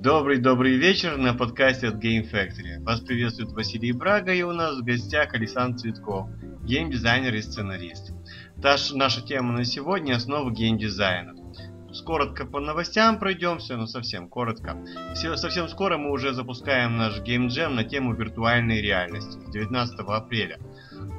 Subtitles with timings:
[0.00, 2.80] Добрый-добрый вечер на подкасте от Game Factory.
[2.84, 6.30] Вас приветствует Василий Брага и у нас в гостях Александр Цветков,
[6.62, 8.12] геймдизайнер и сценарист.
[8.62, 11.34] Таш, наша тема на сегодня– основы геймдизайна.
[12.06, 14.76] Коротко по новостям пройдемся, но совсем коротко.
[15.14, 20.60] Все, совсем скоро мы уже запускаем наш геймджем на тему виртуальной реальности, 19 апреля.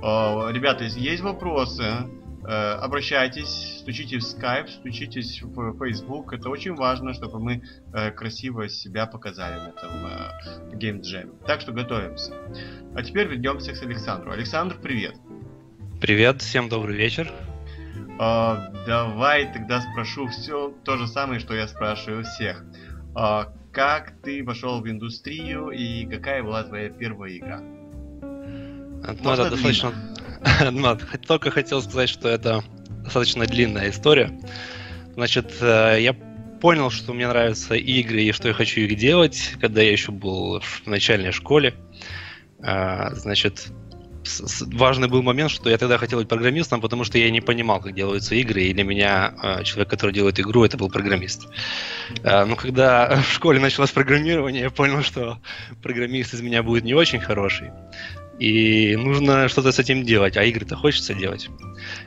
[0.02, 6.34] О, ребята, если есть вопросы, Э, обращайтесь, стучите в Skype, стучитесь в Facebook.
[6.34, 7.64] Это очень важно, чтобы мы
[7.94, 11.32] э, красиво себя показали на этом геймджеме.
[11.46, 12.34] Так что готовимся.
[12.96, 14.32] А теперь вернемся к Александру.
[14.32, 15.16] Александр, привет.
[16.02, 17.30] Привет, всем добрый вечер.
[18.22, 22.64] А, давай тогда спрошу все то же самое, что я спрашиваю всех.
[23.16, 27.60] А, как ты вошел в индустрию и какая была твоя первая игра?
[27.62, 29.94] Ну, это достаточно,
[31.28, 32.64] только хотел сказать, что это
[33.04, 34.32] достаточно длинная история.
[35.14, 36.14] Значит, э, я
[36.62, 40.60] понял, что мне нравятся игры и что я хочу их делать, когда я еще был
[40.60, 41.74] в начальной школе.
[42.60, 43.68] Э, значит,
[44.74, 47.96] важный был момент, что я тогда хотел быть программистом, потому что я не понимал, как
[47.96, 51.48] делаются игры, и для меня э, человек, который делает игру, это был программист.
[52.24, 55.40] Но когда в школе началось программирование, я понял, что
[55.82, 57.72] программист из меня будет не очень хороший.
[58.40, 61.50] И нужно что-то с этим делать, а игры-то хочется делать.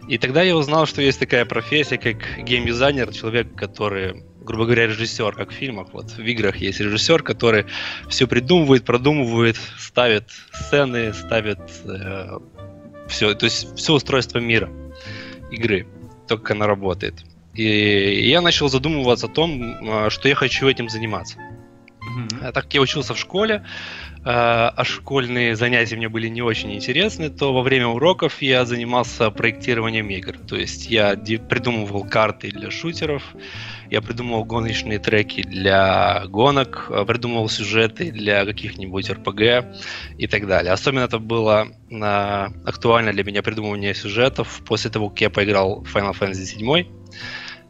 [0.09, 5.35] И тогда я узнал, что есть такая профессия, как геймдизайнер, человек, который, грубо говоря, режиссер,
[5.35, 5.89] как в фильмах.
[5.93, 7.67] Вот в играх есть режиссер, который
[8.09, 12.39] все придумывает, продумывает, ставит сцены, ставит э,
[13.09, 14.71] все, то есть все устройство мира
[15.51, 15.87] игры,
[16.29, 17.25] только как она работает.
[17.53, 21.37] И я начал задумываться о том, э, что я хочу этим заниматься.
[21.37, 22.53] Mm-hmm.
[22.53, 23.65] Так как я учился в школе,
[24.25, 29.31] а, а школьные занятия мне были не очень интересны, то во время уроков я занимался
[29.31, 30.39] проектированием игр.
[30.39, 33.23] То есть я придумывал карты для шутеров,
[33.91, 39.77] я придумывал гоночные треки для гонок, а, придумывал сюжеты для каких-нибудь RPG
[40.19, 40.73] и так далее.
[40.73, 41.69] Особенно это было
[42.65, 46.87] актуально для меня придумывание сюжетов после того, как я поиграл в Final Fantasy VII.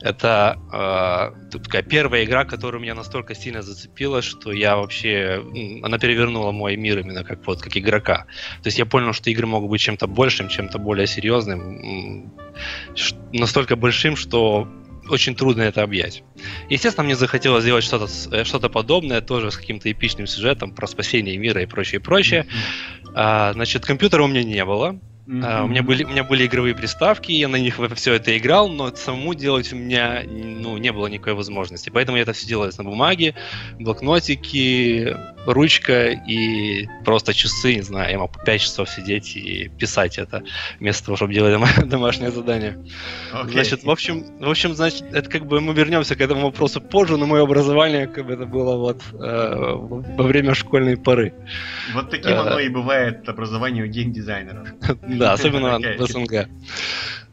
[0.02, 5.44] Это э, такая первая игра, которая меня настолько сильно зацепила, что я вообще...
[5.82, 8.26] Она перевернула мой мир именно как, вот, как игрока.
[8.62, 12.32] То есть я понял, что игры могут быть чем-то большим, чем-то более серьезным.
[13.32, 14.68] Настолько большим, что
[15.08, 16.22] очень трудно это объять.
[16.68, 21.36] Естественно, мне захотелось сделать что-то э, что подобное, тоже с каким-то эпичным сюжетом про спасение
[21.36, 22.46] мира и прочее, прочее.
[22.46, 23.12] Mm-hmm.
[23.14, 24.98] А, значит, компьютера у меня не было.
[25.26, 25.40] Mm-hmm.
[25.40, 28.68] Uh, у, меня были, у меня были игровые приставки, я на них все это играл,
[28.68, 31.90] но самому делать у меня ну, не было никакой возможности.
[31.90, 33.34] Поэтому я это все делал на бумаге,
[33.78, 35.16] блокнотики,
[35.46, 40.42] ручка и просто часы, не знаю, я мог 5 часов сидеть и писать это,
[40.80, 42.78] вместо того, чтобы делать дома- домашнее задание.
[43.32, 43.52] Okay.
[43.52, 47.16] Значит, в общем, в общем, значит, это как бы мы вернемся к этому вопросу позже,
[47.16, 51.34] но мое образование как бы это было вот э, во время школьной поры.
[51.94, 54.68] Вот таким оно и бывает образование у геймдизайнеров.
[55.18, 56.48] Да, особенно в СНГ.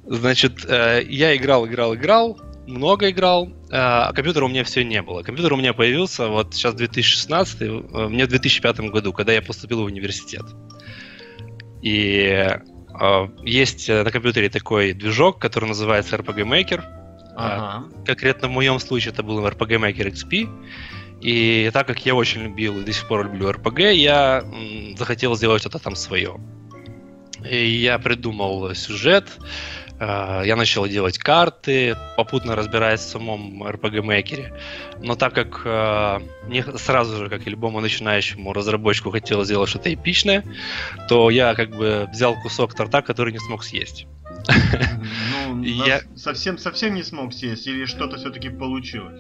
[0.06, 5.22] Значит, э, я играл, играл, играл, много играл, а компьютера у меня все не было.
[5.22, 7.66] Компьютер у меня появился вот сейчас 2016, э,
[8.08, 10.46] мне в 2005 году, когда я поступил в университет.
[11.82, 12.48] И
[13.00, 16.84] э, есть на компьютере такой движок, который называется RPG Maker.
[17.36, 17.86] Ага.
[18.06, 20.50] Конкретно в моем случае это был RPG Maker XP.
[21.22, 24.44] И так как я очень любил и до сих пор люблю RPG, я
[24.98, 26.40] захотел сделать что-то там свое.
[27.48, 29.38] И я придумал сюжет,
[30.00, 34.60] э, я начал делать карты, попутно разбираясь в самом RPG Maker.
[35.02, 39.94] Но так как э, мне сразу же, как и любому начинающему разработчику, хотелось сделать что-то
[39.94, 40.44] эпичное,
[41.08, 44.08] то я как бы взял кусок торта, который не смог съесть.
[45.50, 49.20] Ну, я совсем совсем не смог съесть, или что-то все-таки получилось?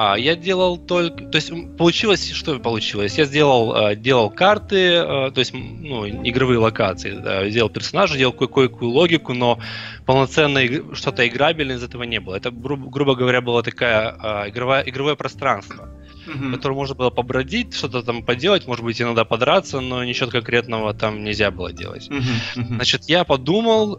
[0.00, 1.24] А, я делал только...
[1.24, 2.30] То есть получилось...
[2.30, 3.18] Что получилось?
[3.18, 7.18] Я сделал, э, делал карты, э, то есть ну, игровые локации.
[7.18, 9.58] Да, делал персонажа, делал кое-какую логику, но
[10.06, 12.36] полноценное что-то играбельное из этого не было.
[12.36, 15.88] Это, грубо, грубо говоря, было такое э, игровое, игровое пространство,
[16.28, 16.48] mm-hmm.
[16.48, 20.94] в котором можно было побродить, что-то там поделать, может быть, иногда подраться, но ничего конкретного
[20.94, 22.08] там нельзя было делать.
[22.08, 22.76] Mm-hmm.
[22.76, 23.98] Значит, я подумал,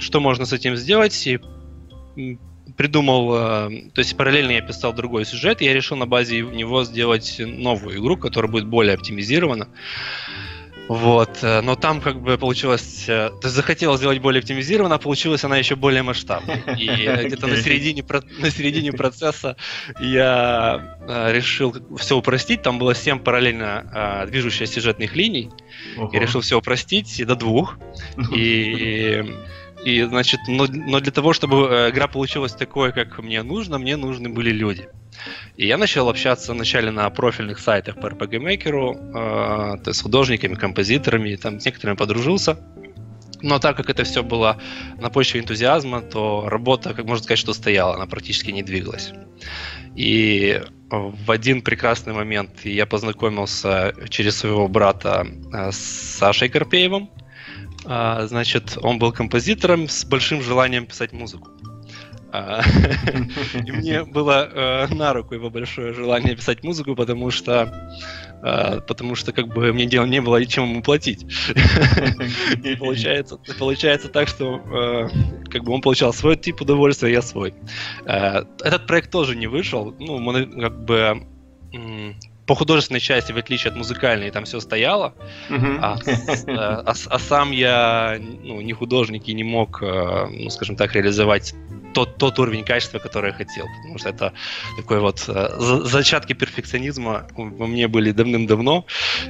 [0.00, 2.38] что можно с этим сделать, и
[2.76, 6.84] придумал, э, то есть параллельно я писал другой сюжет, и я решил на базе него
[6.84, 9.68] сделать новую игру, которая будет более оптимизирована.
[10.86, 14.98] Вот, э, но там как бы получилось, э, то есть захотел сделать более оптимизированно, а
[14.98, 16.62] получилась она еще более масштабной.
[16.78, 16.86] И
[17.26, 18.04] где-то на середине,
[18.38, 19.56] на середине процесса
[20.00, 20.98] я
[21.30, 25.50] решил все упростить, там было 7 параллельно движущихся сюжетных линий,
[26.12, 27.78] я решил все упростить до двух,
[28.34, 29.24] и
[29.84, 33.96] И, значит, но, но для того, чтобы э, игра получилась такой, как мне нужно, мне
[33.96, 34.88] нужны были люди.
[35.56, 40.02] И я начал общаться вначале на профильных сайтах по RPG Maker, э, то есть с
[40.02, 42.58] художниками, композиторами, там с некоторыми подружился.
[43.42, 44.56] Но так как это все было
[44.98, 49.12] на почве энтузиазма, то работа, как можно сказать, что стояла, она практически не двигалась.
[49.94, 57.10] И в один прекрасный момент я познакомился через своего брата э, с Сашей Карпеевым.
[57.86, 61.50] А, значит, он был композитором с большим желанием писать музыку.
[62.32, 62.62] А,
[63.54, 67.72] и мне было э, на руку его большое желание писать музыку, потому что
[68.42, 71.24] а, потому что как бы мне дело не было чем ему платить.
[72.78, 77.54] получается, получается так, что э, как бы он получал свой тип удовольствия, я свой.
[78.04, 80.18] Э, этот проект тоже не вышел, ну,
[80.60, 81.24] как бы
[82.46, 85.14] по художественной части, в отличие от музыкальной, там все стояло,
[85.48, 85.98] а,
[86.46, 91.54] а, а сам я ну, не художник и не мог, ну, скажем так, реализовать
[91.94, 93.66] тот, тот уровень качества, который я хотел.
[93.78, 94.32] Потому что это
[94.76, 95.48] такой вот э,
[95.84, 98.84] зачатки перфекционизма во мне были давным-давно,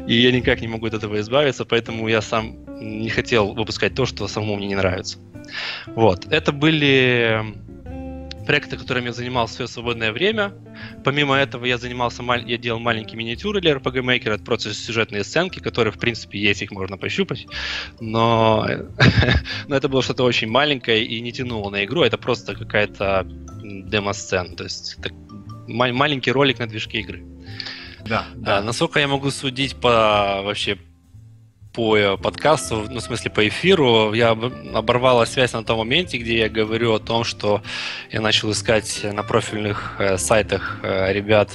[0.08, 4.06] и я никак не могу от этого избавиться, поэтому я сам не хотел выпускать то,
[4.06, 5.18] что самому мне не нравится.
[5.86, 6.26] Вот.
[6.30, 7.54] Это были
[8.46, 10.52] проекты, которыми я занимался свое свободное время.
[11.04, 15.60] Помимо этого, я занимался, я делал маленькие миниатюры для RPG Maker, это просто сюжетные сценки,
[15.60, 17.46] которые, в принципе, есть, их можно пощупать.
[18.00, 18.66] Но,
[19.68, 23.26] но это было что-то очень маленькое и не тянуло на игру, это просто какая-то
[23.62, 25.12] демо-сцена, то есть так,
[25.66, 27.24] маленький ролик на движке игры.
[28.06, 28.58] Да, да.
[28.58, 30.78] А, насколько я могу судить по вообще
[31.74, 36.38] по э, подкасту, ну, в смысле, по эфиру, я оборвала связь на том моменте, где
[36.38, 37.62] я говорю о том, что
[38.12, 41.50] я начал искать на профильных э, сайтах э, ребят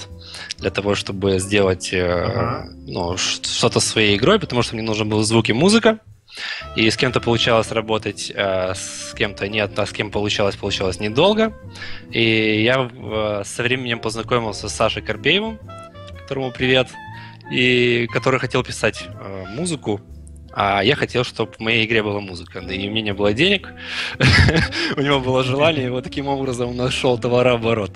[0.57, 2.65] для того, чтобы сделать uh-huh.
[2.85, 5.99] ну, что-то своей игрой, потому что мне нужен был звук и музыка.
[6.75, 11.53] И с кем-то получалось работать, с кем-то нет, а с кем получалось, получалось недолго.
[12.11, 12.87] И я
[13.43, 15.59] со временем познакомился с Сашей Карпеевым,
[16.21, 16.89] которому привет
[17.51, 20.01] и который хотел писать э, музыку,
[20.51, 22.61] а я хотел, чтобы в моей игре была музыка.
[22.61, 23.69] Да и у меня не было денег,
[24.97, 27.91] у него было желание, и вот таким образом он нашел товарооборот.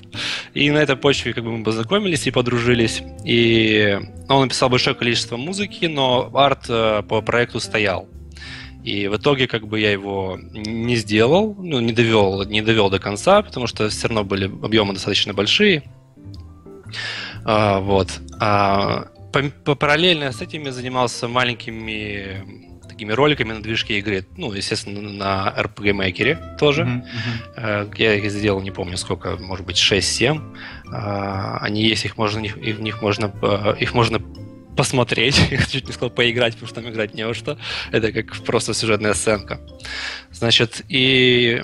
[0.54, 3.02] И на этой почве как бы мы познакомились и подружились.
[3.26, 8.08] И он написал большое количество музыки, но арт э, по проекту стоял.
[8.84, 13.00] И в итоге как бы я его не сделал, ну, не довел, не довел до
[13.00, 15.84] конца, потому что все равно были объемы достаточно большие.
[17.46, 18.10] А, вот.
[18.40, 19.08] А,
[19.76, 22.64] параллельно с этим я занимался маленькими
[22.94, 24.26] такими роликами на движке игры.
[24.38, 27.04] Ну, естественно, на RPG Maker тоже.
[27.58, 27.96] Mm-hmm.
[27.98, 30.56] Я их сделал, не помню сколько, может быть, 6-7.
[30.92, 34.22] А, они есть, их можно, их, в них можно, э, их можно
[34.78, 37.58] посмотреть, я чуть не сказал поиграть, потому что там играть не во что.
[37.92, 39.60] Это как просто сюжетная сценка.
[40.32, 41.64] Значит, и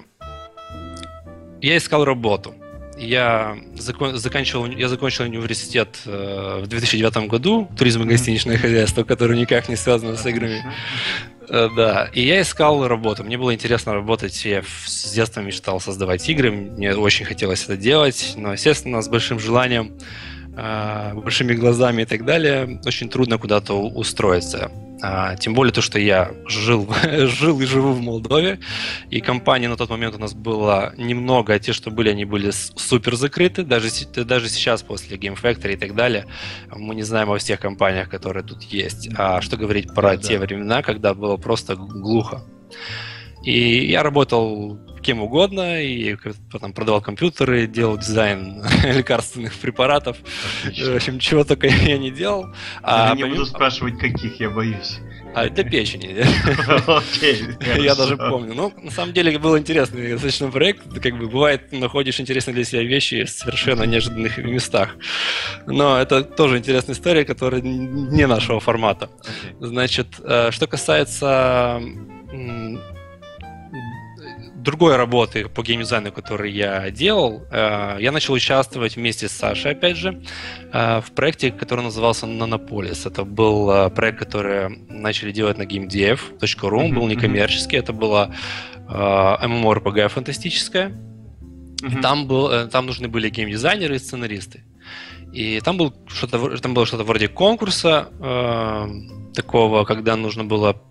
[1.61, 2.55] я искал работу
[2.99, 9.39] я, закон, заканчивал, я закончил университет э, в 2009 году, туризм и гостиничное хозяйство, которое
[9.39, 10.63] никак не связано с играми.
[11.49, 13.23] Э, да, и я искал работу.
[13.23, 14.45] Мне было интересно работать.
[14.45, 16.51] Я с детства мечтал создавать игры.
[16.51, 19.93] Мне очень хотелось это делать, но, естественно, с большим желанием,
[21.13, 24.71] большими глазами и так далее, очень трудно куда-то устроиться.
[25.01, 28.59] А, тем более то, что я жил, жил и живу в Молдове,
[29.09, 32.51] и компаний на тот момент у нас было немного, а те, что были, они были
[32.51, 33.63] супер закрыты.
[33.63, 33.89] Даже,
[34.25, 36.25] даже сейчас, после Game Factory и так далее,
[36.69, 39.09] мы не знаем о всех компаниях, которые тут есть.
[39.15, 40.17] А что говорить про да.
[40.17, 42.41] те времена, когда было просто глухо.
[43.43, 46.15] И я работал кем угодно, и
[46.51, 50.17] потом продавал компьютеры, делал дизайн лекарственных препаратов.
[50.63, 50.91] Отлично.
[50.91, 52.47] В общем, чего только я не делал.
[52.81, 53.37] А, не помимо...
[53.37, 54.99] буду спрашивать, каких, я боюсь.
[55.35, 56.25] А, для печени.
[57.83, 58.53] Я даже помню.
[58.55, 60.81] Ну, на самом деле, был интересный достаточно проект.
[61.01, 64.95] Как бы бывает, находишь интересные для себя вещи в совершенно неожиданных местах.
[65.67, 69.09] Но это тоже интересная история, которая не нашего формата.
[69.59, 71.79] Значит, э, что касается
[74.63, 79.97] другой работы по геймдизайну, который я делал, э, я начал участвовать вместе с Сашей, опять
[79.97, 80.21] же,
[80.73, 83.07] э, в проекте, который назывался Nanopolis.
[83.07, 88.31] Это был э, проект, который начали делать на gamedev.ru, он был некоммерческий, это была
[88.87, 90.89] MMORPG фантастическая.
[90.89, 92.01] Mm-hmm.
[92.01, 94.63] Там, был, там нужны были геймдизайнеры и сценаристы.
[95.31, 98.87] И там, был что-то, там было что-то вроде конкурса э,
[99.35, 100.81] такого, когда нужно было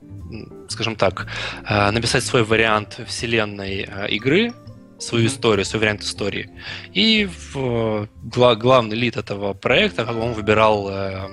[0.68, 1.26] скажем так,
[1.68, 4.52] э, написать свой вариант вселенной э, игры,
[4.98, 6.50] свою историю, свой вариант истории.
[6.92, 11.28] И в, главный лид этого проекта, он выбирал э,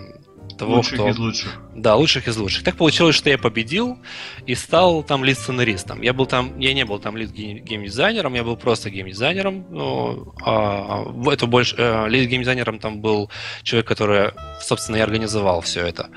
[0.57, 1.09] того, лучших кто...
[1.09, 1.61] из лучших.
[1.75, 2.63] Да, лучших из лучших.
[2.63, 3.97] Так получилось, что я победил
[4.45, 6.01] и стал там лид-сценаристом.
[6.01, 9.65] Я был там, я не был там лид-геймдизайнером, я был просто геймдизайнером.
[9.69, 13.29] Ну, а, это больше э, лид-геймдизайнером там был
[13.63, 16.09] человек, который, собственно, и организовал все это.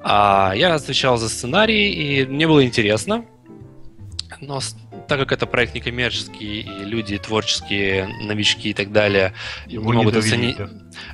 [0.00, 3.24] А я отвечал за сценарий, и мне было интересно.
[4.40, 4.60] Но
[5.08, 9.32] так как это проект некоммерческий, и люди творческие, новички и так далее
[9.66, 10.56] Его не могут оценить,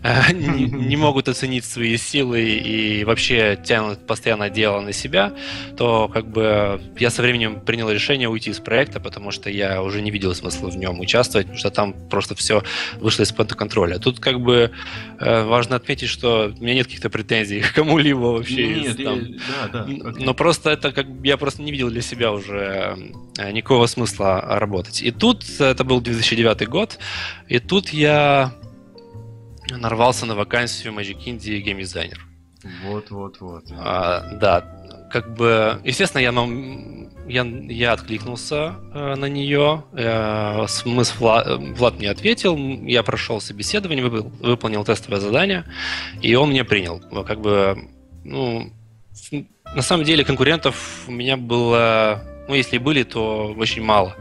[0.32, 5.32] не, не могут оценить свои силы и вообще тянут постоянно дело на себя,
[5.76, 10.02] то как бы я со временем принял решение уйти из проекта, потому что я уже
[10.02, 12.62] не видел смысла в нем участвовать, потому что там просто все
[12.96, 13.98] вышло из-под контроля.
[13.98, 14.72] Тут как бы
[15.20, 18.68] э, важно отметить, что у меня нет каких-то претензий к кому-либо вообще.
[18.68, 20.12] Нет, из, там, я, да, да.
[20.18, 22.96] но просто это как я просто не видел для себя уже
[23.38, 23.52] э,
[23.84, 25.02] никакого смысла работать.
[25.02, 26.98] И тут это был 2009 год,
[27.48, 28.52] и тут я
[29.70, 32.20] нарвался на вакансию Magic Indie геймдизайнер.
[32.84, 33.64] Вот, вот, вот.
[33.72, 34.64] А, да,
[35.10, 36.32] как бы, естественно, я,
[37.28, 39.84] я, я откликнулся э, на нее.
[39.92, 41.46] Э, мы с Влад,
[41.78, 45.64] Влад мне ответил, я прошел собеседование, выпол, выполнил тестовое задание,
[46.22, 47.00] и он меня принял.
[47.26, 47.76] Как бы,
[48.24, 48.72] ну,
[49.74, 54.16] на самом деле конкурентов у меня было, ну, если и были, то очень мало.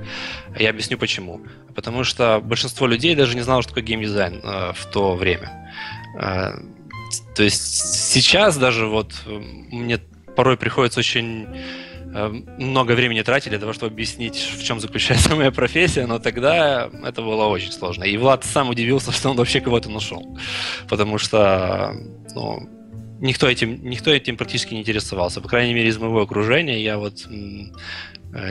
[0.58, 1.42] Я объясню почему
[1.74, 5.74] потому что большинство людей даже не знало, что такое геймдизайн э, в то время.
[6.20, 6.54] Э,
[7.36, 9.32] то есть сейчас даже вот э,
[9.72, 10.00] мне
[10.36, 11.48] порой приходится очень
[12.14, 12.28] э,
[12.58, 17.22] много времени тратить для того, чтобы объяснить, в чем заключается моя профессия, но тогда это
[17.22, 18.04] было очень сложно.
[18.04, 20.38] И Влад сам удивился, что он вообще кого-то нашел,
[20.90, 21.94] потому что
[22.36, 22.70] ну,
[23.20, 25.42] никто этим, никто этим практически не интересовался.
[25.42, 27.26] По крайней мере, из моего окружения я вот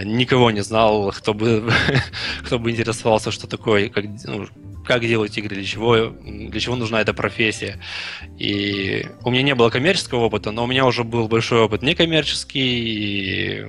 [0.04, 1.70] никого не знал, кто бы,
[2.44, 4.46] кто бы интересовался, что такое, как, ну,
[4.84, 7.80] как делать игры, для чего, для чего нужна эта профессия.
[8.38, 12.60] И у меня не было коммерческого опыта, но у меня уже был большой опыт некоммерческий,
[12.60, 13.66] и,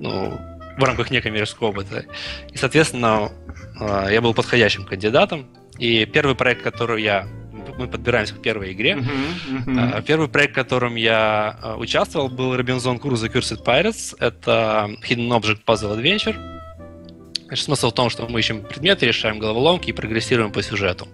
[0.00, 0.38] ну,
[0.78, 2.04] в рамках некоммерческого опыта.
[2.52, 3.32] И, соответственно,
[3.80, 5.46] э, я был подходящим кандидатом.
[5.78, 7.26] И первый проект, который я
[7.78, 8.92] мы подбираемся к первой игре.
[8.92, 10.02] Uh-huh, uh-huh.
[10.02, 14.14] Первый проект, в котором я а, участвовал, был Robinson Crusoe Cursed Pirates.
[14.18, 16.36] Это Hidden Object Puzzle Adventure.
[17.52, 21.06] Значит, смысл в том, что мы ищем предметы, решаем головоломки и прогрессируем по сюжету.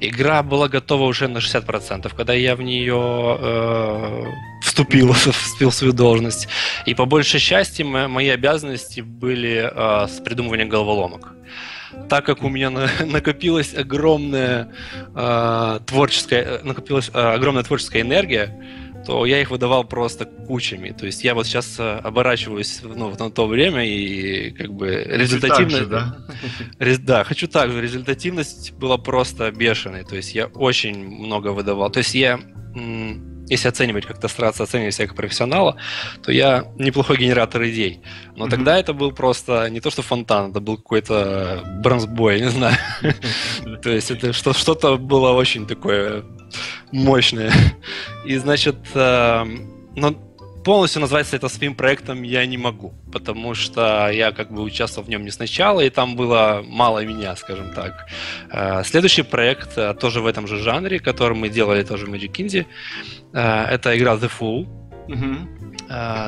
[0.00, 4.24] Игра была готова уже на 60%, когда я в нее э,
[4.62, 6.48] вступил, вступил в свою должность.
[6.86, 11.34] И по большей части мои обязанности были э, с придумыванием головоломок
[12.08, 14.72] так как у меня на, накопилась огромная
[15.14, 18.56] э, творческая, накопилась э, огромная творческая энергия,
[19.06, 20.90] то я их выдавал просто кучами.
[20.90, 25.88] То есть я вот сейчас э, оборачиваюсь ну, на то время и как бы результативность...
[25.88, 26.16] да?
[26.78, 27.80] Рез, да, хочу так же.
[27.80, 30.04] Результативность была просто бешеной.
[30.04, 31.90] То есть я очень много выдавал.
[31.90, 32.40] То есть я
[33.50, 35.76] если оценивать, как-то стараться оценивать себя как профессионала,
[36.22, 38.00] то я неплохой генератор идей.
[38.36, 38.50] Но mm-hmm.
[38.50, 42.76] тогда это был просто не то, что фонтан, это был какой-то бронзбой, не знаю.
[43.82, 46.24] То есть это что-то было очень такое
[46.92, 47.52] мощное.
[48.24, 50.14] И, значит, но
[50.64, 55.10] полностью назвать это своим проектом я не могу, потому что я как бы участвовал в
[55.10, 58.06] нем не сначала, и там было мало меня, скажем так.
[58.50, 62.32] Э, следующий проект э, тоже в этом же жанре, который мы делали тоже в Magic
[62.32, 62.66] Indie,
[63.32, 64.68] э, это игра The Fool.
[65.08, 65.60] Угу.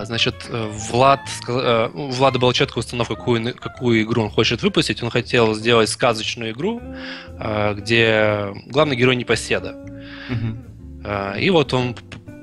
[0.05, 5.05] Значит, Влад, у Влада была четкая установка, какую, какую игру он хочет выпустить.
[5.05, 6.83] Он хотел сделать сказочную игру,
[7.39, 9.77] где главный герой непоседа.
[10.31, 11.39] Угу.
[11.39, 11.95] И вот он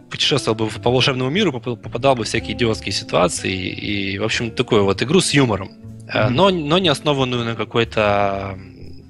[0.10, 4.84] путешествовал бы по волшебному миру, попадал бы в всякие идиотские ситуации и, в общем, такую
[4.84, 6.30] вот игру с юмором, mm-hmm.
[6.30, 8.58] но, но не основанную на какой-то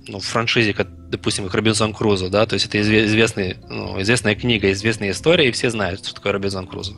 [0.10, 4.72] ну, франшизе, как, допустим, как Робинзон Крузо, да, то есть это известный, ну, известная книга,
[4.72, 6.94] известная история, и все знают, что такое Робинзон Крузо.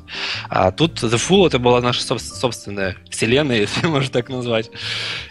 [0.49, 4.71] А тут The Fool это была наша собственная вселенная, если можно так назвать.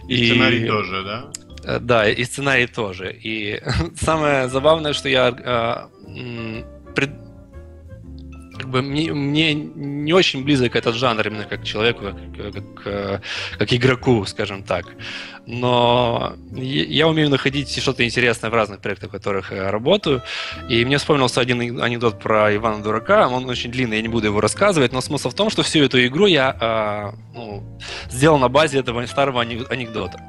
[0.09, 1.31] И, и сценарий тоже, да?
[1.65, 3.12] Э, да, и сценарий тоже.
[3.12, 3.61] И
[4.00, 6.62] самое забавное, что я э,
[6.95, 7.11] пред,
[8.61, 13.21] как бы мне, мне не очень близок этот жанр именно как человеку, как, как, э,
[13.59, 14.85] как игроку, скажем так.
[15.47, 20.23] Но я умею находить что-то интересное в разных проектах, в которых я работаю.
[20.69, 23.29] И мне вспомнился один анекдот про Ивана Дурака.
[23.29, 26.05] Он очень длинный, я не буду его рассказывать, но смысл в том, что всю эту
[26.07, 27.63] игру я а, ну,
[28.11, 30.21] сделал на базе этого старого анекдота.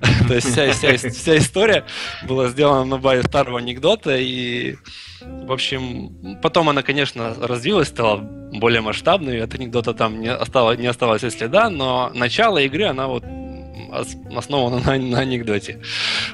[0.28, 1.84] То есть вся, история
[2.26, 4.76] была сделана на базе старого анекдота, и,
[5.20, 11.70] в общем, потом она, конечно, развилась, стала более масштабной, от анекдота там не осталось, следа,
[11.70, 13.24] но начало игры, она вот
[13.92, 15.80] основана на, на анекдоте.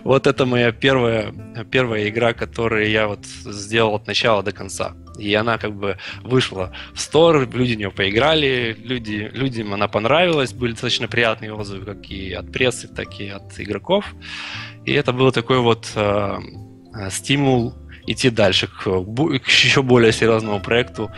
[0.05, 1.33] Вот это моя первая,
[1.71, 4.95] первая игра, которую я вот сделал от начала до конца.
[5.19, 10.53] И она как бы вышла в стор, люди в нее поиграли, люди, людям она понравилась,
[10.53, 14.15] были достаточно приятные отзывы как и от прессы, так и от игроков.
[14.85, 16.39] И это был такой вот э,
[17.11, 17.75] стимул
[18.07, 18.85] идти дальше к,
[19.45, 21.11] к еще более серьезному проекту,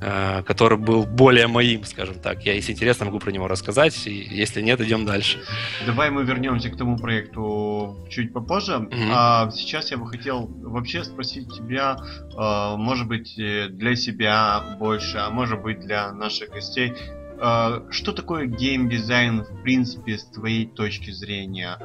[0.00, 2.44] э, который был более моим, скажем так.
[2.44, 5.38] Я, если интересно, могу про него рассказать, и если нет, идем дальше.
[5.86, 8.72] Давай мы вернемся к тому проекту чуть попозже.
[8.72, 9.10] Mm-hmm.
[9.12, 15.18] А сейчас я бы хотел вообще спросить тебя, э, может быть, э, для себя больше,
[15.18, 16.92] а может быть, для наших гостей,
[17.38, 21.78] Uh, что такое геймдизайн в принципе с твоей точки зрения?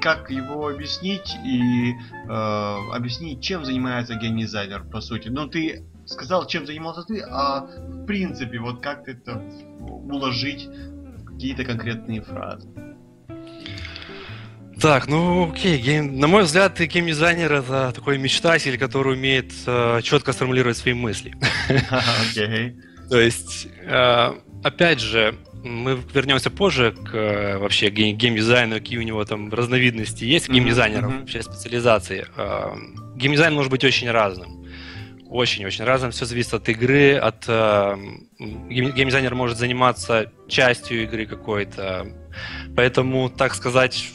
[0.00, 5.28] Как его объяснить и э, объяснить, чем занимается геймдизайнер, по сути.
[5.28, 9.42] Ну, ты сказал, чем занимался ты, а в принципе, вот как это
[9.80, 10.68] уложить
[11.26, 12.68] какие-то конкретные фразы.
[14.80, 16.18] Так, ну окей, гейм...
[16.18, 21.34] на мой взгляд, геймдизайнер это такой мечтатель, который умеет э, четко сформулировать свои мысли.
[22.30, 22.76] Окей.
[23.08, 25.34] То есть, э, опять же,
[25.66, 31.20] мы вернемся позже к э, вообще геймдизайну, какие у него там разновидности есть, геймдизайнеров, mm-hmm.
[31.20, 32.26] вообще специализации.
[32.36, 32.74] Э,
[33.16, 34.64] геймдизайн может быть очень разным.
[35.28, 36.12] Очень-очень разным.
[36.12, 37.44] Все зависит от игры, от...
[37.48, 37.96] Э,
[38.38, 42.06] геймдизайнер может заниматься частью игры какой-то.
[42.76, 44.08] Поэтому, так сказать,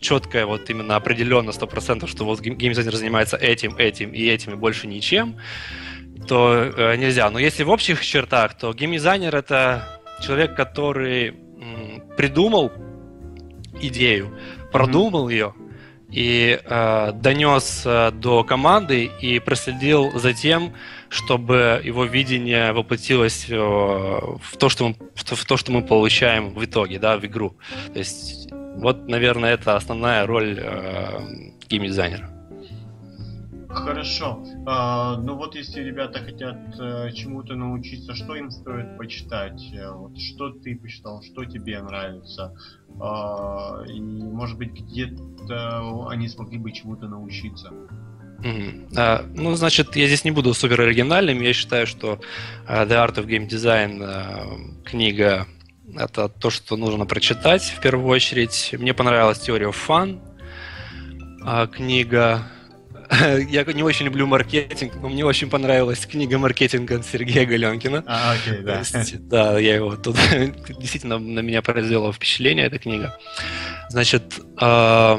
[0.00, 4.56] четкое, вот именно определенно, сто процентов, что вот геймдизайнер занимается этим, этим и этим, и
[4.56, 5.36] больше ничем,
[6.26, 7.30] то э, нельзя.
[7.30, 11.34] Но если в общих чертах, то геймдизайнер это человек, который
[12.16, 12.72] придумал
[13.80, 14.36] идею,
[14.72, 15.32] продумал mm-hmm.
[15.32, 15.54] ее
[16.10, 20.72] и э, донес э, до команды и проследил за тем,
[21.10, 26.64] чтобы его видение воплотилось э, в то, что мы, в то, что мы получаем в
[26.64, 27.56] итоге, да, в игру.
[27.92, 31.20] То есть вот, наверное, это основная роль э,
[31.68, 32.37] геймдизайнера.
[33.68, 34.42] Хорошо.
[34.66, 39.60] А, ну вот если ребята хотят а, чему-то научиться, что им стоит почитать?
[39.74, 42.54] Э, вот, что ты почитал, что тебе нравится?
[43.00, 47.70] А, и может быть где-то они смогли бы чему-то научиться?
[48.42, 48.92] Mm-hmm.
[48.96, 51.40] А, ну, значит, я здесь не буду супер оригинальным.
[51.42, 52.20] Я считаю, что
[52.68, 55.46] uh, The Art of Game Design uh, книга
[55.96, 58.74] это то, что нужно прочитать в первую очередь.
[58.78, 60.20] Мне понравилась теория Fun
[61.42, 62.46] uh, книга.
[63.48, 68.04] Я не очень люблю маркетинг, но мне очень понравилась книга маркетинга Сергея Галенкина.
[68.06, 68.78] А, окей, да.
[68.78, 70.16] Есть, да, я его тут
[70.78, 73.18] действительно на меня произвела впечатление эта книга.
[73.88, 75.18] Значит, э,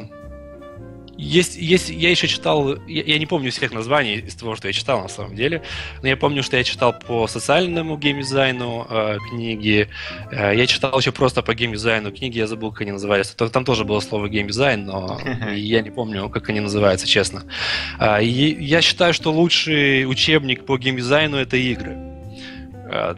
[1.20, 4.74] есть, есть, я еще читал, я, я не помню всех названий из того, что я
[4.74, 5.62] читал на самом деле,
[6.02, 9.90] но я помню, что я читал по социальному геймдизайну э, книги,
[10.32, 13.28] э, я читал еще просто по геймдизайну книги, я забыл, как они назывались.
[13.28, 15.20] Там тоже было слово геймдизайн, но
[15.52, 17.44] я не помню, как они называются, честно.
[18.00, 21.98] Э, и я считаю, что лучший учебник по геймдизайну это игры.
[22.90, 23.16] Э,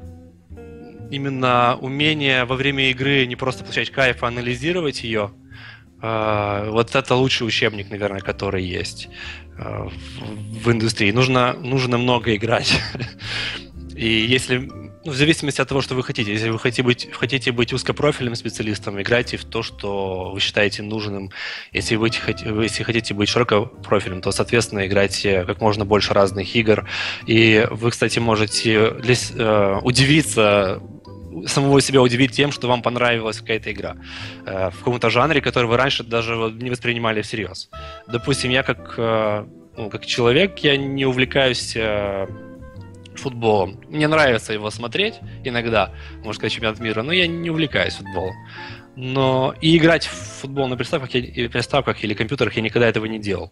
[1.12, 5.32] именно умение во время игры не просто получать кайф, а анализировать ее–
[6.02, 9.10] вот это лучший учебник, наверное, который есть
[9.58, 9.90] а,
[10.64, 11.12] в индустрии.
[11.12, 12.74] Нужно, нужно много играть.
[13.96, 17.52] И если, ну, в зависимости от того, что вы хотите, если вы хотите быть, хотите
[17.52, 21.30] быть узкопрофильным специалистом, играйте в то, что вы считаете нужным.
[21.72, 22.10] Если вы,
[22.64, 26.88] если хотите быть широкопрофильным, то, соответственно, играйте как можно больше разных игр.
[27.28, 30.82] И вы, кстати, можете э, удивиться
[31.48, 33.96] самого себя удивить тем, что вам понравилась какая-то игра
[34.46, 37.70] э, в каком-то жанре, который вы раньше даже не воспринимали всерьез.
[38.08, 39.46] Допустим, я как, э,
[39.78, 42.28] ну, как человек, я не увлекаюсь э,
[43.16, 43.80] футболом.
[43.90, 48.36] Мне нравится его смотреть иногда, можно сказать, чемпионат мира, но я не увлекаюсь футболом.
[48.98, 53.20] Но и играть в футбол на приставках, я, приставках или компьютерах я никогда этого не
[53.20, 53.52] делал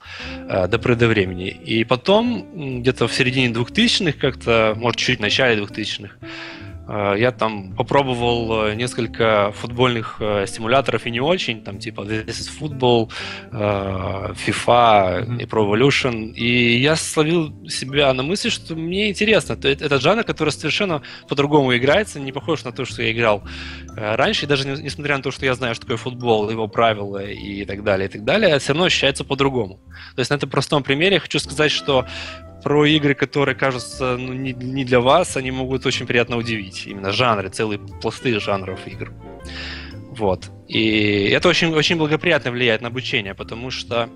[0.49, 1.47] э, до поры времени.
[1.47, 6.25] И потом, где-то в середине 2000-х, как-то, может, чуть в начале 2000-х, Э,
[6.89, 12.49] я там попробовал э, несколько футбольных э, стимуляторов и не очень, там типа This is
[12.59, 13.11] Football,
[13.51, 19.53] FIFA и Pro Evolution, и я словил себя на мысли, что мне интересно.
[19.53, 23.43] Это жанр, который совершенно по-другому играется, не похож на то, что я играл
[23.95, 27.65] раньше, и даже несмотря на то, что я знаю, что такое футбол, его правила и
[27.65, 29.79] так далее, и так далее, все равно ощущается по-другому.
[30.15, 32.07] То есть на этом простом примере я хочу сказать, что
[32.63, 36.87] про игры, которые кажутся ну, не, не для вас, они могут очень приятно удивить.
[36.87, 39.11] Именно жанры, целые пласты жанров игр.
[40.11, 40.49] Вот.
[40.67, 44.09] И это очень, очень благоприятно влияет на обучение, потому что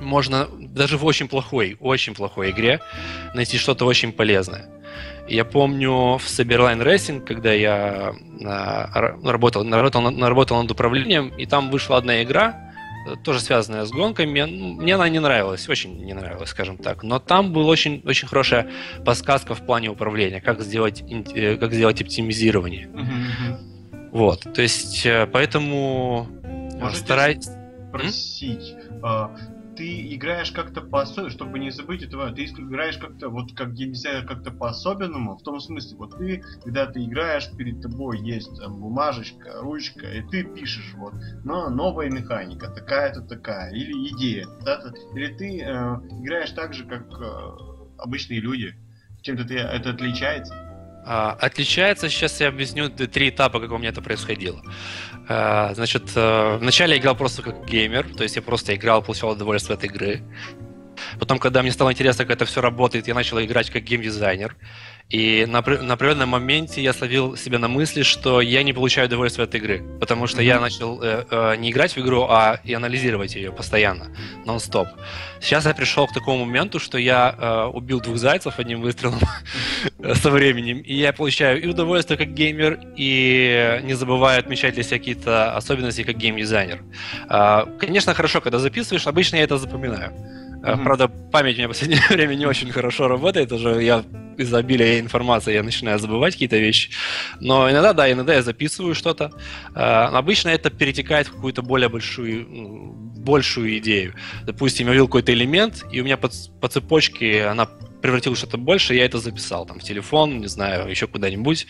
[0.00, 2.80] можно даже в очень плохой, очень плохой игре
[3.34, 4.68] найти что-то очень полезное.
[5.28, 8.12] Я помню в Cyberline Racing, когда я
[8.44, 12.71] а, работал, работал, работал над управлением, и там вышла одна игра,
[13.24, 14.42] тоже связанная с гонками.
[14.42, 17.02] Мне она не нравилась, очень не нравилась, скажем так.
[17.02, 18.70] Но там была очень, очень хорошая
[19.04, 21.02] подсказка в плане управления, как сделать,
[21.34, 22.88] э, как сделать оптимизирование.
[22.88, 24.10] Mm-hmm.
[24.12, 26.28] Вот, то есть, э, поэтому
[26.94, 27.50] старайтесь...
[27.88, 28.74] Спросить,
[29.76, 34.26] ты играешь как-то по особенному, чтобы не забыть этого, ты играешь как-то, вот как геймдизайнер,
[34.26, 39.60] как-то по-особенному, в том смысле, вот ты, когда ты играешь, перед тобой есть там, бумажечка,
[39.60, 44.80] ручка, и ты пишешь вот, но новая механика, такая-то такая, или идея, да,
[45.14, 45.66] или ты э,
[46.20, 47.24] играешь так же, как э,
[47.98, 48.74] обычные люди,
[49.22, 50.71] чем-то это отличается?
[51.04, 54.62] А, отличается, сейчас я объясню три этапа, как у меня это происходило.
[55.28, 59.30] А, значит, э, вначале я играл просто как геймер, то есть я просто играл, получал
[59.30, 60.22] удовольствие от игры.
[61.18, 64.56] Потом, когда мне стало интересно, как это все работает, я начал играть как геймдизайнер.
[65.08, 69.44] И на, на определенном моменте я словил себя на мысли, что я не получаю удовольствия
[69.44, 70.46] от игры, потому что mm-hmm.
[70.46, 74.88] я начал э, э, не играть в игру, а и анализировать ее постоянно, нон-стоп.
[75.40, 79.20] Сейчас я пришел к такому моменту, что я э, убил двух зайцев одним выстрелом
[80.14, 84.98] со временем, и я получаю и удовольствие как геймер, и не забываю отмечать для себя
[84.98, 86.82] какие-то особенности как геймдизайнер.
[87.28, 90.12] Э, конечно, хорошо, когда записываешь, обычно я это запоминаю.
[90.62, 90.84] Mm-hmm.
[90.84, 94.04] Правда, память у меня в последнее время не очень хорошо работает, уже я
[94.38, 96.90] из-за обилия информации я начинаю забывать какие-то вещи.
[97.40, 99.32] Но иногда, да, иногда я записываю что-то.
[99.74, 102.46] А, обычно это перетекает в какую-то более большую,
[103.18, 104.14] большую идею.
[104.44, 107.68] Допустим, я увидел какой-то элемент, и у меня по, по цепочке она
[108.02, 111.66] превратилась в что-то больше, я это записал там в телефон, не знаю, еще куда-нибудь.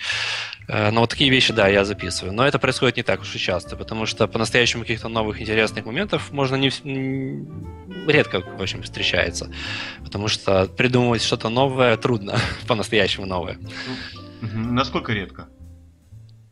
[0.68, 2.33] Э, но вот такие вещи, да, я записываю.
[2.33, 6.33] Но это происходит не так уж и часто, потому что по-настоящему каких-то новых интересных моментов
[6.33, 6.71] можно не
[8.07, 9.53] редко, в общем, встречается.
[10.03, 13.59] Потому что придумывать что-то новое трудно, по-настоящему новое.
[14.40, 15.49] Насколько редко?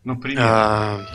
[0.05, 1.07] Ну, примерно.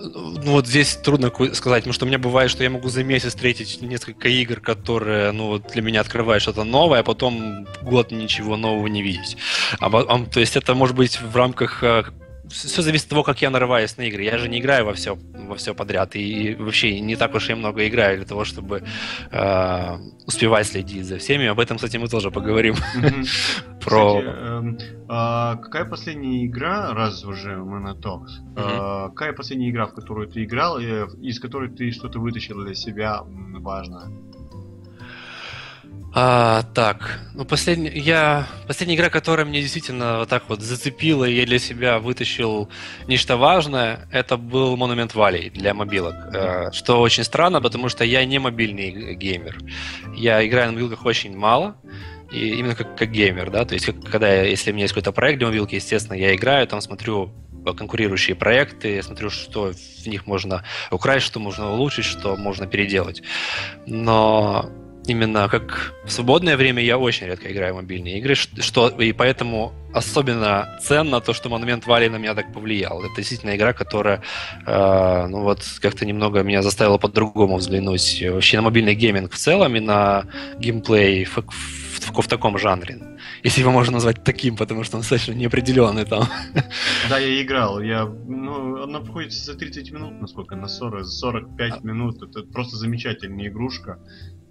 [0.00, 0.08] А
[0.42, 3.34] ну вот здесь трудно сказать, потому что у меня бывает, что я могу за месяц
[3.34, 8.56] встретить несколько игр, которые, ну вот для меня открывают что-то новое, а потом год ничего
[8.56, 9.36] нового не видеть.
[9.78, 12.04] А, а, то есть это может быть в рамках э,
[12.50, 14.22] все зависит от того, как я нарываюсь на игры.
[14.22, 16.16] Я же не играю во все, во все подряд.
[16.16, 18.82] И вообще не так уж и много играю для того, чтобы
[19.30, 21.46] э, успевать следить за всеми.
[21.46, 22.74] Об этом, кстати, мы тоже поговорим.
[23.80, 24.22] Про...
[24.22, 29.94] Эм, а какая последняя игра, раз уже мы на то, а, какая последняя игра, в
[29.94, 34.10] которую ты играл, из которой ты что-то вытащил для себя важное?
[36.12, 41.34] А, так, ну последняя, я, последняя игра, которая мне действительно вот так вот зацепила, и
[41.34, 42.68] я для себя вытащил
[43.06, 46.16] нечто важное, это был Monument Valley для мобилок.
[46.34, 49.58] Э, что очень странно, потому что я не мобильный геймер.
[50.16, 51.76] Я играю на мобилках очень мало,
[52.32, 55.12] и именно как, как геймер, да, то есть как, когда, если у меня есть какой-то
[55.12, 57.32] проект для мобилки, естественно, я играю, там смотрю
[57.64, 63.22] конкурирующие проекты, я смотрю, что в них можно украсть, что можно улучшить, что можно переделать.
[63.86, 64.70] Но
[65.06, 69.72] именно как в свободное время я очень редко играю в мобильные игры, что и поэтому
[69.92, 73.02] особенно ценно то, что Монумент Вали на меня так повлиял.
[73.02, 74.22] Это действительно игра, которая,
[74.66, 79.76] э, ну вот, как-то немного меня заставила по-другому взглянуть вообще на мобильный гейминг в целом
[79.76, 80.26] и на
[80.58, 82.98] геймплей в, в, в, в таком жанре.
[83.42, 86.24] Если его можно назвать таким, потому что он достаточно неопределенный там.
[87.08, 87.80] Да, я играл.
[87.80, 91.78] Я, ну, она проходит за 30 минут, насколько, на 40, 45 а...
[91.82, 92.22] минут.
[92.22, 93.98] Это просто замечательная игрушка.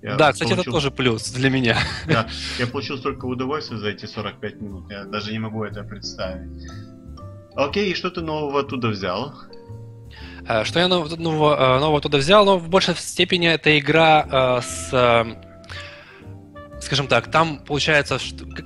[0.02, 0.62] Я да, кстати, получил...
[0.62, 1.78] это тоже плюс для меня.
[2.08, 6.70] Да, я получил столько удовольствия за эти 45 минут, я даже не могу это представить.
[7.56, 9.34] Окей, и что ты нового оттуда взял?
[10.48, 12.46] Э, что я нового, нового, нового оттуда взял?
[12.46, 15.38] Но в большей степени это игра э, с...
[16.82, 18.18] Скажем так, там получается,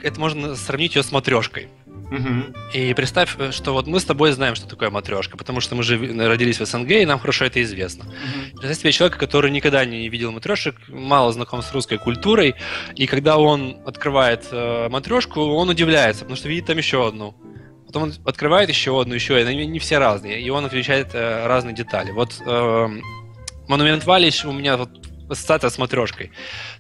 [0.04, 1.70] это можно сравнить ее с матрешкой.
[2.74, 5.84] И представь, э, что вот мы с тобой знаем, что такое матрешка, потому что мы
[5.84, 8.06] же родились в СНГ, и нам хорошо это известно.
[8.06, 8.60] Угу.
[8.60, 12.56] Представь себе человека, который никогда не видел матрешек, мало знаком с русской культурой,
[12.96, 17.36] и когда он открывает э, матрешку, он удивляется, потому что видит там еще одну.
[17.86, 21.46] Потом он открывает еще одну, еще, и они не все разные, и он отвечает э,
[21.46, 22.12] разные детали.
[22.12, 22.88] Вот э,
[23.68, 24.90] Монумент Валич у меня вот
[25.30, 26.32] ассоциация с матрешкой.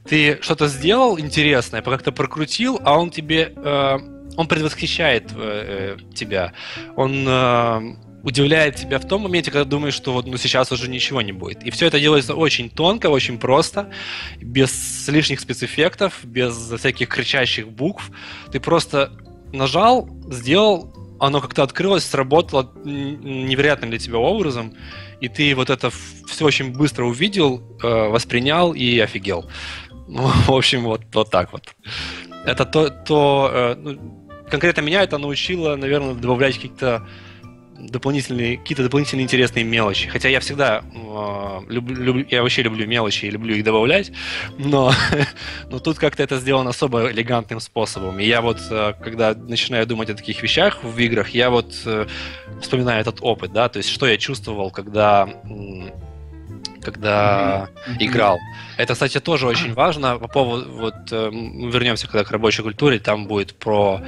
[0.07, 3.97] Ты что-то сделал интересное, как-то прокрутил, а он тебе э,
[4.37, 6.53] он предвосхищает э, э, тебя.
[6.95, 11.21] Он э, удивляет тебя в том моменте, когда думаешь, что вот ну, сейчас уже ничего
[11.21, 11.63] не будет.
[11.63, 13.89] И все это делается очень тонко, очень просто,
[14.41, 18.09] без лишних спецэффектов, без всяких кричащих букв.
[18.51, 19.11] Ты просто
[19.51, 24.73] нажал, сделал, оно как-то открылось, сработало невероятным для тебя образом,
[25.19, 25.91] и ты вот это
[26.27, 29.49] все очень быстро увидел, э, воспринял и офигел.
[30.07, 31.75] Ну, в общем, вот, вот так вот.
[32.45, 34.22] Это то, то э, ну,
[34.53, 37.07] конкретно меня это научило, наверное, добавлять каких-то
[37.79, 40.07] дополнительные, какие-то дополнительные интересные мелочи.
[40.07, 44.11] Хотя я всегда э, люблю, люблю, я вообще люблю мелочи и люблю их добавлять,
[44.59, 44.93] но,
[45.71, 48.19] но тут как-то это сделано особо элегантным способом.
[48.19, 52.05] И я вот, э, когда начинаю думать о таких вещах в играх, я вот э,
[52.61, 55.27] вспоминаю этот опыт, да, то есть что я чувствовал, когда
[56.83, 57.95] когда mm-hmm.
[57.99, 58.39] играл.
[58.77, 60.19] Это, кстати, тоже очень важно.
[60.19, 64.01] По поводу, вот э, мы вернемся когда к рабочей культуре, там будет про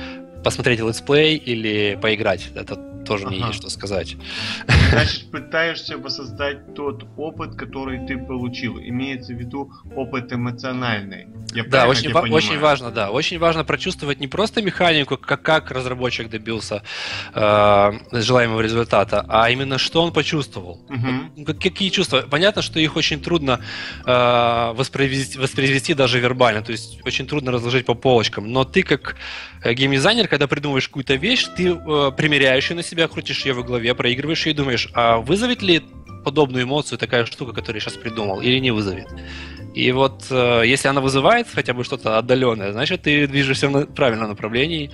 [0.45, 2.51] посмотреть летсплей или поиграть.
[2.53, 3.35] Это тоже ага.
[3.35, 4.15] мне есть что сказать.
[4.89, 8.77] Значит, пытаешься воссоздать тот опыт, который ты получил.
[8.79, 11.27] Имеется в виду опыт эмоциональный.
[11.53, 13.11] Я да, очень, ва- очень важно, да.
[13.11, 16.83] Очень важно прочувствовать не просто механику, как, как разработчик добился
[17.33, 20.81] э, желаемого результата, а именно что он почувствовал.
[20.89, 21.45] Угу.
[21.45, 22.25] Как, какие чувства?
[22.29, 23.61] Понятно, что их очень трудно
[24.05, 28.51] э, воспроизвести, воспроизвести даже вербально, то есть очень трудно разложить по полочкам.
[28.51, 29.15] Но ты как
[29.73, 33.93] геймдизайнер, когда придумываешь какую-то вещь, ты э, примеряешь ее на себя, крутишь ее в голове,
[33.95, 35.81] проигрываешь ее и думаешь, а вызовет ли
[36.23, 39.07] подобную эмоцию такая штука, которую я сейчас придумал, или не вызовет?
[39.75, 44.29] И вот э, если она вызывает хотя бы что-то отдаленное, значит, ты движешься в правильном
[44.29, 44.89] направлении.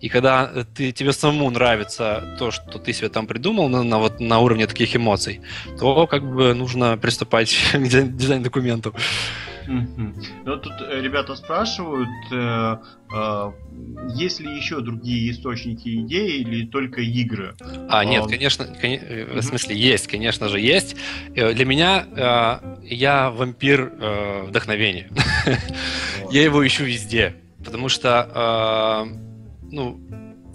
[0.00, 4.20] И когда ты, тебе самому нравится то, что ты себе там придумал на, на, вот,
[4.20, 5.40] на уровне таких эмоций,
[5.80, 8.94] то как бы нужно приступать к дизайн-документу.
[9.70, 12.76] Ну, тут э, ребята спрашивают, э,
[13.14, 13.52] э,
[14.14, 17.54] есть ли еще другие источники идей или только игры?
[17.88, 20.96] А, нет, конечно, конечно в смысле, есть, конечно же, есть.
[21.34, 23.92] Для меня я вампир
[24.46, 25.08] вдохновения.
[26.30, 29.06] Я его ищу везде, потому что,
[29.70, 30.00] ну,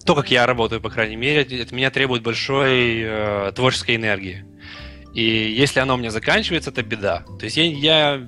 [0.05, 4.45] то, как я работаю, по крайней мере, это меня требует большой творческой энергии.
[5.15, 7.25] И если оно у меня заканчивается, это беда.
[7.39, 8.27] То есть я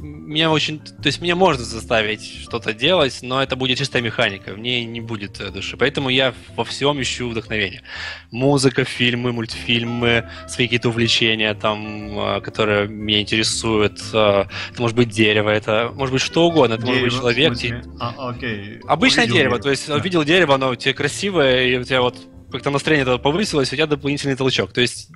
[0.00, 0.80] меня очень...
[0.80, 5.00] То есть меня можно заставить что-то делать, но это будет чистая механика, в ней не
[5.00, 5.76] будет э, души.
[5.76, 7.82] Поэтому я во всем ищу вдохновение.
[8.30, 14.00] Музыка, фильмы, мультфильмы, свои какие-то увлечения, там, э, которые меня интересуют.
[14.12, 16.74] Э, это может быть дерево, это может быть что угодно.
[16.74, 17.56] Это дерево, может быть человек.
[17.56, 17.82] Те...
[17.98, 18.80] А, окей.
[18.86, 19.98] Обычное увидел дерево, то есть да.
[19.98, 22.16] видел дерево, оно у тебя красивое, и у тебя вот
[22.52, 24.72] как-то настроение повысилось, у тебя дополнительный толчок.
[24.72, 25.10] То есть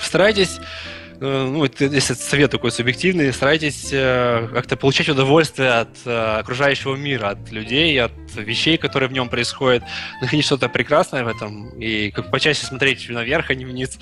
[0.00, 0.58] старайтесь
[1.20, 7.30] ну, это, если совет такой субъективный, старайтесь э, как-то получать удовольствие от э, окружающего мира,
[7.30, 9.82] от людей, от вещей, которые в нем происходят,
[10.20, 13.98] находить что-то прекрасное в этом и как почаще смотреть наверх, а не вниз.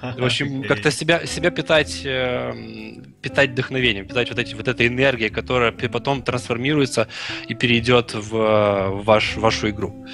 [0.00, 5.72] В общем, как-то себя, себя питать, питать вдохновением, питать вот, эти, вот этой энергией, которая
[5.72, 7.06] потом трансформируется
[7.48, 10.06] и перейдет в, в ваш, вашу игру.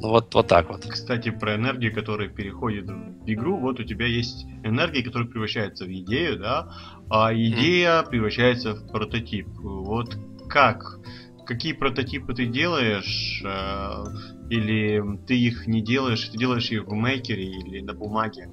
[0.00, 0.86] Ну вот, вот так вот.
[0.86, 5.88] Кстати, про энергию, которая переходит в игру, вот у тебя есть энергия, которая превращается в
[5.88, 6.72] идею, да,
[7.08, 8.10] а идея mm.
[8.10, 9.48] превращается в прототип.
[9.58, 10.16] Вот
[10.48, 10.98] как?
[11.46, 13.42] Какие прототипы ты делаешь?
[13.44, 14.04] Э,
[14.50, 18.52] или ты их не делаешь, ты делаешь их в мейкере или на бумаге?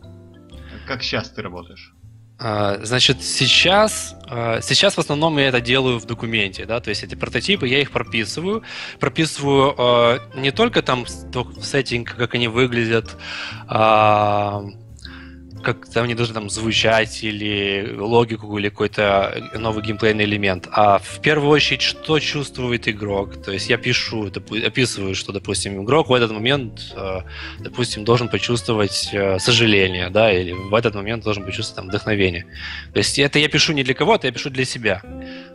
[0.88, 1.94] Как сейчас ты работаешь?
[2.40, 7.04] А, значит, сейчас, а, сейчас в основном я это делаю в документе, да, то есть
[7.04, 8.64] эти прототипы, я их прописываю,
[9.00, 13.16] прописываю а, не только там сеттинг, как они выглядят,
[15.64, 21.22] как там они должны там звучать или логику или какой-то новый геймплейный элемент, а в
[21.22, 23.42] первую очередь, что чувствует игрок.
[23.42, 24.30] То есть я пишу,
[24.66, 27.22] описываю, что, допустим, игрок в этот момент, э,
[27.60, 32.46] допустим, должен почувствовать э, сожаление, да, или в этот момент должен почувствовать там вдохновение.
[32.94, 35.02] То есть это я пишу не для кого-то, я пишу для себя.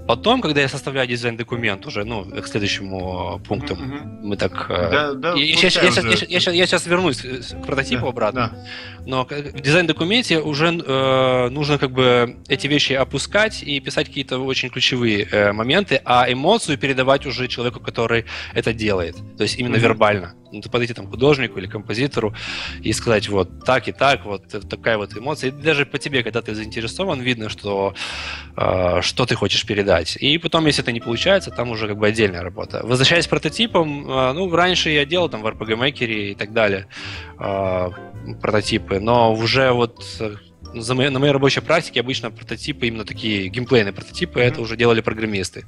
[0.09, 4.21] Потом, когда я составляю дизайн-документ уже, ну, к следующему пункту, mm-hmm.
[4.23, 4.67] мы так...
[4.71, 5.91] Э, да, да, я, я, я,
[6.29, 8.53] я, я, я сейчас вернусь к прототипу да, обратно.
[8.55, 9.05] Да.
[9.07, 14.71] Но в дизайн-документе уже э, нужно как бы эти вещи опускать и писать какие-то очень
[14.71, 19.15] ключевые э, моменты, а эмоцию передавать уже человеку, который это делает.
[19.37, 19.81] То есть именно mm-hmm.
[19.81, 22.35] вербально ну, подойти там художнику или композитору
[22.81, 25.49] и сказать вот так и так, вот такая вот эмоция.
[25.49, 27.95] И даже по тебе, когда ты заинтересован, видно, что,
[28.57, 30.17] э, что ты хочешь передать.
[30.17, 32.81] И потом, если это не получается, там уже как бы отдельная работа.
[32.85, 36.87] Возвращаясь к прототипам, э, ну, раньше я делал там в RPG Maker и так далее
[37.39, 37.91] э,
[38.41, 40.05] прототипы, но уже вот
[40.75, 44.45] за моей, на моей рабочей практике обычно прототипы, именно такие геймплейные прототипы, mm-hmm.
[44.45, 45.65] это уже делали программисты,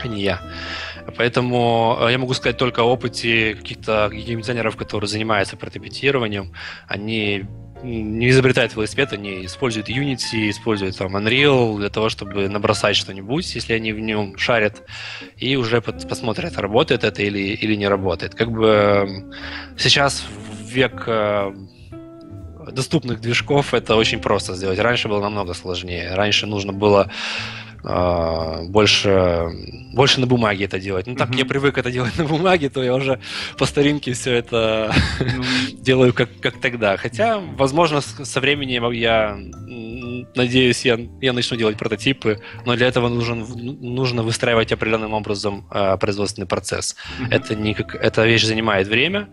[0.00, 0.40] а не я.
[1.16, 6.52] Поэтому э, я могу сказать только о опыте каких-то геймдизайнеров, которые занимаются прототипированием.
[6.88, 7.44] Они
[7.82, 13.74] не изобретают велосипед, они используют Unity, используют там Unreal для того, чтобы набросать что-нибудь, если
[13.74, 14.82] они в нем шарят,
[15.36, 18.34] и уже посмотрят, работает это или, или не работает.
[18.34, 19.30] Как бы
[19.76, 21.52] сейчас в век э,
[22.72, 24.78] доступных движков это очень просто сделать.
[24.78, 26.14] Раньше было намного сложнее.
[26.14, 27.10] Раньше нужно было
[27.84, 29.50] больше,
[29.92, 31.06] больше на бумаге это делать.
[31.06, 31.38] Ну, так mm-hmm.
[31.38, 33.20] я привык это делать на бумаге, то я уже
[33.58, 35.72] по старинке все это mm-hmm.
[35.82, 36.96] делаю как, как тогда.
[36.96, 39.36] Хотя, возможно, со временем я
[40.34, 43.44] надеюсь, я, я начну делать прототипы, но для этого нужен,
[43.80, 46.96] нужно выстраивать определенным образом э, производственный процесс.
[47.20, 47.26] Mm-hmm.
[47.30, 49.28] Это, не как, эта вещь занимает время,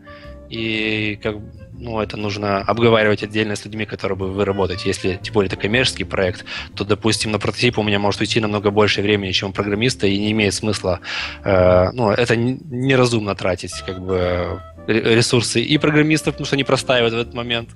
[0.52, 1.38] и как
[1.82, 4.88] ну, это нужно обговаривать отдельно с людьми, которые бы вы работаете.
[4.88, 8.70] Если, тем более, это коммерческий проект, то, допустим, на прототип у меня может уйти намного
[8.70, 11.00] больше времени, чем у программиста, и не имеет смысла,
[11.44, 17.18] э, ну, это неразумно тратить, как бы, ресурсы и программистов, потому что они простаивают в
[17.18, 17.70] этот момент,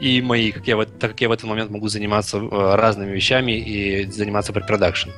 [0.00, 3.52] и мои, как я, так как я в этот момент могу заниматься э, разными вещами
[3.52, 5.10] и заниматься препродакшн.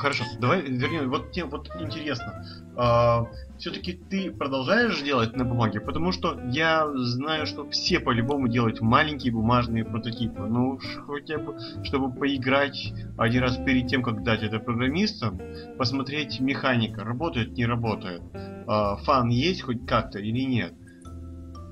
[0.00, 1.08] Хорошо, давай вернем.
[1.08, 2.44] Вот мне вот интересно.
[2.76, 3.26] А,
[3.58, 9.32] все-таки ты продолжаешь делать на бумаге, потому что я знаю, что все по-любому делают маленькие
[9.32, 10.42] бумажные прототипы.
[10.42, 15.40] Ну, хотя бы, чтобы поиграть один раз перед тем, как дать это программистам,
[15.78, 18.22] посмотреть механика, работает, не работает.
[18.66, 20.74] А, фан есть хоть как-то или нет.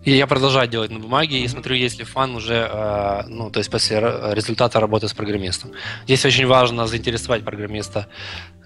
[0.05, 3.59] И я продолжаю делать на бумаге и смотрю, есть ли фан уже, э, ну, то
[3.59, 4.01] есть после
[4.33, 5.71] результата работы с программистом.
[6.05, 8.09] Здесь очень важно заинтересовать программиста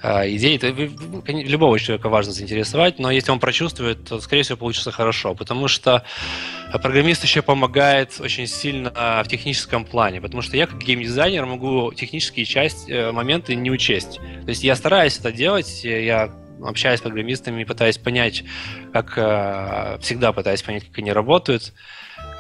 [0.03, 0.57] э, идеей.
[0.57, 0.69] Это,
[1.33, 6.05] любого человека важно заинтересовать, но если он прочувствует, то, скорее всего, получится хорошо, потому что
[6.73, 12.47] программист еще помогает очень сильно в техническом плане, потому что я как геймдизайнер могу технические
[12.47, 14.17] части, э, моменты не учесть.
[14.45, 16.31] То есть я стараюсь это делать, я
[16.63, 18.45] общаюсь с программистами, пытаюсь понять,
[18.93, 21.73] как э, всегда пытаюсь понять, как они работают.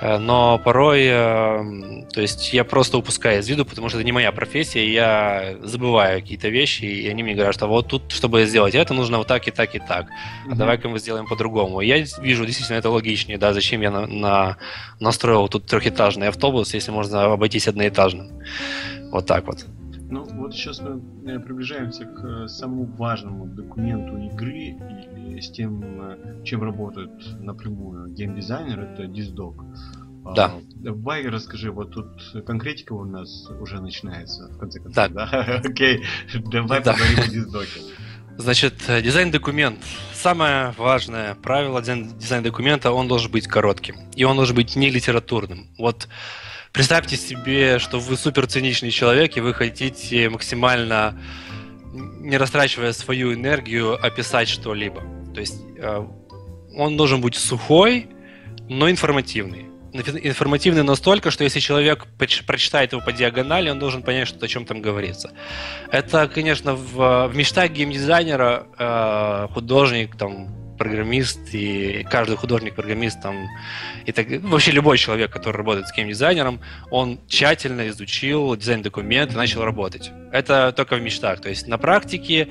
[0.00, 4.12] Э, но порой, э, то есть я просто упускаю из виду, потому что это не
[4.12, 8.44] моя профессия, и я забываю какие-то вещи, и они мне говорят, что вот тут, чтобы
[8.46, 10.06] сделать это, нужно вот так и так и так.
[10.06, 10.54] А mm-hmm.
[10.56, 11.80] давай-ка мы сделаем по-другому.
[11.80, 14.56] Я вижу, действительно, это логичнее, да, зачем я на, на,
[15.00, 18.42] настроил тут трехэтажный автобус, если можно обойтись одноэтажным.
[19.10, 19.64] Вот так вот.
[20.08, 24.76] Ну, вот сейчас мы э, приближаемся к э, самому важному документу игры
[25.16, 29.64] или с тем, э, чем работает напрямую геймдизайнер, это диздок.
[30.24, 30.52] А, да.
[30.76, 35.26] Давай расскажи, вот тут конкретика у нас уже начинается, в конце концов, да?
[35.30, 35.60] да?
[35.64, 36.04] Окей,
[36.52, 36.92] давай да.
[36.92, 37.80] поговорим о диздоке.
[38.38, 39.78] Значит, дизайн-документ.
[40.12, 43.96] Самое важное правило дизайн-документа, он должен быть коротким.
[44.14, 45.68] И он должен быть не литературным.
[45.78, 46.06] Вот
[46.76, 51.18] Представьте себе, что вы супер циничный человек, и вы хотите максимально,
[52.20, 55.02] не растрачивая свою энергию, описать что-либо.
[55.32, 56.06] То есть э,
[56.76, 58.08] он должен быть сухой,
[58.68, 59.70] но информативный.
[59.94, 64.66] Информативный настолько, что если человек прочитает его по диагонали, он должен понять, что о чем
[64.66, 65.32] там говорится.
[65.90, 73.48] Это, конечно, в, в мечтах геймдизайнера э, художник, там, программист и каждый художник-программист там
[74.04, 76.60] и так вообще любой человек, который работает с геймдизайнером,
[76.90, 80.10] он тщательно изучил дизайн-документ и начал работать.
[80.32, 81.40] Это только в мечтах.
[81.40, 82.48] То есть на практике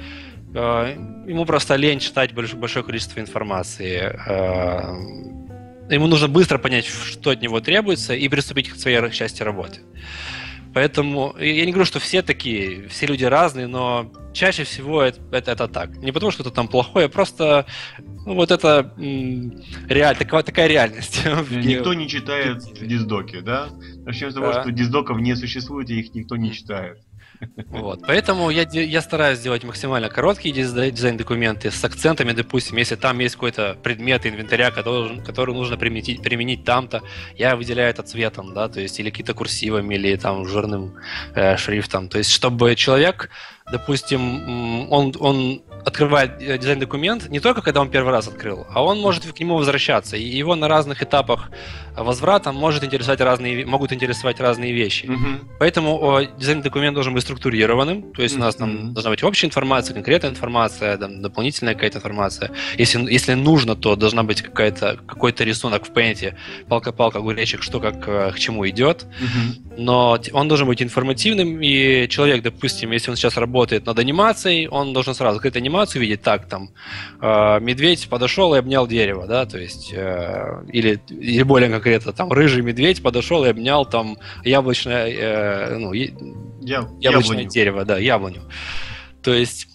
[0.54, 0.96] э,
[1.28, 4.00] ему просто лень читать большое, большое количество информации.
[4.28, 9.82] Э, ему нужно быстро понять, что от него требуется, и приступить к своей части работы.
[10.76, 15.52] Поэтому я не говорю, что все такие, все люди разные, но чаще всего это, это,
[15.52, 15.96] это так.
[16.00, 17.66] Не потому, что кто-то там плохой, а просто
[17.98, 18.94] ну, вот это
[19.88, 21.22] реаль, такая, такая реальность.
[21.50, 23.70] Никто не читает диздоки, да?
[24.04, 24.64] Начнем с того, да.
[24.64, 27.00] что диздоков не существует, и их никто не читает.
[27.67, 28.02] Вот.
[28.08, 33.78] Поэтому я, я стараюсь сделать максимально короткие дизайн-документы с акцентами, допустим, если там есть какой-то
[33.84, 37.02] предмет инвентаря, который, который нужно применить, применить там-то,
[37.38, 40.95] я выделяю это цветом, да, то есть или какие-то курсивами, или там жирным
[41.36, 42.10] э, шрифтом.
[42.10, 43.30] То есть, чтобы человек,
[43.71, 48.99] допустим, он, он открывает э, дизайн-документ не только когда он первый раз открыл, а он
[48.99, 50.17] может к нему возвращаться.
[50.17, 51.49] И его на разных этапах
[51.95, 55.06] возврата может интересовать разные, могут интересовать разные вещи.
[55.06, 55.58] Mm-hmm.
[55.60, 58.13] Поэтому дизайн-документ должен быть структурированным.
[58.13, 58.39] То есть mm-hmm.
[58.39, 62.51] у нас там должна быть общая информация, конкретная информация, там, дополнительная какая-то информация.
[62.78, 66.36] Если, если нужно, то должна быть какая-то, какой-то рисунок в Paint,
[66.67, 69.06] палка-палка, огуречек, что как э, к чему идет.
[69.06, 69.73] Mm-hmm.
[69.78, 73.55] Но он должен быть информативным, и человек, допустим, если он сейчас работает
[73.86, 76.70] над анимацией, он должен сразу открыть анимацию, анимацию видеть так, там,
[77.22, 82.32] э, медведь подошел и обнял дерево, да, то есть, э, или, или более конкретно, там,
[82.32, 87.50] рыжий медведь подошел и обнял, там, яблочное, э, ну, Я, яблочное яблоню.
[87.50, 88.41] дерево, да, яблоню.
[89.22, 89.68] То есть,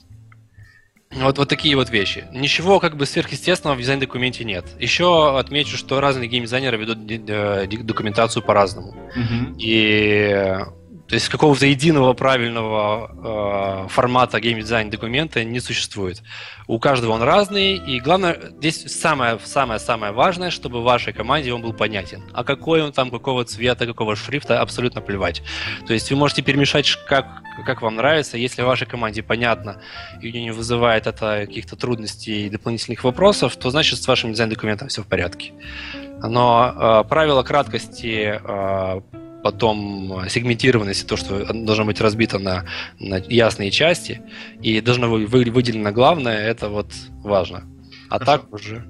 [1.12, 2.25] вот, вот такие вот вещи.
[2.33, 4.64] Ничего как бы сверхъестественного в дизайн-документе нет.
[4.79, 7.05] Еще отмечу, что разные геймдизайнеры ведут
[7.85, 8.95] документацию по-разному.
[9.16, 9.57] Mm-hmm.
[9.59, 10.57] И
[11.11, 16.23] То есть какого-то единого правильного э, формата геймдизайн документа не существует.
[16.69, 22.23] У каждого он разный, и главное, здесь самое-самое-самое важное, чтобы вашей команде он был понятен.
[22.33, 25.42] А какой он там, какого цвета, какого шрифта, абсолютно плевать.
[25.85, 27.27] То есть вы можете перемешать как,
[27.67, 28.38] как вам нравится.
[28.38, 29.83] Если вашей команде понятно,
[30.23, 34.31] и у нее не вызывает это каких-то трудностей и дополнительных вопросов, то значит с вашим
[34.31, 35.54] дизайн-документом все в порядке.
[36.23, 39.00] Но э, правило краткости э,
[39.43, 42.65] потом сегментированности, то, что должно быть разбито на,
[42.99, 44.23] на ясные части,
[44.63, 47.65] и должно быть выделено главное, это вот важно.
[48.11, 48.43] А Хорошо.
[48.43, 48.85] так уже.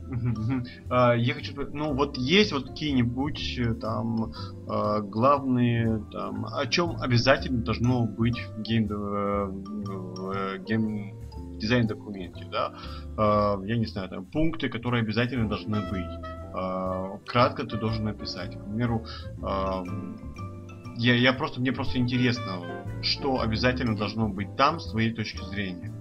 [0.88, 4.32] А, я хочу, ну вот есть вот какие-нибудь э, там
[4.66, 12.72] а, главные, там, о чем обязательно должно быть в гейм, э, в геймдизайн-документе, да?
[13.66, 17.26] Я не знаю, там пункты, которые обязательно должны быть.
[17.26, 18.56] Кратко ты должен написать.
[18.56, 19.04] К примеру,
[21.00, 22.60] я, я просто, мне просто интересно,
[23.02, 25.92] что обязательно должно быть там с твоей точки зрения.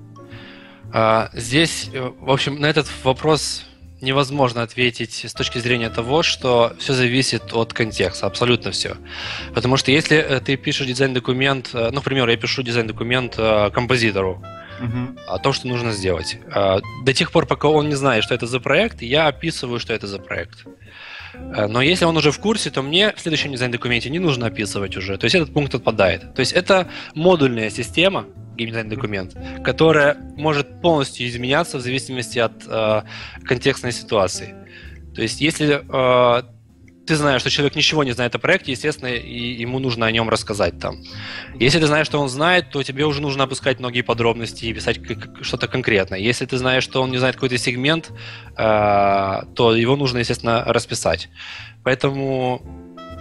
[0.91, 3.65] А, здесь, э, в общем, на этот вопрос
[4.01, 8.97] невозможно ответить с точки зрения того, что все зависит от контекста, абсолютно все.
[9.53, 13.35] Потому что если э, ты пишешь дизайн-документ, э, ну, например, я пишу дизайн-документ
[13.73, 14.43] композитору,
[14.81, 15.19] uh-huh.
[15.27, 16.37] о том, что нужно сделать.
[17.05, 20.07] До тех пор, пока он не знает, что это за проект, я описываю, что это
[20.07, 20.65] за проект.
[21.67, 25.17] Но если он уже в курсе, то мне в следующем дизайн-документе не нужно описывать уже.
[25.17, 26.33] То есть этот пункт отпадает.
[26.35, 28.25] То есть это модульная система,
[28.55, 33.01] геймдизайн документ, которая может полностью изменяться в зависимости от э,
[33.45, 34.53] контекстной ситуации.
[35.15, 36.43] То есть, если э,
[37.09, 40.29] ты знаешь, что человек ничего не знает о проекте, естественно, и ему нужно о нем
[40.29, 40.97] рассказать там.
[41.59, 44.99] Если ты знаешь, что он знает, то тебе уже нужно опускать многие подробности и писать
[45.41, 46.19] что-то конкретное.
[46.19, 51.29] Если ты знаешь, что он не знает какой-то сегмент, э, то его нужно, естественно, расписать.
[51.83, 52.61] Поэтому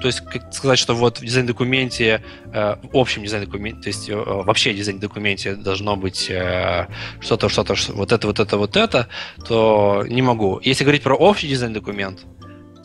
[0.02, 2.22] то есть как сказать, что вот в дизайн-документе,
[2.52, 6.86] э, в общем дизайн-документе, то есть э, вообще дизайн-документе должно быть э,
[7.20, 9.08] что-то, что-то, вот это, вот это, вот это,
[9.46, 10.60] то не могу.
[10.62, 12.20] Если говорить про общий дизайн-документ,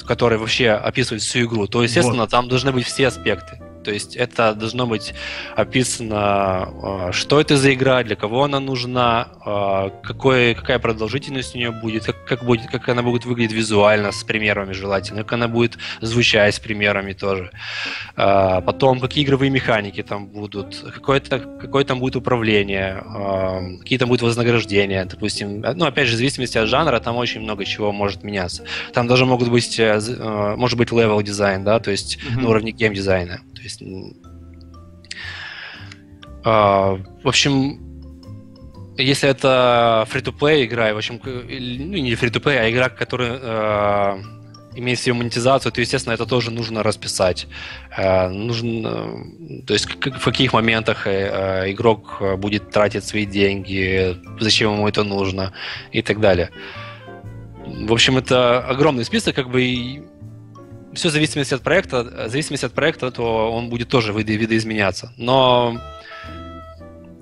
[0.05, 2.29] который вообще описывает всю игру, то, естественно, вот.
[2.29, 3.62] там должны быть все аспекты.
[3.83, 5.13] То есть это должно быть
[5.55, 11.57] описано, а, что это за игра, для кого она нужна, а, какой, какая продолжительность у
[11.57, 15.47] нее будет, как, как, будет, как она будет выглядеть визуально с примерами желательно, как она
[15.47, 17.51] будет звучать с примерами тоже.
[18.15, 23.03] А, потом, какие игровые механики там будут, какое, -то, какое там будет управление,
[23.79, 25.61] какие там будут вознаграждения, допустим.
[25.61, 28.63] Ну, опять же, в зависимости от жанра, там очень много чего может меняться.
[28.93, 32.41] Там даже могут быть, э, э, может быть, level дизайн, да, то есть mm-hmm.
[32.41, 33.41] на уровне гейм-дизайна.
[33.55, 34.15] То есть есть,
[36.43, 37.79] а, в общем,
[38.97, 44.23] если это free-to-play игра, в общем, ну не free-to-play, а игра, которая э,
[44.75, 47.47] имеет свою монетизацию, то, естественно, это тоже нужно расписать.
[47.97, 49.25] Э, нужно,
[49.65, 55.53] то есть в каких моментах э, игрок будет тратить свои деньги, зачем ему это нужно
[55.91, 56.49] и так далее.
[57.65, 60.03] В общем, это огромный список, как бы, и
[60.93, 65.13] все в зависимости от проекта, в зависимости от проекта, то он будет тоже виды, видоизменяться.
[65.17, 65.77] Но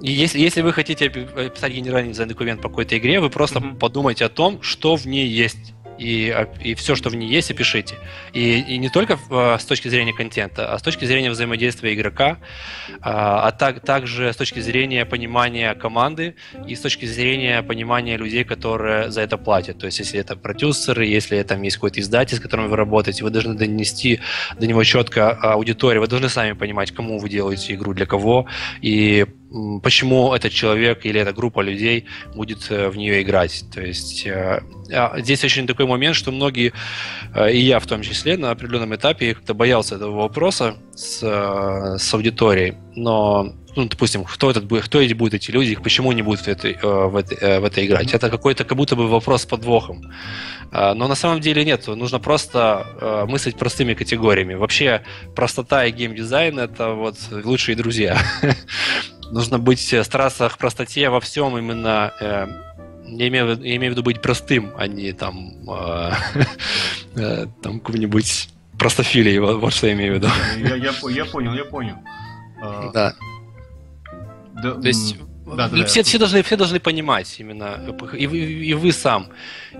[0.02, 3.78] если, если вы хотите писать генеральный дизайн-документ по какой-то игре, вы просто mm-hmm.
[3.78, 7.52] подумайте о том, что в ней есть и, а, и все, что в ней есть,
[7.52, 7.96] опишите.
[8.34, 12.38] И, и не только в, с точки зрения контента, а с точки зрения взаимодействия игрока,
[13.02, 16.36] а, а так, также с точки зрения понимания команды
[16.68, 19.78] и с точки зрения понимания людей, которые за это платят.
[19.78, 23.30] То есть, если это продюсеры, если там есть какой-то издатель, с которым вы работаете, вы
[23.30, 24.20] должны донести
[24.60, 28.48] до него четко аудиторию, вы должны сами понимать, кому вы делаете игру, для кого,
[28.82, 29.26] и
[29.84, 33.66] почему этот человек или эта группа людей будет э, в нее играть.
[33.74, 34.62] То есть э,
[34.94, 36.74] а, здесь очень такой момент, что многие,
[37.36, 41.22] э, и я в том числе, на определенном этапе как-то боялся этого вопроса с,
[41.98, 46.22] с аудиторией, но ну, допустим, кто этот будет, кто эти будут эти люди, почему они
[46.22, 48.14] будут в этой, в этой, в этой играть.
[48.14, 50.12] Это какой-то как будто бы вопрос с подвохом.
[50.72, 54.54] Но на самом деле нет, нужно просто мыслить простыми категориями.
[54.54, 55.04] Вообще
[55.36, 58.18] простота и геймдизайн это вот лучшие друзья.
[59.32, 62.48] нужно быть, э, стараться к простоте во всем именно э,
[63.08, 66.12] я имею, я имею в виду быть простым, а не там, э,
[67.16, 70.28] э, там какой-нибудь простофилией, вот, вот что я имею в виду.
[70.58, 71.96] Я, я, я понял, я понял.
[72.94, 73.16] Да.
[74.62, 74.82] Да.
[74.82, 75.18] То есть
[75.56, 76.04] да, да, все, да.
[76.04, 77.80] все, должны, все должны понимать именно,
[78.14, 79.28] и вы, и вы сам.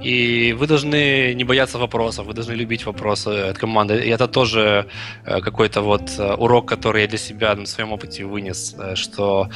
[0.02, 3.96] И вы должны не бояться вопросов, вы должны любить вопросы от команды.
[3.96, 4.88] И это тоже
[5.26, 9.50] э, какой-то вот э, урок, который я для себя на своем опыте вынес, э, что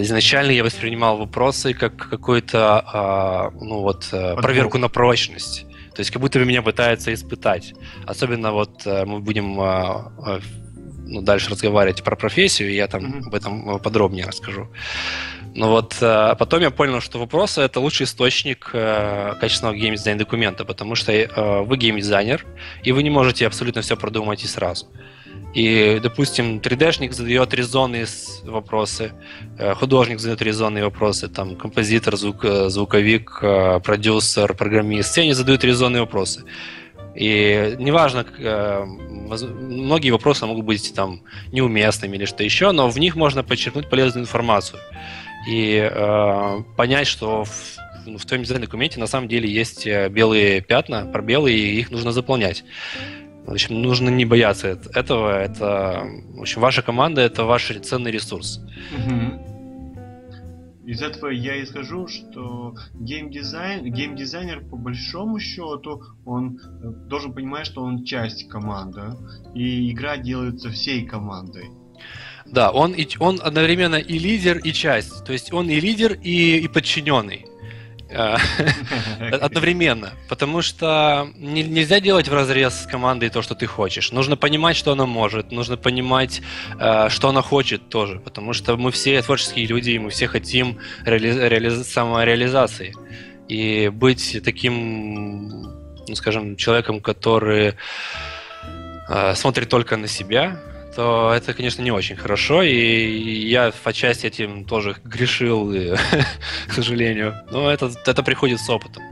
[0.00, 5.66] изначально я воспринимал вопросы как какую-то а, ну вот, проверку на прочность.
[5.94, 7.74] То есть как будто бы меня пытаются испытать.
[8.06, 9.60] Особенно вот мы будем
[11.12, 13.26] ну, дальше разговаривать про профессию, и я там mm-hmm.
[13.26, 14.68] об этом подробнее расскажу.
[15.54, 20.64] Ну вот, а потом я понял, что вопросы— это лучший источник э, качественного геймдизайна документа,
[20.64, 22.46] потому что э, вы геймдизайнер,
[22.82, 24.86] и вы не можете абсолютно все продумать и сразу.
[25.54, 28.06] И, допустим, 3D-шник задает резонные
[28.44, 29.12] вопросы,
[29.58, 33.40] э, художник задает резонные вопросы, там, композитор, звук, звуковик,
[33.84, 36.44] продюсер, программист, все они задают резонные вопросы.
[37.14, 38.24] И неважно,
[39.28, 44.24] многие вопросы могут быть там неуместными или что еще, но в них можно подчеркнуть полезную
[44.24, 44.80] информацию
[45.46, 50.60] и э, понять, что в, ну, в твоем дизайн-документе на самом деле есть э, белые
[50.60, 52.64] пятна, пробелы, и их нужно заполнять.
[53.44, 55.42] В общем, нужно не бояться этого.
[55.42, 56.04] Это,
[56.34, 58.60] в общем, ваша команда это ваш ценный ресурс.
[60.84, 67.82] Из этого я исхожу, что геймдизайн, геймдизайнер по большому счету, он э, должен понимать, что
[67.82, 69.16] он часть команды,
[69.54, 71.70] и игра делается всей командой.
[72.46, 75.24] Да, он, и, он одновременно и лидер, и часть.
[75.24, 77.46] То есть он и лидер, и, и подчиненный.
[78.14, 78.38] А,
[79.40, 80.12] одновременно.
[80.28, 84.12] Потому что нельзя делать в разрез с командой то, что ты хочешь.
[84.12, 85.52] Нужно понимать, что она может.
[85.52, 86.42] Нужно понимать,
[86.78, 88.18] а, что она хочет тоже.
[88.20, 92.94] Потому что мы все творческие люди, и мы все хотим реали- реали- самореализации.
[93.48, 95.48] И быть таким,
[96.08, 97.74] ну, скажем, человеком, который
[99.08, 100.60] а, смотрит только на себя,
[100.94, 105.94] то это, конечно, не очень хорошо, и я по части этим тоже грешил, и,
[106.68, 107.34] к сожалению.
[107.50, 109.02] Но это, это приходит с опытом.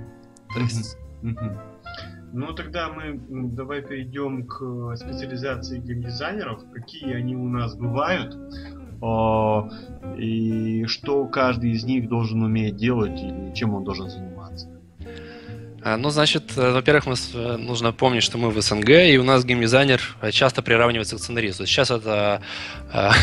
[2.33, 3.19] Ну, тогда мы
[3.51, 8.37] давай перейдем к специализации геймдизайнеров, какие они у нас бывают,
[10.17, 14.40] и что каждый из них должен уметь делать, и чем он должен заниматься.
[15.83, 19.25] А, ну, значит, э, во-первых, мы, э, нужно помнить, что мы в СНГ, и у
[19.25, 21.65] нас геймдизайнер э, часто приравнивается к сценаристу.
[21.65, 22.43] Сейчас это,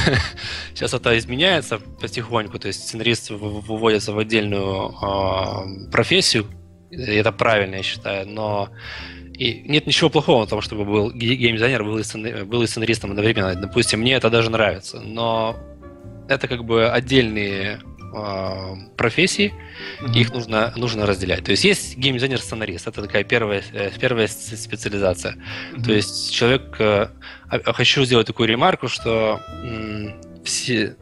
[0.73, 6.47] сейчас это изменяется потихоньку, то есть сценарист выводится в отдельную а, профессию,
[6.89, 8.69] и это правильно, я считаю, но
[9.37, 13.53] и нет ничего плохого в том, чтобы был геймдизайнер, был и, был и сценаристом одновременно.
[13.53, 15.55] Допустим, мне это даже нравится, но
[16.27, 17.81] это как бы отдельные
[18.13, 19.53] э, профессий,
[20.01, 20.19] mm-hmm.
[20.19, 21.43] их нужно, нужно разделять.
[21.43, 25.35] То есть есть геймдизайнер-сценарист, это такая первая, э, первая специализация.
[25.35, 25.83] Mm-hmm.
[25.83, 26.75] То есть человек...
[26.79, 27.07] Э,
[27.49, 30.09] хочу сделать такую ремарку, что э,
[30.43, 30.95] все,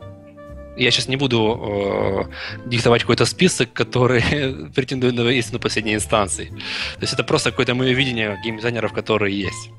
[0.78, 4.22] я сейчас не буду э, диктовать какой-то список, который
[4.76, 6.45] претендует на истину последней инстанции.
[6.45, 9.70] То есть это просто какое-то мое видение геймдизайнеров, которые есть.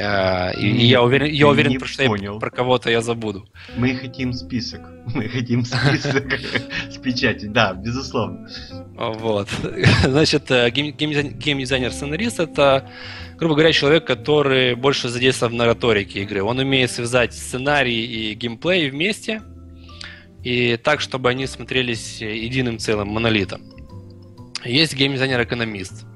[0.00, 2.34] А, и, не, я уверен, я уверен что понял.
[2.34, 3.48] я, про кого-то я забуду.
[3.76, 4.80] Мы хотим список.
[5.14, 6.38] Мы хотим список
[6.90, 7.46] с печати.
[7.46, 8.48] Да, безусловно.
[8.96, 9.48] Вот.
[10.04, 12.90] Значит, э, геймдизайнер-сценарист это,
[13.36, 16.42] грубо говоря, человек, который больше задействован на риторике игры.
[16.42, 19.42] Он умеет связать сценарий и геймплей вместе,
[20.44, 23.62] и так, чтобы они смотрелись единым целым, монолитом.
[24.64, 26.07] Есть геймдизайнер-экономист.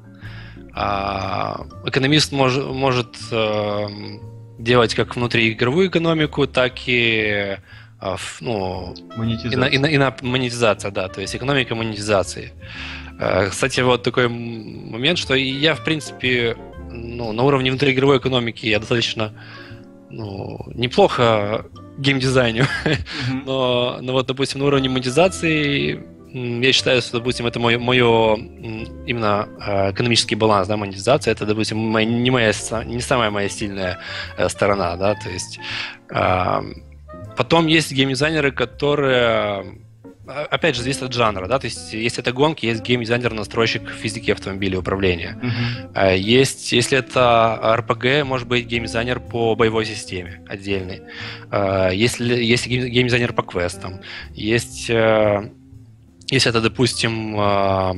[0.74, 3.86] А экономист мож, может э,
[4.58, 7.58] делать как внутриигровую экономику, так и
[8.00, 9.52] э, ну, монетизация.
[9.52, 12.52] И, на, и, на, и на монетизация, да, то есть экономика монетизации.
[13.20, 16.56] Э, кстати, вот такой момент, что я, в принципе,
[16.90, 19.32] ну, на уровне внутриигровой экономики я достаточно
[20.10, 21.66] ну, неплохо
[21.98, 23.42] геймдизайню, mm-hmm.
[23.44, 26.02] но, но вот, допустим, на уровне монетизации
[26.34, 28.36] я считаю, что, допустим, это мое, мое
[29.06, 32.52] именно э, экономический баланс, да, монетизация, это, допустим, моя, не, моя,
[32.84, 33.98] не самая моя сильная
[34.38, 35.60] э, сторона, да, то есть
[37.36, 39.78] потом есть геймдизайнеры, которые
[40.26, 44.78] опять же, зависит от жанра, да, то есть если это гонки, есть геймдизайнер-настройщик физики автомобиля
[44.78, 45.38] управления.
[45.42, 46.16] Uh-huh.
[46.16, 51.02] Есть, если это RPG, может быть геймдизайнер по боевой системе отдельный.
[51.92, 54.00] Если есть геймдизайнер по квестам,
[54.32, 54.88] есть
[56.32, 57.94] если это, допустим, а,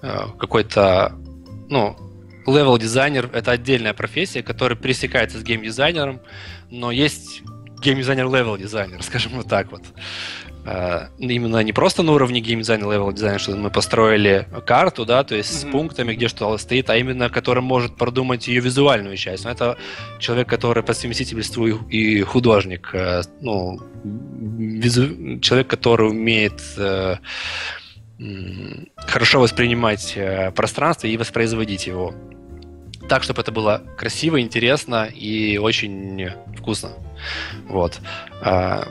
[0.00, 1.12] а, какой-то,
[1.68, 1.94] ну,
[2.46, 6.20] level дизайнер это отдельная профессия, которая пересекается с геймдизайнером,
[6.70, 7.42] но есть
[7.82, 9.82] геймдизайнер level дизайнер, скажем вот так вот.
[10.66, 15.36] Э, именно не просто на уровне геймдизайна, level дизайна, что мы построили карту, да, то
[15.36, 15.68] есть mm-hmm.
[15.68, 19.44] с пунктами, где что стоит, а именно который может продумать ее визуальную часть.
[19.44, 19.78] Но это
[20.18, 25.38] человек, который по совместительству и художник, э, ну, визу...
[25.38, 27.16] человек, который умеет э,
[28.96, 30.18] хорошо воспринимать
[30.56, 32.12] пространство и воспроизводить его
[33.08, 36.90] так, чтобы это было красиво, интересно и очень вкусно.
[37.68, 38.00] Вот.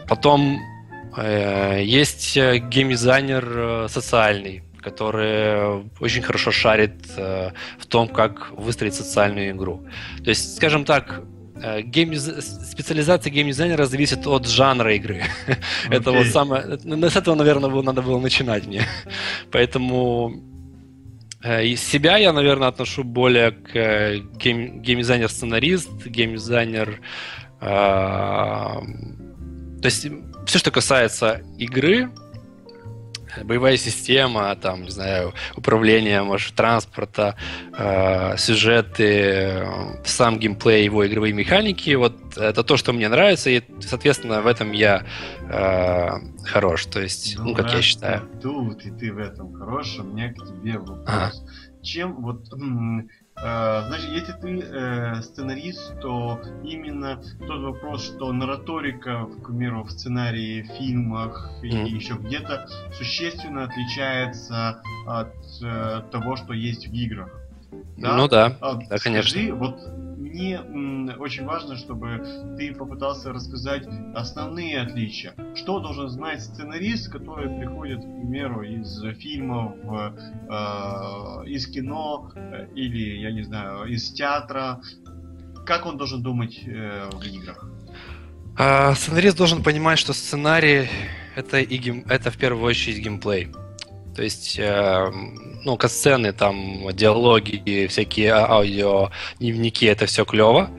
[0.08, 0.75] Потом Э,
[1.18, 9.82] есть э, геймдизайнер э, социальный, который очень хорошо шарит в том, как выстроить социальную игру.
[10.24, 11.22] То есть, скажем так,
[11.56, 15.24] э, гейм, специализация геймдизайнера зависит от жанра игры.
[15.48, 15.58] Okay.
[15.90, 16.78] Это вот самое...
[16.78, 18.84] С этого, наверное, надо было начинать мне.
[19.52, 20.34] Поэтому
[21.44, 27.00] из себя я, наверное, отношу более к гейм, геймдизайнер-сценарист, геймдизайнер...
[27.62, 28.82] Э,
[29.82, 30.08] то есть
[30.46, 32.10] все, что касается игры,
[33.44, 37.36] боевая система, там, не знаю, управление, может, транспорта,
[37.78, 39.68] э, сюжеты,
[40.06, 44.72] сам геймплей, его игровые механики, вот это то, что мне нравится, и, соответственно, в этом
[44.72, 45.06] я
[45.42, 46.10] э,
[46.46, 48.30] хорош, то есть, ну, ну как я считаю.
[48.42, 51.06] Тут, и ты в этом хорош, у меня к тебе вопрос.
[51.08, 51.32] Ага.
[51.84, 53.04] Чем вот Э,
[53.46, 60.64] значит, если ты э, сценарист, то именно тот вопрос, что нараторика, к примеру, в сценарии,
[60.64, 61.68] в фильмах mm.
[61.68, 67.30] и еще где-то существенно отличается от э, того, что есть в играх.
[67.98, 68.18] Да?
[68.18, 69.32] Ну да, а, да, конечно.
[69.32, 69.80] Скажи, вот
[70.36, 70.60] мне
[71.18, 75.34] очень важно, чтобы ты попытался рассказать основные отличия.
[75.56, 83.22] Что должен знать сценарист, который приходит, к примеру, из фильмов, э, из кино э, или,
[83.22, 84.82] я не знаю, из театра.
[85.66, 87.70] Как он должен думать э, в играх?
[88.58, 90.90] А, сценарист должен понимать, что сценарий
[91.36, 93.52] это, и гейм, это в первую очередь геймплей.
[94.16, 95.12] То есть, э,
[95.64, 100.70] ну, катсцены, там, диалоги, всякие аудио, дневники, это все клево.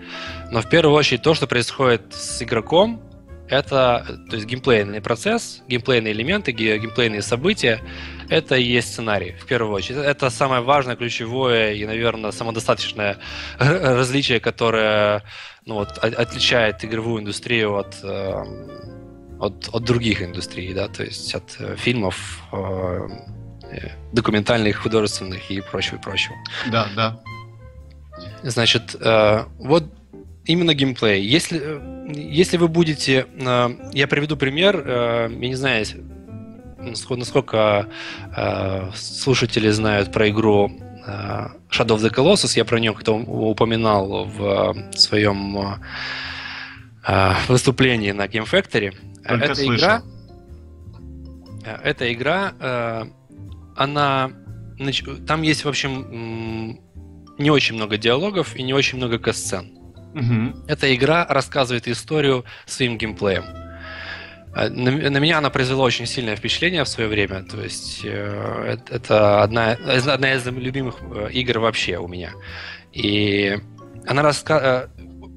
[0.50, 3.02] Но в первую очередь то, что происходит с игроком,
[3.48, 7.80] это, то есть геймплейный процесс, геймплейные элементы, геймплейные события,
[8.28, 9.98] это и есть сценарий, в первую очередь.
[9.98, 13.18] Это самое важное, ключевое и, наверное, самодостаточное
[13.58, 15.22] различие, которое
[15.64, 18.44] ну, вот, отличает игровую индустрию от э,
[19.38, 23.08] от, от других индустрий, да, то есть от э, фильмов, э,
[23.70, 26.36] э, документальных, художественных и прочего, прочего.
[26.70, 27.20] Да, да.
[28.42, 29.84] Значит, э, вот
[30.44, 31.22] именно геймплей.
[31.22, 31.80] Если,
[32.14, 33.26] если вы будете...
[33.38, 35.84] Э, я приведу пример, э, я не знаю,
[37.10, 37.88] насколько
[38.36, 40.70] э, слушатели знают про игру
[41.06, 45.78] э, Shadow of the Colossus, я про нее как-то упоминал в своем
[47.06, 48.94] э, выступлении на Game Factory.
[49.28, 49.76] Только эта слышал.
[49.76, 50.02] игра,
[51.64, 53.04] э, эта игра, э,
[53.76, 54.30] она,
[55.26, 56.78] там есть, в общем,
[57.38, 59.72] не очень много диалогов и не очень много касцен.
[60.14, 60.64] Угу.
[60.68, 63.44] Эта игра рассказывает историю своим геймплеем.
[64.54, 67.44] Э, на, на меня она произвела очень сильное впечатление в свое время.
[67.44, 70.96] То есть э, это одна, одна из любимых
[71.32, 72.32] игр вообще у меня.
[72.92, 73.58] И
[74.06, 74.88] она раска...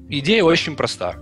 [0.08, 1.16] идея очень проста.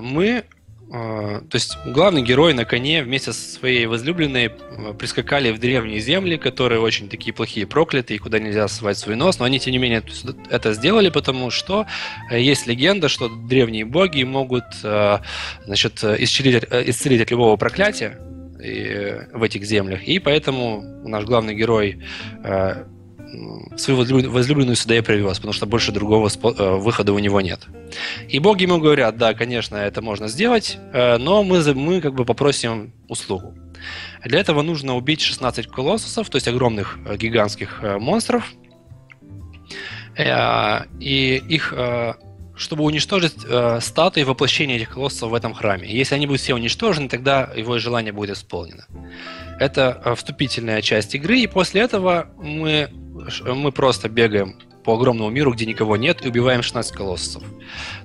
[0.00, 0.44] Мы
[0.90, 6.38] то есть главный герой на коне вместе со своей возлюбленной а, прискакали в древние земли,
[6.38, 10.02] которые очень такие плохие, проклятые, куда нельзя совать свой нос, но они, тем не менее,
[10.48, 11.86] это сделали, потому что
[12.30, 15.18] э, есть легенда, что древние боги могут э,
[15.66, 18.18] значит, исцелить, э, исцелить от любого проклятия
[18.58, 22.02] в этих землях, и поэтому наш главный герой
[23.76, 27.60] свою возлюбленную сюда и привез, потому что больше другого э, выхода у него нет.
[28.28, 32.24] И боги ему говорят, да, конечно, это можно сделать, э, но мы, мы как бы
[32.24, 33.54] попросим услугу.
[34.24, 38.52] Для этого нужно убить 16 колоссусов, то есть огромных э, гигантских монстров,
[40.98, 41.72] и их
[42.58, 45.88] чтобы уничтожить э, статуи воплощения этих колоссов в этом храме.
[45.88, 48.84] Если они будут все уничтожены, тогда его желание будет исполнено.
[49.58, 52.90] Это э, вступительная часть игры, и после этого мы
[53.44, 57.42] мы просто бегаем по огромному миру, где никого нет, и убиваем 16 колоссов.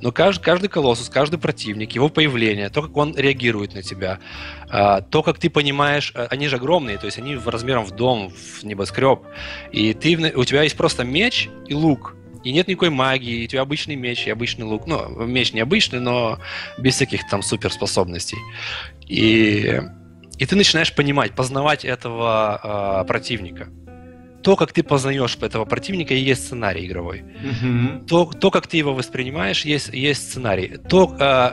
[0.02, 4.20] Но каждый, каждый колоссус, каждый противник, его появление, то, как он реагирует на тебя,
[4.70, 7.92] а, то, как ты понимаешь, а, они же огромные, то есть они в размером в
[7.92, 9.22] дом, в небоскреб,
[9.72, 13.48] и ты, у тебя есть просто меч и лук, и нет никакой магии, и у
[13.48, 14.86] тебя обычный меч и обычный лук.
[14.86, 16.40] Ну, меч необычный, но
[16.78, 18.38] без всяких там суперспособностей.
[19.08, 19.80] И,
[20.44, 23.70] и ты начинаешь понимать, познавать этого э, противника
[24.42, 27.24] то, как ты познаешь этого противника, и есть сценарий игровой.
[27.24, 28.08] Mm-hmm.
[28.08, 30.78] То, то, как ты его воспринимаешь, есть, есть сценарий.
[30.90, 31.52] То, э,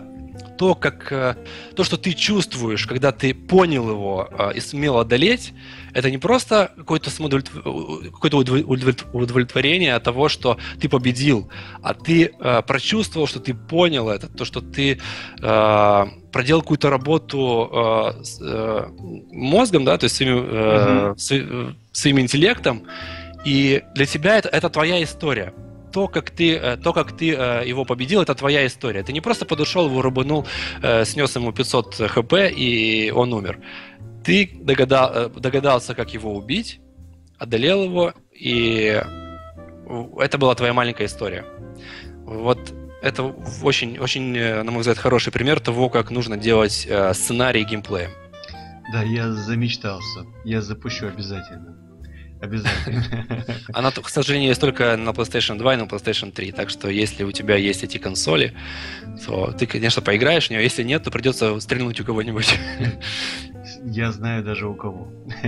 [0.58, 1.36] то, как, э,
[1.76, 5.52] то, что ты чувствуешь, когда ты понял его э, и сумел одолеть,
[5.94, 8.30] это не просто какое-то какое
[9.12, 11.48] удовлетворение от того, что ты победил,
[11.82, 14.98] а ты э, прочувствовал, что ты понял это, то, что ты
[15.40, 18.88] э, проделал какую-то работу э, с, э,
[19.32, 21.74] мозгом, да, то есть своим, э, mm-hmm.
[21.92, 22.82] своим интеллектом,
[23.44, 25.52] и для тебя это, это твоя история
[25.92, 29.02] то, как ты, э, то, как ты э, его победил, это твоя история.
[29.02, 30.46] Ты не просто подошел, его рубанул,
[30.82, 33.58] э, снес ему 500 хп, и он умер.
[34.24, 36.80] Ты догадал, догадался, как его убить,
[37.38, 39.02] одолел его, и
[40.18, 41.44] это была твоя маленькая история.
[42.24, 43.24] Вот это
[43.62, 48.10] очень, очень, э, на мой взгляд, хороший пример того, как нужно делать э, сценарий геймплея.
[48.92, 50.26] Да, я замечтался.
[50.44, 51.76] Я запущу обязательно.
[52.42, 53.04] Обязательно.
[53.72, 56.52] Она, к сожалению, есть только на PlayStation 2 и на PlayStation 3.
[56.52, 58.54] Так что, если у тебя есть эти консоли,
[59.26, 60.62] то ты, конечно, поиграешь в нее.
[60.62, 62.54] Если нет, то придется стрельнуть у кого-нибудь.
[63.84, 65.08] Я знаю даже у кого.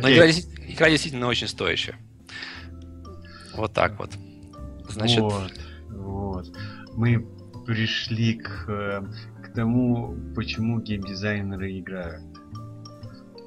[0.00, 1.96] Игра, действительно очень стоящая.
[3.56, 4.10] Вот так вот.
[4.88, 5.20] Значит...
[5.20, 5.52] Вот,
[5.88, 6.46] вот.
[6.96, 7.26] Мы
[7.66, 9.02] пришли к, э,
[9.42, 12.22] к тому, почему геймдизайнеры играют.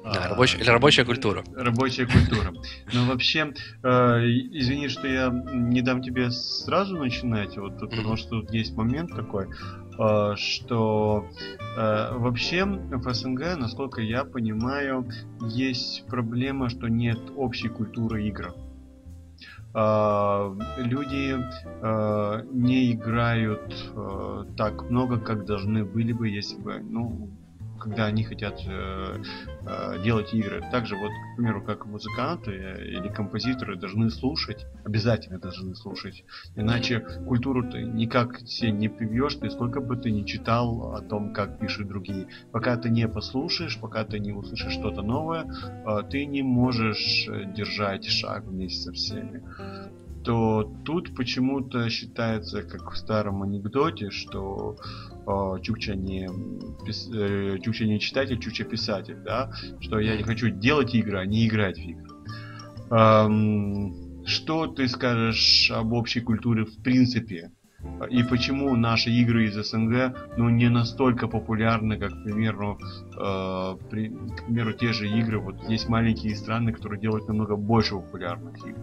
[0.04, 1.44] Да, а, рабочая, рабочая культура.
[1.54, 2.52] Рабочая культура.
[2.92, 3.52] Но вообще,
[3.82, 7.90] э, извини, что я не дам тебе сразу начинать, вот, mm-hmm.
[7.90, 9.48] потому что тут есть момент такой,
[10.36, 11.26] что
[11.76, 15.08] э, вообще в СНГ, насколько я понимаю,
[15.42, 18.54] есть проблема, что нет общей культуры игр.
[19.74, 27.30] Э, люди э, не играют э, так много, как должны были бы, если бы, ну,
[27.78, 29.22] когда они хотят э,
[29.66, 30.62] э, делать игры.
[30.70, 36.24] Также вот, к примеру, как музыканты или композиторы должны слушать, обязательно должны слушать,
[36.56, 41.32] иначе культуру ты никак себе не привьешь, ты сколько бы ты ни читал о том,
[41.32, 42.28] как пишут другие.
[42.52, 47.52] Пока ты не послушаешь, пока ты не услышишь что-то новое, э, ты не можешь э,
[47.54, 49.42] держать шаг вместе со всеми
[50.24, 54.76] то тут почему-то считается, как в старом анекдоте, что
[55.07, 55.07] э,
[55.62, 56.28] Чукча не
[56.86, 61.26] пис, э, Чукча не читатель, Чукча писатель, да, что я не хочу делать игры, а
[61.26, 62.06] не играть в игры.
[62.90, 67.50] Эм, что ты скажешь об общей культуре в принципе?
[68.10, 72.78] И почему наши игры из СНГ ну, не настолько популярны, как, к примеру,
[73.16, 75.38] э, при, к примеру, те же игры.
[75.38, 78.78] Вот есть маленькие страны, которые делают намного больше популярных игр.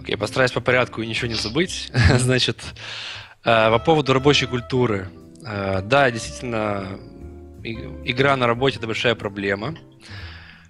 [0.00, 1.92] Окей, okay, постараюсь по порядку и ничего не забыть.
[2.18, 3.27] Значит, э,
[3.70, 5.08] по поводу рабочей культуры.
[5.46, 6.98] Э, да, действительно,
[7.62, 9.74] игра на работе это большая проблема.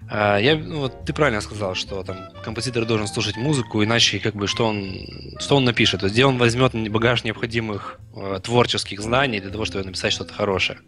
[0.09, 4.35] Э, я, ну, вот ты правильно сказал, что там композитор должен слушать музыку, иначе как
[4.35, 4.95] бы что он,
[5.39, 9.65] что он напишет, то есть где он возьмет багаж необходимых э, творческих знаний для того,
[9.65, 10.79] чтобы написать что-то хорошее.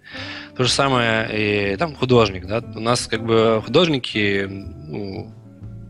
[0.56, 5.34] То же самое и там художник, да, у нас как бы художники ну,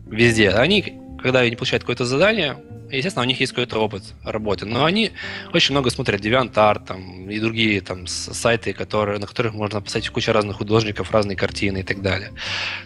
[0.06, 2.56] везде, они когда они получают какое-то задание,
[2.96, 5.12] естественно, у них есть какой-то опыт работы, но они
[5.52, 10.32] очень много смотрят DeviantArt там, и другие там сайты, которые, на которых можно писать куча
[10.32, 12.32] разных художников, разные картины и так далее.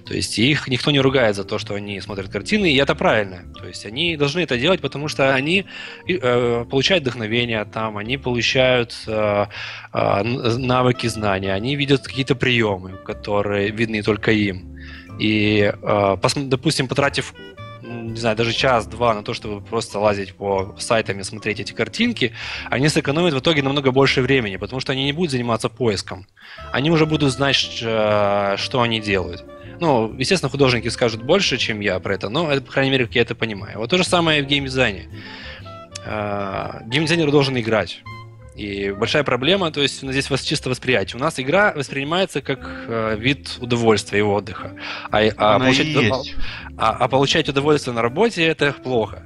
[0.05, 3.45] То есть их никто не ругает за то, что они смотрят картины, и это правильно.
[3.55, 5.65] То есть они должны это делать, потому что они
[6.09, 9.47] э, получают вдохновение там, они получают э,
[9.93, 14.77] э, навыки, знания, они видят какие-то приемы, которые видны только им.
[15.19, 17.35] И, э, допустим, потратив
[17.87, 22.33] не знаю, даже час-два на то, чтобы просто лазить по сайтам и смотреть эти картинки,
[22.71, 26.27] они сэкономят в итоге намного больше времени, потому что они не будут заниматься поиском.
[26.73, 29.45] Они уже будут знать, э, что они делают.
[29.81, 33.15] Ну, естественно, художники скажут больше, чем я про это, но, это, по крайней мере, как
[33.15, 33.79] я это понимаю.
[33.79, 35.09] Вот то же самое и в геймдизайне.
[36.05, 38.03] Э, геймдизайнер должен играть.
[38.57, 41.19] И большая проблема, то есть здесь вас чисто восприятие.
[41.19, 44.73] У нас игра воспринимается как э, вид удовольствия и отдыха.
[45.11, 46.35] А, а, получать,
[46.79, 49.23] а, а получать удовольствие на работе это плохо.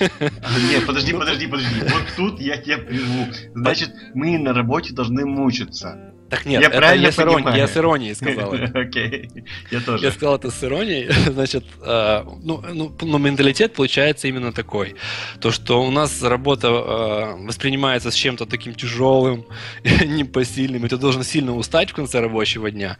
[0.00, 1.80] Нет, подожди, подожди, подожди.
[1.80, 3.26] Вот тут я тебя прерву.
[3.54, 6.09] Значит, мы на работе должны мучиться.
[6.30, 9.28] Так нет, я это правильно я, с иронией, я с иронией сказал Окей,
[9.70, 10.04] я тоже.
[10.04, 11.10] Я сказал это с иронией.
[11.30, 14.94] Значит, э, ну, ну, ну, менталитет получается именно такой.
[15.40, 19.44] То, что у нас работа э, воспринимается с чем-то таким тяжелым,
[19.84, 22.96] непосильным, и ты должен сильно устать в конце рабочего дня.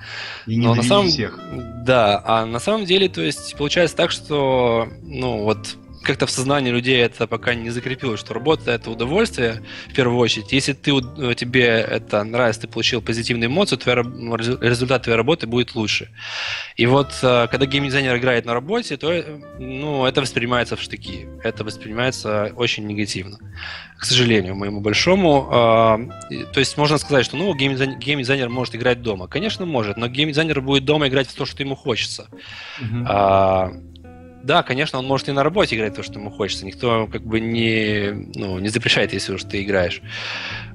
[0.47, 1.07] И не на самом...
[1.07, 1.39] всех.
[1.85, 6.70] Да, а на самом деле, то есть, получается так, что, ну, вот как-то в сознании
[6.70, 10.53] людей это пока не закрепилось, что работа это удовольствие в первую очередь.
[10.53, 15.74] Если ты, э, тебе это нравится, ты получил позитивные эмоции, твоя, результат твоей работы будет
[15.74, 16.09] лучше.
[16.76, 19.24] И вот э, когда геймдизайнер играет на работе, то э,
[19.59, 21.28] ну, это воспринимается в штыки.
[21.42, 23.38] Это воспринимается очень негативно.
[23.98, 25.46] К сожалению, моему большому.
[25.51, 29.28] То есть можно сказать, что ну, геймдизайнер, геймдизайнер может играть дома.
[29.28, 32.28] Конечно, может, но геймдизайнер будет дома играть в то, что ему хочется.
[32.80, 33.89] Uh-huh.
[34.43, 36.64] Да, конечно, он может и на работе играть то, что ему хочется.
[36.64, 40.01] Никто как бы не, ну, не запрещает, если уж ты играешь.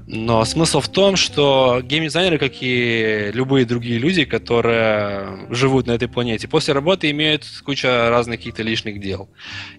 [0.08, 6.08] Но смысл в том, что геймдизайнеры, как и любые другие люди, которые живут на этой
[6.08, 9.30] планете, после работы имеют кучу разных каких-то лишних дел.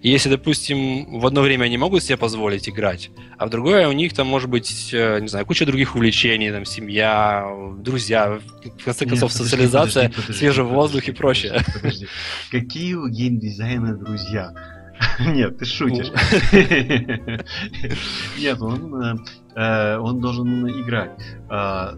[0.01, 3.93] И если, допустим, в одно время они могут себе позволить играть, а в другое у
[3.93, 7.47] них там может быть, э, не знаю, куча других увлечений, там, семья,
[7.79, 8.41] друзья,
[8.79, 11.65] в конце концов, Нет, социализация, подожди, подожди, свежий подожди, воздух подожди, и прочее.
[11.73, 12.07] Подожди.
[12.51, 14.51] Какие у геймдизайна друзья?
[15.19, 16.11] Нет, ты шутишь.
[18.37, 19.25] Нет, он,
[19.57, 21.19] э, он должен играть.
[21.49, 21.95] Э,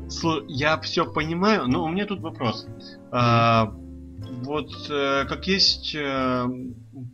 [0.47, 2.65] я все понимаю, но у меня тут вопрос.
[3.11, 3.65] Э,
[4.43, 5.97] вот как есть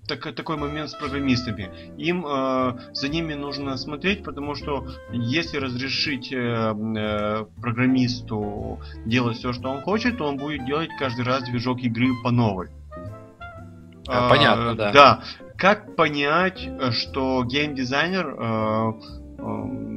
[0.07, 1.69] так, такой момент с программистами.
[1.97, 2.25] Им
[2.93, 6.29] за ними нужно смотреть, потому что если разрешить
[7.61, 12.31] программисту делать все, что он хочет, то он будет делать каждый раз движок игры по
[12.31, 12.69] новой.
[14.05, 14.91] Понятно, да.
[14.91, 15.23] Да,
[15.57, 18.93] как понять, э, что геймдизайнер э,
[19.37, 19.94] э,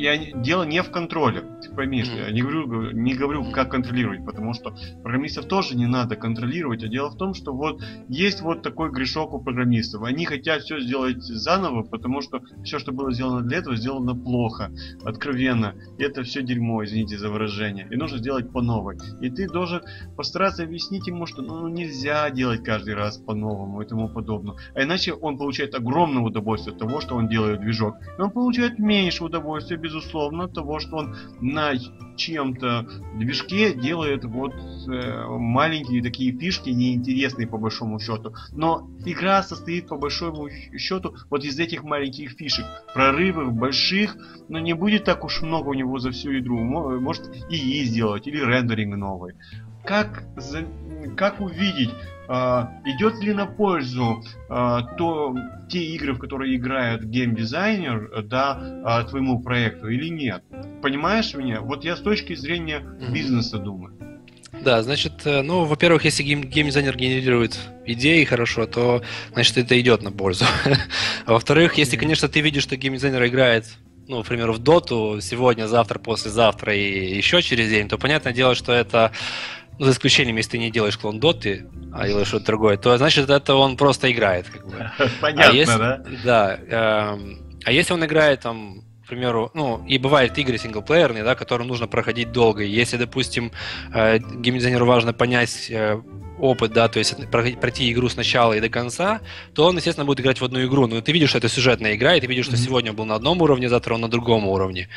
[0.00, 4.54] я, дело не в контроле пойми, что я не говорю, не говорю, как контролировать, потому
[4.54, 8.90] что программистов тоже не надо контролировать, а дело в том, что вот есть вот такой
[8.90, 10.02] грешок у программистов.
[10.02, 14.70] Они хотят все сделать заново, потому что все, что было сделано для этого, сделано плохо,
[15.04, 15.74] откровенно.
[15.98, 17.86] И это все дерьмо, извините за выражение.
[17.90, 18.98] И нужно сделать по новой.
[19.20, 19.82] И ты должен
[20.16, 24.56] постараться объяснить ему, что ну, нельзя делать каждый раз по-новому и тому подобное.
[24.74, 27.96] А иначе он получает огромное удовольствие от того, что он делает движок.
[28.18, 31.16] И он получает меньше удовольствия, безусловно, от того, что он
[31.52, 31.74] на
[32.16, 38.34] чем-то движке делает вот э, маленькие такие фишки, неинтересные по большому счету.
[38.52, 42.66] Но игра состоит по большому счету вот из этих маленьких фишек.
[42.94, 44.16] Прорывов больших,
[44.48, 46.58] но не будет так уж много у него за всю игру.
[46.58, 49.34] Может и сделать, или рендеринг новый.
[49.84, 50.66] Как, за,
[51.16, 51.90] как увидеть,
[52.30, 55.34] идет ли на пользу а, то,
[55.68, 60.44] те игры, в которые играет геймдизайнер, да, а, твоему проекту или нет?
[60.82, 61.60] Понимаешь меня?
[61.60, 63.94] Вот я с точки зрения бизнеса думаю.
[64.62, 69.02] Да, значит, э, ну, во-первых, если гейм, геймдизайнер генерирует идеи хорошо, то,
[69.32, 70.44] значит, это идет на пользу.
[71.26, 73.66] а во-вторых, если, конечно, ты видишь, что геймдизайнер играет
[74.10, 78.56] ну, к примеру, в доту сегодня, завтра, послезавтра и еще через день, то понятное дело,
[78.56, 79.12] что это
[79.80, 83.30] ну, за исключением, если ты не делаешь клон доты, а делаешь что-то другое, то значит
[83.30, 84.46] это он просто играет.
[84.46, 84.90] Как бы.
[85.22, 86.04] Понятно, а если, да?
[86.22, 86.58] Да.
[86.68, 87.18] Э,
[87.64, 91.88] а если он играет там к примеру, ну, и бывают игры синглплеерные, да, которые нужно
[91.88, 92.62] проходить долго.
[92.62, 93.52] Если, допустим,
[93.94, 95.98] э, геймдизайнеру важно понять э,
[96.40, 99.20] опыт, да, то есть пройти игру сначала и до конца,
[99.54, 100.86] то он, естественно, будет играть в одну игру.
[100.86, 102.64] Но ты видишь, что это сюжетная игра, и ты видишь, что mm-hmm.
[102.64, 104.88] сегодня он был на одном уровне, завтра он на другом уровне.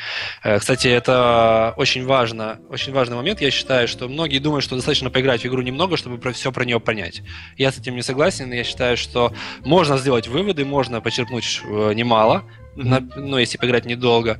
[0.42, 3.40] Э, кстати, это очень важно, очень важный момент.
[3.40, 6.64] Я считаю, что многие думают, что достаточно поиграть в игру немного, чтобы про все про
[6.64, 7.22] нее понять.
[7.56, 8.52] Я с этим не согласен.
[8.52, 9.32] Я считаю, что
[9.64, 12.44] можно сделать выводы, можно почерпнуть э, немало.
[12.76, 14.38] На, ну, если поиграть недолго.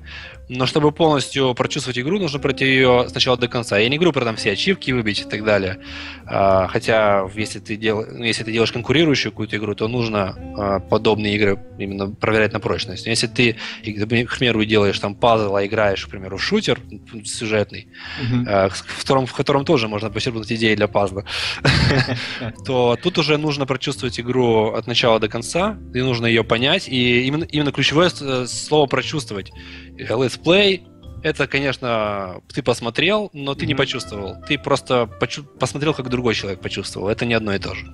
[0.48, 3.78] Но чтобы полностью прочувствовать игру, нужно пройти ее сначала до конца.
[3.78, 5.78] Я не говорю про там все ачивки выбить и так далее.
[6.26, 8.04] А, хотя, если ты, дел...
[8.06, 12.60] Ну, если ты делаешь конкурирующую какую-то игру, то нужно а, подобные игры именно проверять на
[12.60, 13.06] прочность.
[13.06, 16.78] Но если ты, к примеру, делаешь там пазл, а играешь, к примеру, шутер
[17.24, 17.88] сюжетный,
[18.20, 18.44] mm-hmm.
[18.46, 21.24] а, в, котором, в котором тоже можно почерпнуть идеи для пазла,
[22.66, 27.22] то тут уже нужно прочувствовать игру от начала до конца, и нужно ее понять, и
[27.26, 28.10] именно, именно ключевое
[28.46, 29.52] слово прочувствовать
[29.96, 30.86] летсплей,
[31.24, 33.68] это, конечно, ты посмотрел, но ты mm-hmm.
[33.68, 34.36] не почувствовал.
[34.46, 37.08] Ты просто почу- посмотрел, как другой человек почувствовал.
[37.08, 37.86] Это не одно и то же.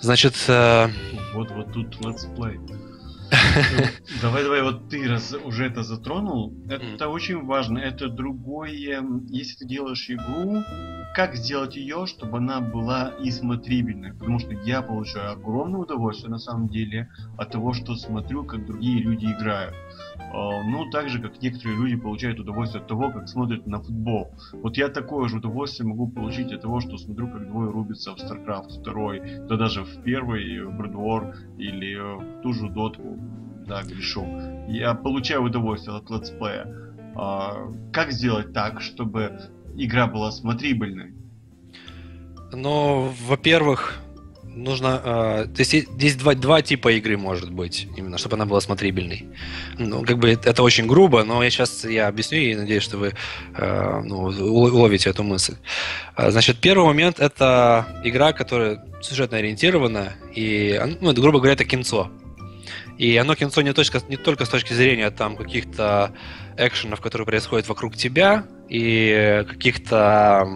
[0.00, 0.34] Значит...
[0.48, 0.88] Э...
[1.32, 2.58] Вот, вот тут летсплей.
[4.22, 6.54] Давай, давай, вот ты раз уже это затронул.
[6.68, 7.78] Это очень важно.
[7.78, 9.02] Это другое.
[9.28, 10.62] Если ты делаешь игру,
[11.14, 14.12] как сделать ее, чтобы она была и смотрибельной?
[14.12, 17.08] Потому что я получаю огромное удовольствие на самом деле
[17.38, 19.74] от того, что смотрю, как другие люди играют.
[20.36, 24.34] А, ну, так же, как некоторые люди получают удовольствие от того, как смотрят на футбол.
[24.52, 28.18] Вот я такое же удовольствие могу получить от того, что смотрю, как двое рубятся в
[28.18, 33.18] StarCraft 2, да даже в первый, в Brood War или в ту же дотку,
[33.66, 34.26] да, грешу.
[34.68, 36.66] Я получаю удовольствие от летсплея.
[37.14, 39.40] А, как сделать так, чтобы
[39.74, 41.14] игра была смотрибельной?
[42.52, 44.02] Ну, во-первых,
[44.56, 45.00] нужно...
[45.04, 49.26] Э, то есть здесь два, два типа игры может быть, именно, чтобы она была смотрибельной.
[49.78, 53.14] Ну, как бы это очень грубо, но я сейчас я объясню и надеюсь, что вы
[53.54, 55.56] э, ну, уловите эту мысль.
[56.14, 61.64] А, значит, первый момент— это игра, которая сюжетно ориентирована, и, ну, это, грубо говоря, это
[61.64, 62.10] кинцо.
[62.98, 66.12] И оно кинцо не, точка, не только с точки зрения там каких-то
[66.56, 70.48] экшенов, которые происходят вокруг тебя, и каких-то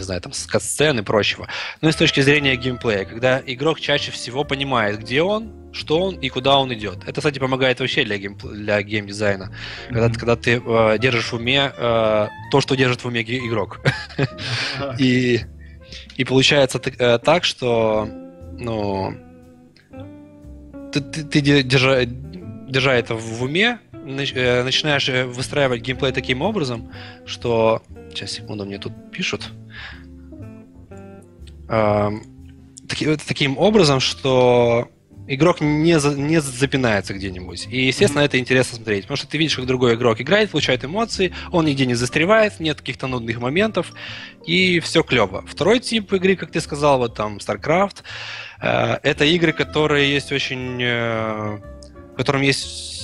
[0.00, 1.46] не знаю, там, сцен и прочего.
[1.80, 6.14] Но и с точки зрения геймплея, когда игрок чаще всего понимает, где он, что он
[6.16, 6.98] и куда он идет.
[7.06, 9.44] Это, кстати, помогает вообще для, гейм, для геймдизайна.
[9.44, 9.92] Mm-hmm.
[9.92, 13.80] Когда, когда ты э, держишь в уме э, то, что держит в уме игрок.
[14.98, 15.40] и,
[16.16, 18.08] и получается э, так, что
[18.58, 19.14] ну,
[20.92, 26.90] ты, ты, ты держа, держа это в уме, начинаешь э, выстраивать геймплей таким образом,
[27.26, 27.82] что...
[28.10, 29.50] Сейчас, секунду, мне тут пишут
[32.90, 34.90] таким таки, таким образом, что
[35.28, 37.68] игрок не, за, не запинается где-нибудь.
[37.70, 38.26] И, естественно, mm-hmm.
[38.26, 41.86] это интересно смотреть, потому что ты видишь, как другой игрок играет, получает эмоции, он нигде
[41.86, 43.92] не застревает, нет каких-то нудных моментов,
[44.44, 45.44] и все клево.
[45.46, 47.98] Второй тип игры, как ты сказал, вот там StarCraft,
[48.60, 50.82] э, это игры, которые есть очень...
[50.82, 51.60] Э,
[52.12, 52.99] в котором есть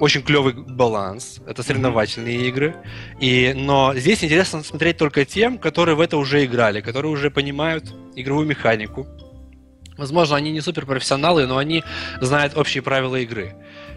[0.00, 1.40] очень клевый баланс.
[1.46, 2.48] Это соревновательные mm-hmm.
[2.48, 2.76] игры.
[3.20, 7.94] И, но здесь интересно смотреть только тем, которые в это уже играли, которые уже понимают
[8.16, 9.06] игровую механику,
[9.96, 11.84] Возможно, они не суперпрофессионалы, но они
[12.20, 13.54] знают общие правила игры.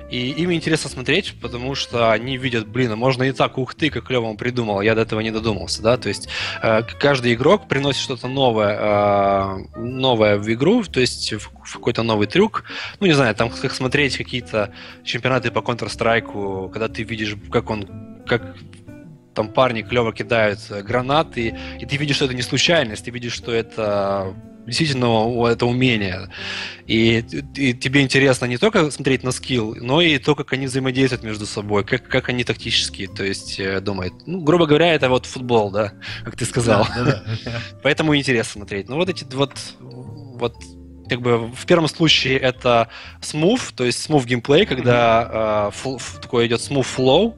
[0.09, 3.89] И им интересно смотреть, потому что они видят, блин, а можно и так, ух ты,
[3.89, 6.29] как клево он придумал, я до этого не додумался, да, то есть
[6.63, 12.03] э, каждый игрок приносит что-то новое, э, новое в игру, то есть в, в какой-то
[12.03, 12.63] новый трюк,
[13.01, 18.23] ну, не знаю, там как смотреть какие-то чемпионаты по Counter-Strike, когда ты видишь, как он,
[18.25, 18.55] как
[19.33, 23.51] там парни клево кидают гранаты, и ты видишь, что это не случайность, ты видишь, что
[23.51, 24.33] это
[24.67, 26.29] действительно это умение.
[26.85, 27.23] И,
[27.55, 31.45] и тебе интересно не только смотреть на скилл, но и то, как они взаимодействуют между
[31.45, 34.13] собой, как, как они тактически, то есть э, думают.
[34.27, 35.93] Ну, грубо говоря, это вот футбол, да,
[36.23, 36.87] как ты сказал.
[36.95, 37.61] Да, да, да.
[37.83, 38.89] Поэтому интересно смотреть.
[38.89, 40.55] Ну, вот эти вот, вот
[41.09, 42.89] как бы в первом случае это
[43.21, 47.35] smooth, то есть smooth геймплей, когда э, такой идет smooth flow,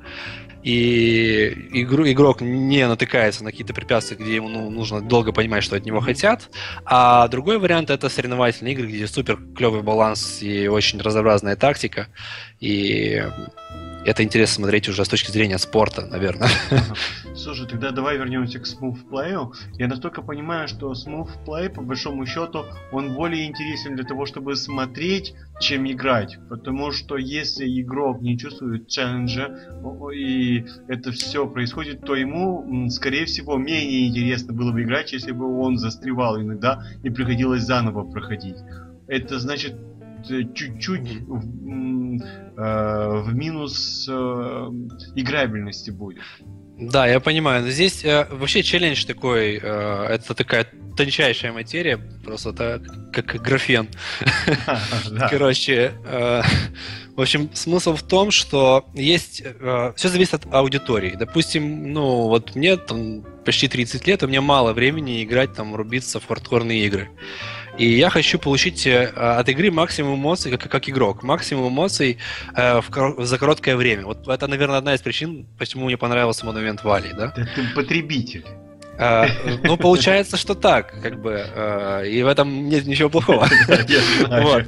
[0.64, 5.76] и игру, игрок не натыкается на какие-то препятствия, где ему ну, нужно долго понимать, что
[5.76, 6.50] от него хотят.
[6.86, 12.08] А другой вариант это соревновательные игры, где супер клевый баланс и очень разнообразная тактика.
[12.60, 13.24] И
[14.06, 16.50] это интересно смотреть уже с точки зрения спорта, наверное.
[17.36, 19.54] Слушай, тогда давай вернемся к Smooth Play.
[19.74, 24.56] Я настолько понимаю, что Smooth Play, по большому счету, он более интересен для того, чтобы
[24.56, 26.38] смотреть, чем играть.
[26.50, 29.50] Потому что если игрок не чувствует челленджа,
[30.14, 35.60] и это все происходит, то ему, скорее всего, менее интересно было бы играть, если бы
[35.60, 38.58] он застревал иногда и приходилось заново проходить.
[39.08, 39.76] Это значит,
[40.28, 41.22] Э, чуть-чуть
[43.22, 44.12] в, минус э,
[45.16, 46.24] играбельности будет.
[46.80, 47.64] Да, я понимаю.
[47.64, 50.66] Но здесь э, вообще челлендж такой, э, это такая
[50.96, 53.90] тончайшая материя, просто это как графен.
[55.30, 56.42] Короче, э,
[57.16, 59.44] в общем, смысл в том, что есть...
[59.44, 61.18] Э, все зависит от аудитории.
[61.20, 66.22] Допустим, ну, вот мне там почти 30 лет, у меня мало времени играть, там, рубиться
[66.22, 67.10] в хардкорные игры.
[67.80, 72.18] И я хочу получить э, от игры максимум эмоций, как, как игрок, максимум эмоций
[72.54, 74.06] э, в, за короткое время.
[74.06, 77.30] Вот это, наверное, одна из причин, почему мне понравился монумент Вали, да?
[77.30, 78.46] Ты, ты потребитель.
[78.98, 79.28] А,
[79.64, 83.48] ну, получается, что так, как бы, а, и в этом нет ничего плохого.
[84.28, 84.66] Вот.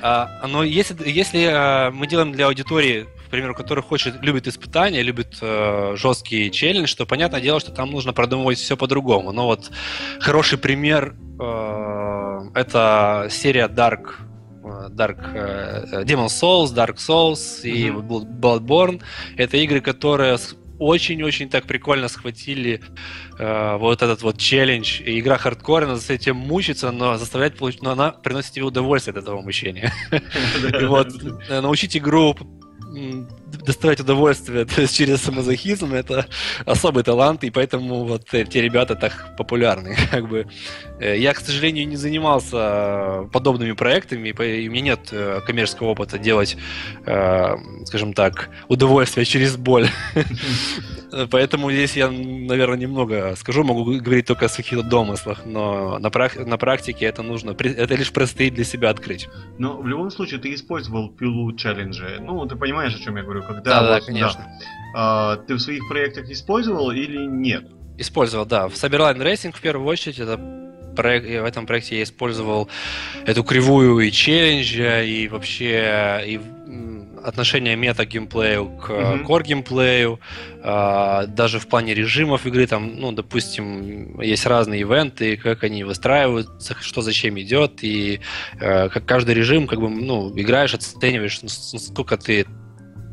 [0.00, 5.38] А, но если, если мы делаем для аудитории к примеру, который хочет, любит испытания, любит
[5.40, 9.32] э, жесткий челлендж, то понятное дело, что там нужно продумывать все по-другому.
[9.32, 9.70] Но вот
[10.20, 14.14] хороший пример э, это серия Dark
[14.64, 18.40] э, Dark э, Demon Souls, Dark Souls и mm-hmm.
[18.40, 19.02] Bloodborne.
[19.36, 20.38] Это игры, которые
[20.78, 22.80] очень-очень так прикольно схватили
[23.38, 25.00] э, вот этот вот челлендж.
[25.02, 29.22] И игра хардкорная, с этим мучиться, но заставляет получить, но она приносит тебе удовольствие от
[29.22, 29.92] этого мучения.
[30.10, 31.08] И вот
[31.48, 32.36] э, научить игру
[32.92, 33.26] 嗯
[33.64, 36.26] доставать удовольствие то есть через самозахизм это
[36.64, 39.96] особый талант, и поэтому вот эти ребята так популярны.
[40.10, 40.46] Как бы.
[40.98, 46.18] Э, я, к сожалению, не занимался подобными проектами, и у меня нет э, коммерческого опыта
[46.18, 46.56] делать,
[47.04, 49.88] э, скажем так, удовольствие через боль.
[51.30, 56.44] Поэтому здесь я, наверное, немного скажу, могу говорить только о каких-то домыслах, но на, прак-
[56.44, 59.28] на практике это нужно, это лишь предстоит для себя открыть.
[59.58, 62.18] Но в любом случае ты использовал пилу челленджа.
[62.20, 63.62] Ну, ты понимаешь, о чем я говорю, когда...
[63.62, 64.40] Да, вот, да, конечно.
[64.40, 67.64] Да, а, ты в своих проектах использовал или нет?
[67.98, 68.68] Использовал, да.
[68.68, 70.38] В Cyberline Racing в первую очередь это
[70.96, 72.68] проект, в этом проекте я использовал
[73.26, 76.40] эту кривую и челленджа, и вообще и
[77.22, 79.26] отношение мета-геймплею к mm-hmm.
[79.26, 80.20] core-геймплею,
[80.62, 86.76] а, даже в плане режимов игры, там, ну, допустим, есть разные ивенты, как они выстраиваются,
[86.80, 88.20] что зачем идет, и
[88.60, 92.46] э, как каждый режим, как бы, ну, играешь, оцениваешь, насколько ты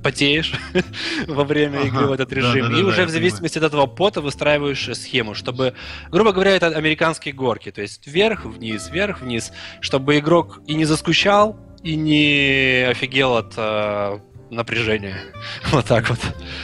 [0.04, 0.54] потеешь
[1.28, 3.68] во время ага, игры в этот режим, да, да, и да, уже в зависимости понимаю.
[3.68, 5.74] от этого пота выстраиваешь схему, чтобы,
[6.12, 9.51] грубо говоря, это американские горки, то есть вверх-вниз, вверх-вниз,
[9.82, 15.18] чтобы игрок и не заскучал, и не офигел от э, напряжения.
[15.72, 16.20] вот так вот.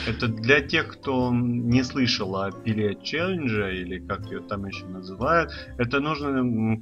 [0.06, 5.52] Это для тех, кто не слышал о пиле челленджа, или как ее там еще называют,
[5.78, 6.80] это нужно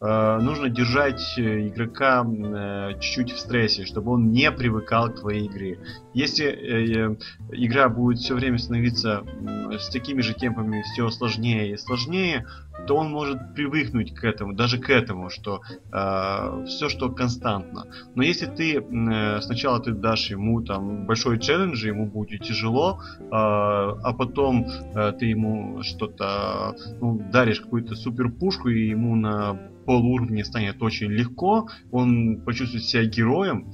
[0.00, 5.80] нужно держать игрока э, чуть-чуть в стрессе, чтобы он не привыкал к твоей игре.
[6.14, 7.16] Если э,
[7.52, 9.24] игра будет все время становиться
[9.70, 12.46] с такими же темпами все сложнее и сложнее,
[12.86, 15.60] то он может привыкнуть к этому, даже к этому, что
[15.92, 17.86] э, все, что константно.
[18.14, 23.26] Но если ты э, сначала ты дашь ему там большой челлендж, ему будет тяжело, э,
[23.30, 29.58] а потом э, ты ему что-то ну, даришь какую-то супер пушку и ему на
[29.88, 33.72] полуровне станет очень легко, он почувствует себя героем,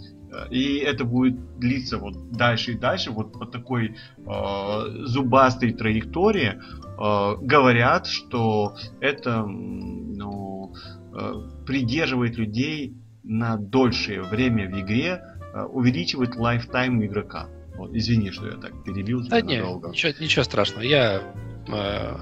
[0.50, 3.96] и это будет длиться вот дальше и дальше, вот по такой
[4.26, 6.60] э, зубастой траектории.
[6.98, 10.72] Э, говорят, что это ну,
[11.12, 11.32] э,
[11.66, 12.94] придерживает людей
[13.24, 15.20] на дольшее время в игре,
[15.52, 17.48] э, увеличивает лайфтайм игрока.
[17.76, 19.88] Вот, извини, что я так перебил тебя да надолго.
[19.88, 20.84] Нет, ничего, ничего страшного.
[20.84, 21.22] Я
[21.68, 22.16] э,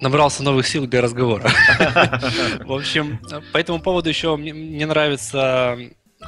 [0.00, 1.50] набрался новых сил для разговора.
[2.64, 3.20] В общем,
[3.52, 5.78] по этому поводу еще мне нравится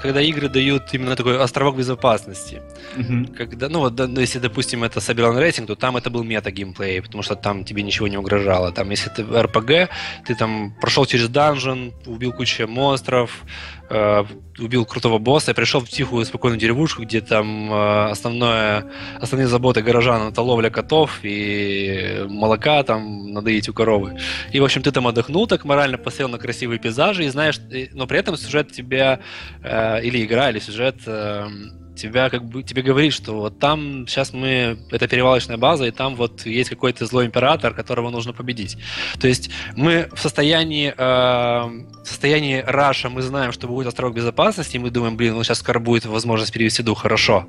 [0.01, 2.63] когда игры дают именно такой островок безопасности.
[2.97, 3.37] Mm-hmm.
[3.37, 7.23] Когда, ну вот, ну, если, допустим, это Cyberland Racing, то там это был мета-геймплей, потому
[7.23, 8.73] что там тебе ничего не угрожало.
[8.73, 9.89] Там, если ты RPG,
[10.27, 13.45] ты там прошел через данжен, убил кучу монстров,
[13.93, 14.25] э,
[14.59, 18.85] убил крутого босса и пришел в тихую, спокойную деревушку, где там э, основное,
[19.21, 24.19] основные заботы горожан это ловля котов и молока там надоить у коровы.
[24.53, 27.61] И, в общем, ты там отдохнул, так морально посмотрел на красивые пейзажи и знаешь,
[27.93, 29.21] но при этом сюжет тебя,
[29.63, 31.49] э, или игра, или сюжет э,
[31.95, 36.17] тебя как бы тебе говорит, что вот там сейчас мы это перевалочная база, и там
[36.17, 38.77] вот есть какой-то злой император, которого нужно победить.
[39.21, 44.79] То есть мы в состоянии э, состоянии раша мы знаем, что будет островок безопасности, и
[44.79, 47.47] мы думаем, блин, ну сейчас скоро будет возможность перевести дух, хорошо.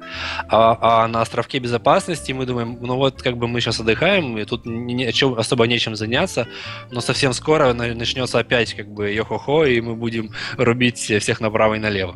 [0.48, 4.46] А, а на островке безопасности мы думаем, ну вот как бы мы сейчас отдыхаем, и
[4.46, 6.48] тут не, особо нечем заняться,
[6.92, 11.80] но совсем скоро начнется опять как бы йо-хо-хо, и мы будем рубить всех направо и
[11.80, 12.16] налево.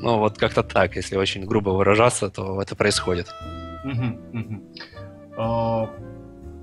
[0.00, 3.28] Ну вот как-то так, если очень грубо выражаться, то это происходит.
[5.36, 5.88] А,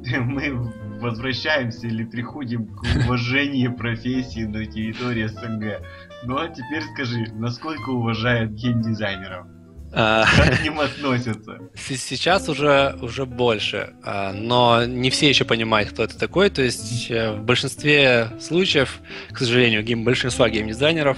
[0.19, 5.83] мы возвращаемся или приходим к уважению профессии на территории СНГ.
[6.23, 9.47] Ну а теперь скажи, насколько уважают геймдизайнеров?
[9.93, 11.59] А, как к ним относятся?
[11.75, 16.49] Сейчас уже, уже больше, а, но не все еще понимают, кто это такой.
[16.49, 18.99] То есть э, в большинстве случаев,
[19.31, 21.17] к сожалению, гейм, большинства геймдизайнеров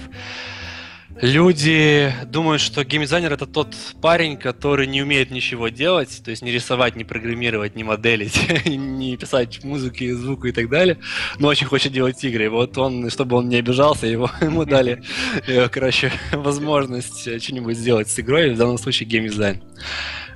[1.20, 6.50] Люди думают, что геймдизайнер это тот парень, который не умеет ничего делать, то есть не
[6.50, 10.98] рисовать, не программировать, не моделить, не писать музыки, звук и так далее,
[11.38, 12.48] но очень хочет делать игры.
[12.48, 15.02] Вот он, чтобы он не обижался, его, ему дали,
[15.46, 19.62] э, короче, возможность что-нибудь сделать с игрой, в данном случае геймдизайн.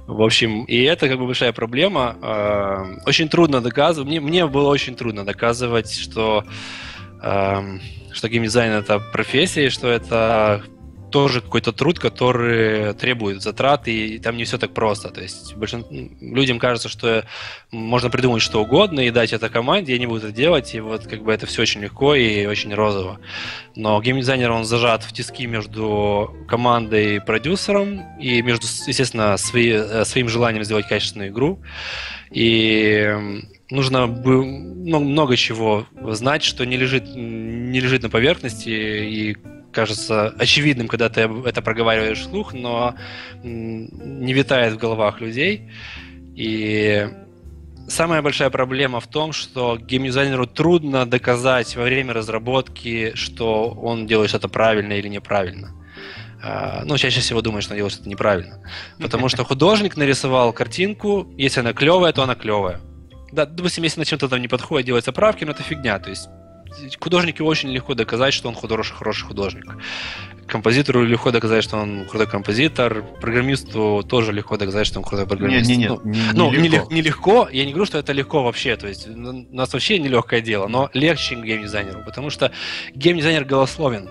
[0.06, 2.18] В общем, и это как бы большая проблема.
[2.20, 6.44] А, очень трудно доказывать, мне, мне было очень трудно доказывать, что
[8.14, 10.62] что геймдизайн это профессия, что это
[11.14, 15.10] тоже какой-то труд, который требует затрат, и там не все так просто.
[15.10, 15.84] То есть большин...
[16.20, 17.24] людям кажется, что
[17.70, 21.06] можно придумать что угодно и дать это команде, и они будут это делать, и вот
[21.06, 23.20] как бы это все очень легко и очень розово.
[23.76, 30.04] Но геймдизайнер, он зажат в тиски между командой и продюсером, и между, естественно, свои, э,
[30.04, 31.60] своим желанием сделать качественную игру.
[32.32, 33.08] И
[33.70, 39.36] нужно много, чего знать, что не лежит, не лежит на поверхности, и
[39.74, 42.94] кажется очевидным, когда ты это проговариваешь вслух, но
[43.42, 45.70] не витает в головах людей.
[46.34, 47.08] И
[47.88, 54.30] самая большая проблема в том, что геймдизайнеру трудно доказать во время разработки, что он делает
[54.30, 55.72] что-то правильно или неправильно.
[56.42, 58.58] А, ну, чаще всего думает, что он делает что-то неправильно.
[58.98, 62.80] Потому что художник нарисовал картинку, если она клевая, то она клевая.
[63.32, 65.98] Да, допустим, если на чем-то там не подходит, делать правки, но это фигня.
[65.98, 66.28] То есть
[67.00, 69.76] художнику очень легко доказать, что он хороший, хороший художник.
[70.46, 73.02] Композитору легко доказать, что он крутой композитор.
[73.20, 75.68] Программисту тоже легко доказать, что он крутой программист.
[75.68, 76.34] Нет, нет, нет.
[76.34, 76.88] Ну, не, ну, не, легко.
[76.90, 77.48] Не, не легко.
[77.50, 78.76] Я не говорю, что это легко вообще.
[78.76, 79.12] То есть у
[79.54, 82.02] нас вообще нелегкое дело, но легче, чем геймдизайнеру.
[82.04, 82.52] Потому что
[82.94, 84.10] геймдизайнер голословен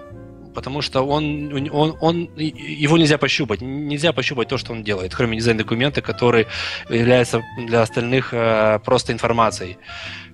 [0.53, 3.61] потому что он, он, он, его нельзя пощупать.
[3.61, 6.47] Нельзя пощупать то, что он делает, кроме дизайн-документа, который
[6.89, 9.77] является для остальных э, просто информацией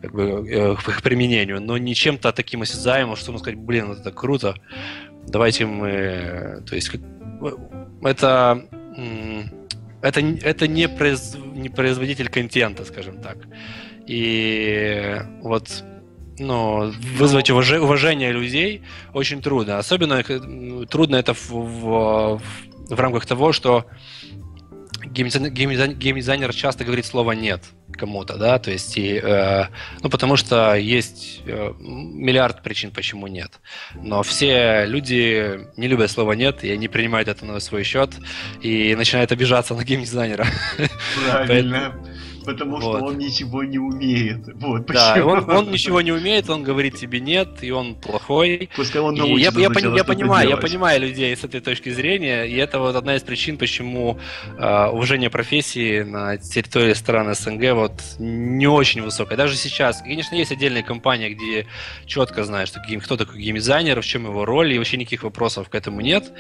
[0.02, 3.92] как бы, э, к их применению, но не чем-то таким осязаемым, что можно сказать, блин,
[3.92, 4.56] это круто,
[5.28, 6.64] давайте мы...
[6.68, 6.92] То есть
[8.04, 8.66] это...
[10.02, 13.38] Это, это не, произ, не производитель контента, скажем так.
[14.08, 15.84] И вот
[16.40, 17.72] ну, вызвать уваж...
[17.72, 18.82] уважение людей
[19.14, 19.78] очень трудно.
[19.78, 20.24] Особенно
[20.86, 22.42] трудно это в, в,
[22.90, 23.86] в рамках того, что
[25.06, 27.64] геймдизайнер, геймдизайнер часто говорит слово «нет»
[27.98, 29.66] кому-то, да, то есть, и, э,
[30.02, 33.60] ну, потому что есть э, миллиард причин, почему нет.
[33.96, 38.12] Но все люди не любят слово «нет», и они принимают это на свой счет
[38.62, 40.48] и начинают обижаться на геймдизайнера.
[41.26, 41.94] Правильно.
[42.50, 42.98] Потому вот.
[42.98, 44.40] что он ничего не умеет.
[44.56, 48.70] Вот да, он, он ничего не умеет, он говорит тебе нет, и он плохой.
[48.76, 52.46] Пускай он и я, я, я, я понимаю, я понимаю людей с этой точки зрения,
[52.46, 54.18] и это вот одна из причин, почему
[54.58, 59.38] э, уважение профессии на территории стран СНГ вот не очень высокое.
[59.38, 61.68] Даже сейчас, конечно, есть отдельные компании, где
[62.08, 65.76] четко знаешь, что кто такой геймдизайнер, в чем его роль, и вообще никаких вопросов к
[65.76, 66.32] этому нет.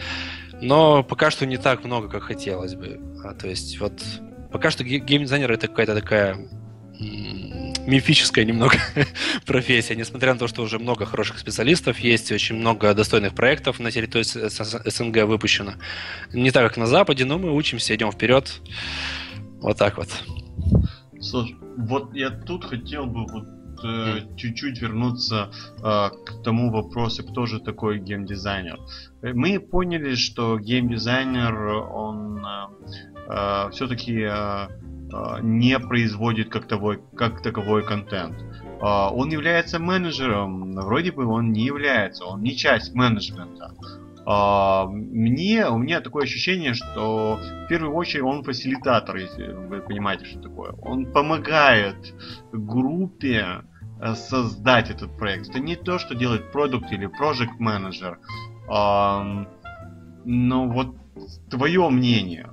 [0.61, 2.99] Но пока что не так много, как хотелось бы.
[3.23, 3.93] А, то есть вот
[4.51, 6.37] пока что геймдизайнер это какая-то такая
[7.89, 8.77] мифическая немного
[9.45, 13.91] профессия, несмотря на то, что уже много хороших специалистов есть, очень много достойных проектов на
[13.91, 15.73] территории СНГ выпущено.
[16.31, 18.61] Не так, как на Западе, но мы учимся, идем вперед.
[19.61, 20.09] Вот так вот.
[21.19, 23.58] Слушай, вот я тут хотел бы вот
[24.35, 28.79] чуть-чуть вернуться э, к тому вопросу, кто же такой геймдизайнер.
[29.21, 31.53] Мы поняли, что геймдизайнер,
[31.91, 32.49] он э,
[33.29, 38.35] э, все-таки э, э, не производит как, таковой, как таковой контент.
[38.81, 43.73] Э, он является менеджером, вроде бы он не является, он не часть менеджмента.
[44.29, 50.25] Uh, мне, у меня такое ощущение, что в первую очередь он фасилитатор, если вы понимаете,
[50.25, 50.73] что такое.
[50.73, 52.13] Он помогает
[52.51, 53.63] группе
[54.01, 55.49] Э, создать этот проект.
[55.49, 58.19] Это не то, что делает продукт или project менеджер.
[60.25, 60.95] Но вот
[61.49, 62.49] твое мнение.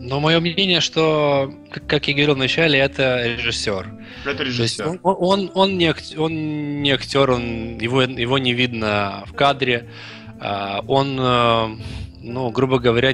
[0.00, 1.52] Но мое мнение, что,
[1.88, 3.90] как я говорил вначале, это режиссер.
[4.24, 5.00] Это режиссер.
[5.02, 9.84] он, он, он, не, актер, он не актер, он, его, его не видно в кадре.
[9.84, 11.76] А, он, э,
[12.22, 13.12] ну, грубо говоря,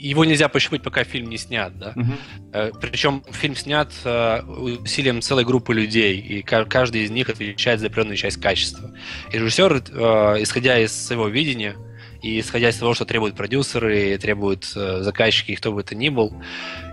[0.00, 1.94] его нельзя пощупать, пока фильм не снят, да.
[1.94, 2.78] Uh-huh.
[2.80, 8.16] Причем фильм снят э, усилием целой группы людей, и каждый из них отвечает за определенную
[8.16, 8.90] часть качества.
[9.30, 11.76] И режиссер, э, исходя из своего видения
[12.22, 16.32] и исходя из того, что требуют продюсеры, требуют э, заказчики, кто бы это ни был,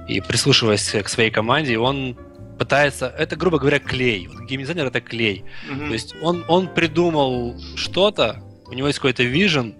[0.09, 2.17] и прислушиваясь к своей команде, он
[2.59, 3.07] пытается...
[3.17, 4.27] Это, грубо говоря, клей.
[4.27, 5.45] Вот геймдизайнер— это клей.
[5.69, 5.87] Uh-huh.
[5.87, 9.75] То есть он, он придумал что-то, у него есть какой-то вижен,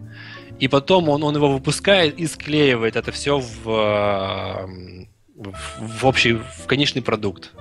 [0.60, 6.34] и потом он, он его выпускает и склеивает это все в, эм, в, в общий,
[6.34, 7.52] в конечный продукт.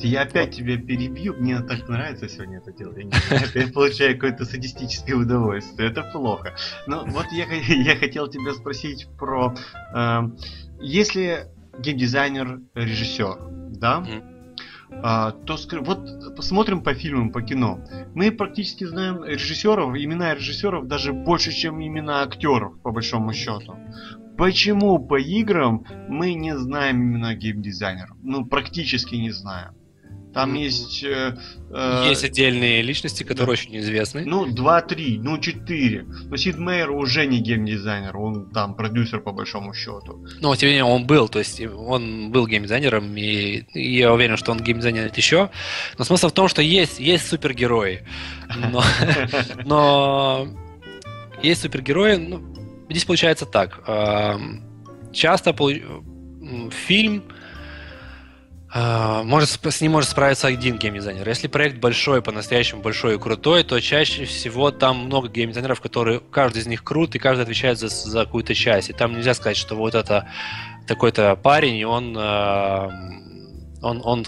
[0.00, 3.06] Я опять тебя перебью, мне так нравится сегодня это делать.
[3.30, 5.88] Я опять получаю какое-то садистическое удовольствие.
[5.88, 6.54] Это плохо.
[6.86, 9.54] Но вот я, я хотел тебя спросить про...
[9.94, 10.22] Э,
[10.80, 11.46] если
[11.78, 13.38] геймдизайнер, режиссер,
[13.70, 14.04] да?
[14.06, 14.33] Mm-hmm
[15.02, 17.80] а, то вот посмотрим по фильмам, по кино.
[18.14, 23.76] Мы практически знаем режиссеров, имена режиссеров даже больше, чем имена актеров, по большому счету.
[24.36, 28.16] Почему по играм мы не знаем имена геймдизайнеров?
[28.22, 29.74] Ну, практически не знаем.
[30.34, 31.04] Там есть...
[31.04, 31.38] Э,
[31.70, 33.52] э, есть отдельные личности, которые да.
[33.52, 34.24] очень известны.
[34.26, 36.02] Ну, два-три, ну, четыре.
[36.02, 40.26] Но Сид Мейер уже не геймдизайнер, он там продюсер по большому счету.
[40.40, 44.36] Ну, тем не менее, он был, то есть он был геймдизайнером, и, и я уверен,
[44.36, 45.50] что он геймдизайнер еще.
[45.98, 48.02] Но смысл в том, что есть, есть супергерои.
[48.72, 48.82] Но,
[49.64, 50.48] но
[51.42, 52.42] есть супергерои, ну,
[52.90, 53.84] здесь получается так.
[55.12, 55.54] Часто
[56.86, 57.33] фильм а,
[58.74, 61.28] может, с ним может справиться один геймдизайнер.
[61.28, 66.62] Если проект большой, по-настоящему большой и крутой, то чаще всего там много геймдизайнеров, которые каждый
[66.62, 68.90] из них крут, и каждый отвечает за, за какую-то часть.
[68.90, 70.28] И там нельзя сказать, что вот это
[70.88, 72.90] такой-то парень, и он, а,
[73.80, 74.26] он, он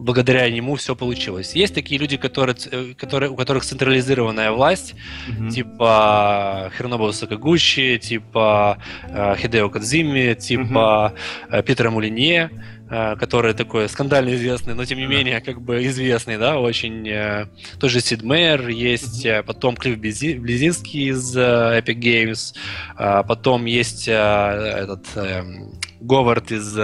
[0.00, 1.54] благодаря нему все получилось.
[1.54, 2.54] Есть такие люди, которые,
[2.94, 4.94] которые, у которых централизированная власть,
[5.28, 5.50] mm-hmm.
[5.50, 11.14] типа Хернобу Сакагучи, типа а, Хидео Кадзими, типа
[11.48, 11.62] mm-hmm.
[11.62, 12.81] Питера Мулине Э,
[13.18, 17.08] который такой скандально известный, но тем не менее как бы известный, да, очень.
[17.08, 17.46] Э,
[17.80, 19.42] тоже Сид Мейер, есть mm-hmm.
[19.44, 22.54] потом Клифф Близинский из Epic Games,
[22.96, 26.76] потом есть этот эм, Говард из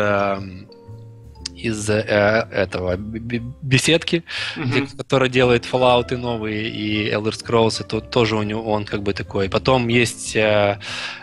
[1.59, 4.25] из э, этого беседки,
[4.57, 4.97] mm-hmm.
[4.97, 9.03] который делает Fallout и новые, и Elder Scrolls, и тут тоже у него он как
[9.03, 9.49] бы такой.
[9.49, 10.79] Потом есть э, э,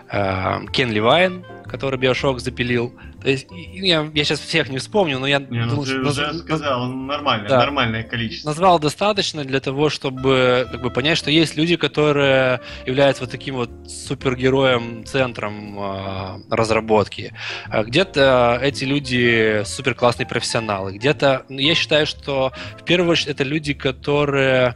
[0.09, 2.93] Кен Левайн, который Биошок запилил.
[3.21, 6.39] То есть, я, я сейчас всех не вспомню, но я не, ну, ты уже наз...
[6.41, 7.57] сказал, он нормальное, да.
[7.57, 8.49] нормальное количество.
[8.49, 13.55] Назвал достаточно для того, чтобы как бы, понять, что есть люди, которые являются вот таким
[13.55, 17.33] вот супергероем, центром э, разработки.
[17.67, 20.93] А где-то эти люди супер классные профессионалы.
[20.93, 24.75] Где-то, ну, я считаю, что в первую очередь это люди, которые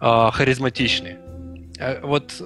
[0.00, 1.18] э, харизматичны.
[1.78, 2.42] Э, вот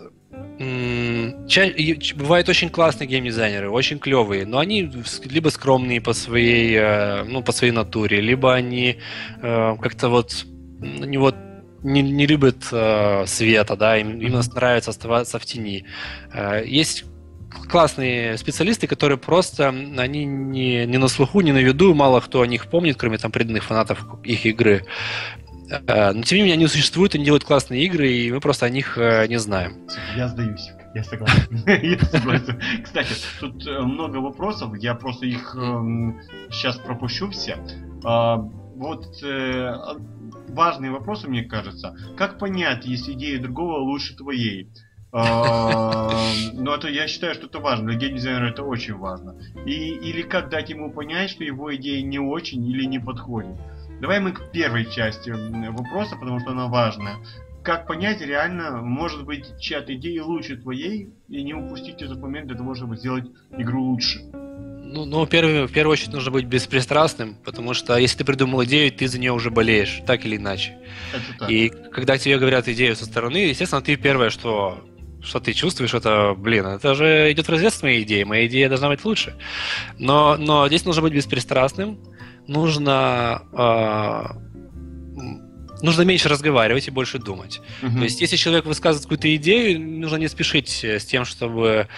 [0.61, 4.93] бывают очень классные геймдизайнеры, очень клевые, но они
[5.25, 8.99] либо скромные по своей, э, ну, по своей натуре, либо они
[9.43, 10.45] э, как-то вот
[10.81, 11.35] не вот
[11.83, 15.87] не, не любят э, света, да, им, им нравится оставаться в тени.
[16.67, 17.05] Есть
[17.71, 22.47] классные специалисты, которые просто, они не, не на слуху, не на виду, мало кто о
[22.47, 24.85] них помнит, кроме там преданных фанатов их игры.
[25.71, 28.71] Э, но тем не менее они существуют, они делают классные игры, и мы просто о
[28.71, 29.87] них э, не знаем.
[30.17, 30.71] Я сдаюсь.
[30.95, 31.63] Я согласен.
[31.67, 32.61] Я согласен.
[32.83, 35.53] Кстати, тут э, много вопросов, я просто их
[36.51, 37.59] сейчас эм, пропущу все.
[38.05, 39.07] А, вот
[40.49, 41.97] важный вопрос, мне кажется.
[42.17, 44.69] Как понять, если идея другого лучше твоей?
[45.13, 46.11] А,
[46.53, 47.89] ну, это я считаю, что это важно.
[47.89, 49.37] Для геймдизайнера это очень важно.
[49.67, 53.57] И, или как дать ему понять, что его идея не очень или не подходит.
[54.01, 57.17] Давай мы к первой части вопроса, потому что она важная.
[57.63, 62.57] Как понять реально, может быть, чья-то идея лучше твоей, и не упустить этот момент для
[62.57, 63.27] того, чтобы сделать
[63.59, 64.21] игру лучше?
[64.33, 68.91] Ну, ну первый, в первую очередь нужно быть беспристрастным, потому что если ты придумал идею,
[68.91, 70.79] ты за нее уже болеешь, так или иначе.
[71.13, 71.51] Это так.
[71.51, 74.83] И когда тебе говорят идею со стороны, естественно, ты первое, что
[75.23, 78.71] что ты чувствуешь, это, блин, это же идет в разрез с моей идеей, моя идея
[78.71, 79.37] должна быть лучше.
[79.99, 81.99] Но, но здесь нужно быть беспристрастным,
[82.51, 84.41] нужно э,
[85.83, 87.61] нужно меньше разговаривать и больше думать.
[87.83, 87.97] Uh-huh.
[87.97, 91.89] То есть, если человек высказывает какую-то идею, нужно не спешить с тем, чтобы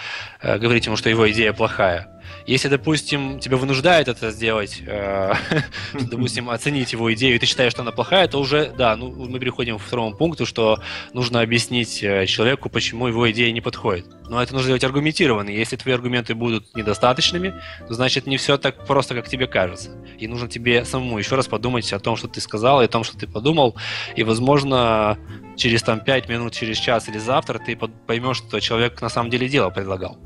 [0.41, 2.07] э, говорить ему, что его идея плохая.
[2.45, 5.33] Если, допустим, тебя вынуждает это сделать, э,
[5.93, 9.39] допустим, оценить его идею, и ты считаешь, что она плохая, то уже, да, ну, мы
[9.39, 10.81] переходим к второму пункту, что
[11.13, 14.05] нужно объяснить э, человеку, почему его идея не подходит.
[14.29, 15.49] Но это нужно делать аргументированно.
[15.49, 17.53] Если твои аргументы будут недостаточными,
[17.87, 19.91] то значит не все так просто, как тебе кажется.
[20.17, 23.03] И нужно тебе самому еще раз подумать о том, что ты сказал, и о том,
[23.03, 23.75] что ты подумал.
[24.15, 25.17] И, возможно,
[25.55, 29.47] через там 5 минут, через час или завтра ты поймешь, что человек на самом деле
[29.47, 30.17] дело предлагал.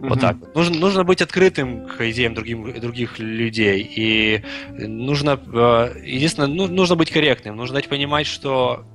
[0.00, 0.36] Вот так.
[0.54, 3.82] Нужно, нужно быть открытым к идеям другим, других людей.
[3.82, 7.56] И нужно, э, единственное, ну, нужно быть корректным.
[7.56, 8.86] Нужно дать понимать, что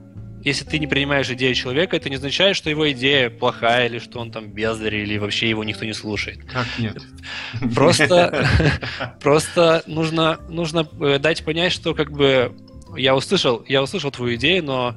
[0.43, 4.19] если ты не принимаешь идею человека, это не означает, что его идея плохая, или что
[4.19, 6.43] он там бездарь, или вообще его никто не слушает.
[6.45, 6.97] Как нет?
[7.73, 8.47] Просто,
[9.21, 12.55] просто нужно, нужно э, дать понять, что как бы
[12.95, 14.95] я услышал, я услышал твою идею, но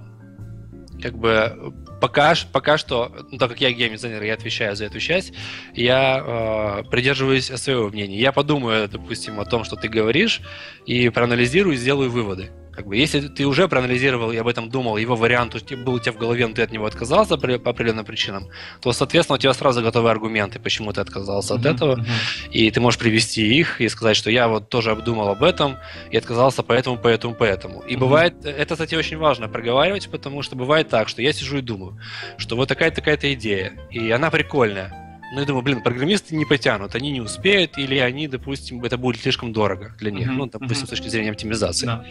[1.02, 5.32] как бы пока, пока что, ну, так как я геймдизайнер, я отвечаю за эту часть,
[5.74, 8.18] я э, придерживаюсь своего мнения.
[8.18, 10.40] Я подумаю, допустим, о том, что ты говоришь,
[10.86, 12.50] и проанализирую, сделаю выводы.
[12.78, 16.12] Как бы, если ты уже проанализировал и об этом думал, его вариант был у тебя
[16.12, 18.50] в голове, но ты от него отказался по определенным причинам,
[18.80, 22.52] то, соответственно, у тебя сразу готовы аргументы, почему ты отказался uh-huh, от этого, uh-huh.
[22.52, 25.76] и ты можешь привести их и сказать, что я вот тоже обдумал об этом
[26.12, 27.80] и отказался поэтому, поэтому, поэтому.
[27.80, 27.98] И uh-huh.
[27.98, 31.98] бывает, это, кстати, очень важно проговаривать, потому что бывает так, что я сижу и думаю,
[32.36, 34.94] что вот такая-то такая-то идея, и она прикольная,
[35.32, 39.20] ну, я думаю, блин, программисты не потянут, они не успеют, или они, допустим, это будет
[39.20, 40.86] слишком дорого для них, uh-huh, ну, допустим, uh-huh.
[40.86, 41.86] с точки зрения оптимизации.
[41.86, 42.04] Да.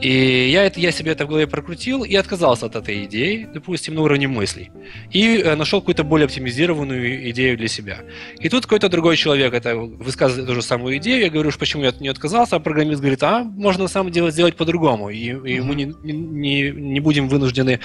[0.00, 3.94] И я, это, я себе это в голове прокрутил и отказался от этой идеи, допустим,
[3.94, 4.70] на уровне мыслей.
[5.10, 8.00] И э, нашел какую-то более оптимизированную идею для себя.
[8.40, 11.22] И тут какой-то другой человек это высказывает ту же самую идею.
[11.22, 14.30] Я говорю, почему я от нее отказался, а программист говорит, а можно на самом деле
[14.30, 15.10] сделать по-другому.
[15.10, 17.80] И, и мы не, не, не будем вынуждены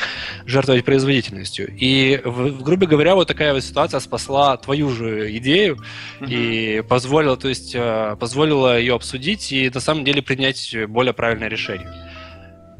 [0.46, 1.76] жертвовать производительностью.
[1.78, 5.78] И, в, грубо говоря, вот такая вот ситуация спасла твою же идею
[6.22, 6.28] mm-hmm.
[6.30, 11.50] и позволила, то есть, э, позволила ее обсудить и на самом деле принять более правильное
[11.50, 12.07] решение.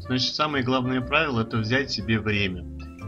[0.08, 2.64] Значит, самое главное правило это взять себе время.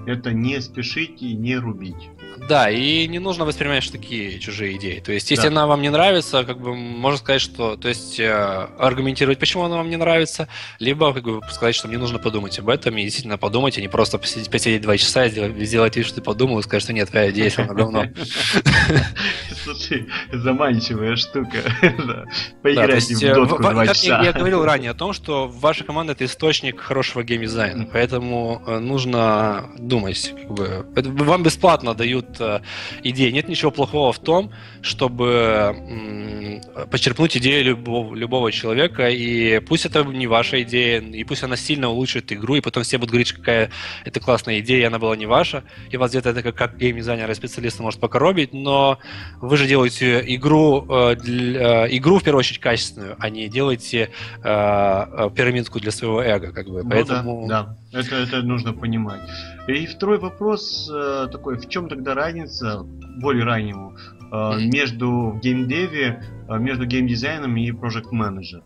[0.06, 2.10] Это не спешить и не рубить.
[2.50, 4.98] Да, и не нужно воспринимать такие чужие идеи.
[4.98, 5.50] То есть, если да.
[5.50, 9.76] она вам не нравится, как бы можно сказать, что, то есть, э, аргументировать, почему она
[9.76, 10.48] вам не нравится,
[10.80, 13.86] либо как бы сказать, что мне нужно подумать об этом и действительно подумать, а не
[13.86, 16.92] просто посидеть, посидеть два часа и сделать, сделать вид, что ты подумал и сказать, что
[16.92, 18.06] нет, твоя идея все равно говно.
[19.62, 21.58] Слушай, заманчивая штука.
[22.62, 24.24] Поиграть в э, дотку два часа.
[24.24, 29.70] Я говорил ранее о том, что ваша команда это источник хорошего геймдизайна, поэтому э, нужно
[29.78, 30.34] думать.
[30.48, 32.60] Вам бесплатно дают э,
[33.02, 33.32] идея.
[33.32, 34.52] Нет ничего плохого в том,
[34.82, 36.60] чтобы
[36.90, 41.88] почерпнуть идею любого, любого человека, и пусть это не ваша идея, и пусть она сильно
[41.88, 43.70] улучшит игру, и потом все будут говорить, какая
[44.04, 47.32] это классная идея, и она была не ваша, и вас где-то это как, как гейм-дизайнера
[47.32, 48.98] и специалиста может покоробить, но
[49.40, 54.10] вы же делаете игру, э, для, э, игру в первую очередь качественную, а не делаете
[54.42, 56.82] э, пирамидку для своего эго, как бы.
[56.82, 57.46] Ну, Поэтому...
[57.48, 57.76] Да, да.
[57.92, 59.20] Это, это нужно понимать.
[59.66, 62.82] И второй вопрос э, такой, в чем тогда разница,
[63.20, 63.96] более раннему,
[64.32, 68.62] э, между геймдеве, э, между геймдизайном и проект менеджер?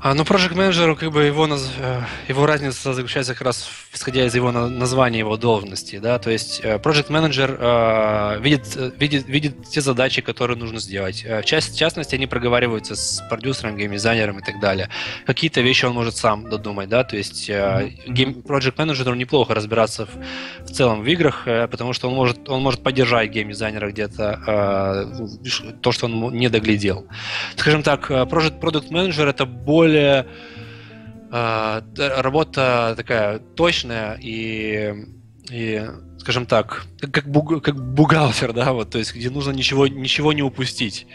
[0.00, 1.68] А, ну, Project Manager, как бы его, наз...
[1.80, 6.60] Э, его разница заключается как раз исходя из его названия, его должности, да, то есть
[6.62, 11.24] э, Project Manager э, видит, видит, видит те задачи, которые нужно сделать.
[11.24, 14.88] В, част, в частности, они проговариваются с продюсером, геймдизайнером и так далее.
[15.26, 18.44] Какие-то вещи он может сам додумать, да, то есть mm-hmm.
[18.44, 22.84] Project Manager неплохо разбираться в, в целом в играх, потому что он может, он может
[22.84, 25.34] поддержать геймдизайнера где-то
[25.80, 27.06] то, что он не доглядел.
[27.56, 30.26] Скажем так, Project Product Manager это более более
[31.30, 31.80] э,
[32.20, 34.94] работа такая точная и,
[35.50, 35.86] и
[36.18, 40.42] скажем так, как, буг, как бухгалтер, да, вот, то есть где нужно ничего, ничего не
[40.42, 41.06] упустить.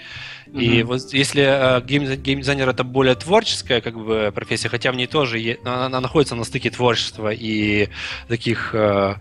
[0.48, 0.62] Mm-hmm.
[0.62, 5.08] И вот если э, гейм, геймдизайнер это более творческая как бы профессия, хотя в ней
[5.08, 7.90] тоже е, она, она находится на стыке творчества и
[8.28, 9.16] таких э,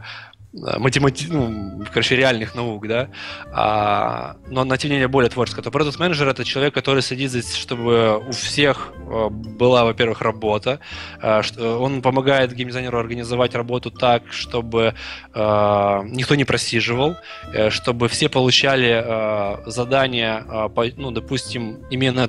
[0.52, 1.26] математи...
[1.28, 3.08] ну, короче, реальных наук, да,
[3.52, 7.30] а, но на тем не менее более творческая, то продукт менеджер это человек, который следит
[7.30, 10.78] здесь, чтобы у всех э, была, во-первых, работа,
[11.22, 14.94] э, он помогает геймдизайнеру организовать работу так, чтобы
[15.34, 17.16] э, никто не просиживал,
[17.70, 20.44] чтобы все получали э, задания,
[20.76, 22.28] э, ну, допустим, именно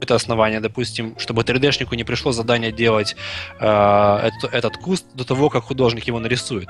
[0.00, 3.16] это основание, допустим, чтобы 3D-шнику не пришло задание делать
[3.60, 6.68] э, этот куст до того, как художник его нарисует.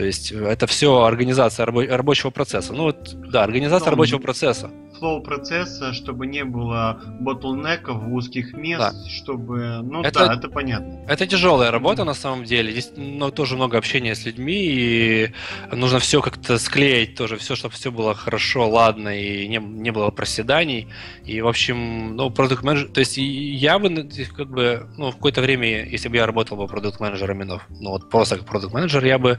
[0.00, 2.72] То есть э, это все организация рабо- рабочего процесса.
[2.72, 4.70] Ну вот, да, организация ну, рабочего процесса.
[5.00, 9.10] Флоу процесса, чтобы не было ботлнеков, узких мест, да.
[9.10, 9.80] чтобы...
[9.82, 11.00] Ну это, да, это понятно.
[11.08, 12.70] Это тяжелая работа на самом деле.
[12.70, 15.32] Здесь ну, тоже много общения с людьми, и
[15.72, 20.10] нужно все как-то склеить тоже, все, чтобы все было хорошо, ладно, и не, не было
[20.10, 20.86] проседаний.
[21.24, 22.88] И, в общем, ну, продукт менеджер...
[22.88, 26.66] То есть я бы, как бы, ну, в какое-то время, если бы я работал бы
[26.68, 29.38] продукт менеджером ну, вот просто как продукт менеджер я бы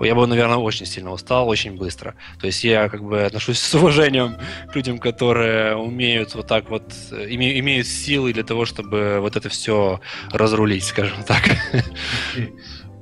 [0.00, 2.14] я бы, наверное, очень сильно устал, очень быстро.
[2.40, 4.36] То есть я как бы отношусь с уважением
[4.70, 9.48] к людям, которые умеют вот так вот, име, имеют силы для того, чтобы вот это
[9.48, 10.00] все
[10.32, 11.42] разрулить, скажем так.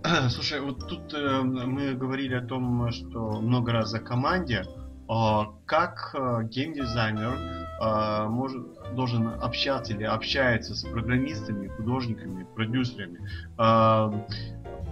[0.31, 4.65] Слушай, вот тут э, мы говорили о том, что много раз о команде.
[5.11, 7.37] Э, как э, геймдизайнер
[7.81, 8.63] э, может,
[8.95, 13.21] должен общаться или общается с программистами, художниками, продюсерами?
[13.59, 14.13] Э,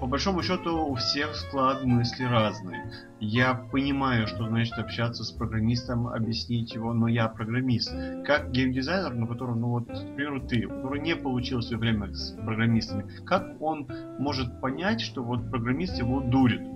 [0.00, 2.78] по большому счету у всех склад мысли разный.
[3.18, 7.94] Я понимаю, что значит общаться с программистом, объяснить его, но я программист.
[8.26, 12.32] Как геймдизайнер, на котором, ну вот, к примеру, ты, который не получил свое время с
[12.32, 16.75] программистами, как он может понять, что вот программист его дурит?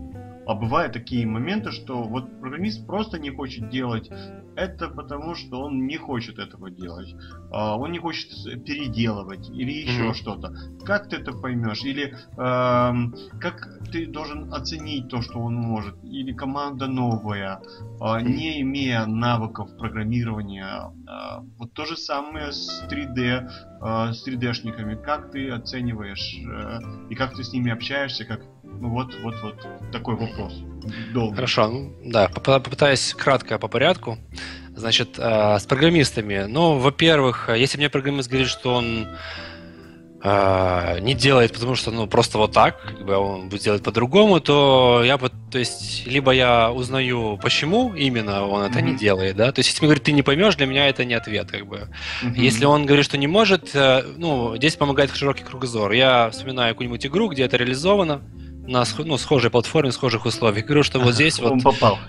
[0.50, 4.10] А бывают такие моменты, что вот программист просто не хочет делать
[4.56, 7.14] это потому, что он не хочет этого делать.
[7.50, 8.30] А, он не хочет
[8.64, 10.14] переделывать или еще mm-hmm.
[10.14, 10.54] что-то.
[10.84, 11.82] Как ты это поймешь?
[11.84, 15.96] Или э, как ты должен оценить то, что он может?
[16.04, 17.60] Или команда новая,
[18.00, 20.92] э, не имея навыков программирования.
[21.08, 25.00] Э, вот то же самое с 3D, э, с 3D-шниками.
[25.02, 28.42] Как ты оцениваешь э, и как ты с ними общаешься, как
[28.80, 29.56] ну вот, вот, вот
[29.92, 30.54] такой вопрос.
[31.12, 31.36] Долго.
[31.36, 34.18] Хорошо, ну, да, попытаюсь кратко по порядку.
[34.74, 36.46] Значит, э, с программистами.
[36.48, 39.06] Ну, во-первых, если мне программист говорит, что он
[40.22, 44.40] э, не делает, потому что, ну, просто вот так, как бы он будет делать по-другому,
[44.40, 48.82] то я то есть, либо я узнаю, почему именно он это mm-hmm.
[48.82, 51.14] не делает, да, то есть, если мне говорит, ты не поймешь, для меня это не
[51.14, 51.88] ответ, как бы.
[52.22, 52.34] Mm-hmm.
[52.36, 55.92] Если он говорит, что не может, э, ну, здесь помогает широкий кругозор.
[55.92, 58.22] Я вспоминаю какую-нибудь игру, где это реализовано,
[58.70, 60.66] на ну, схожей платформе, схожих условиях.
[60.66, 61.52] Говорю, что вот здесь вот...
[61.52, 61.98] Он попал.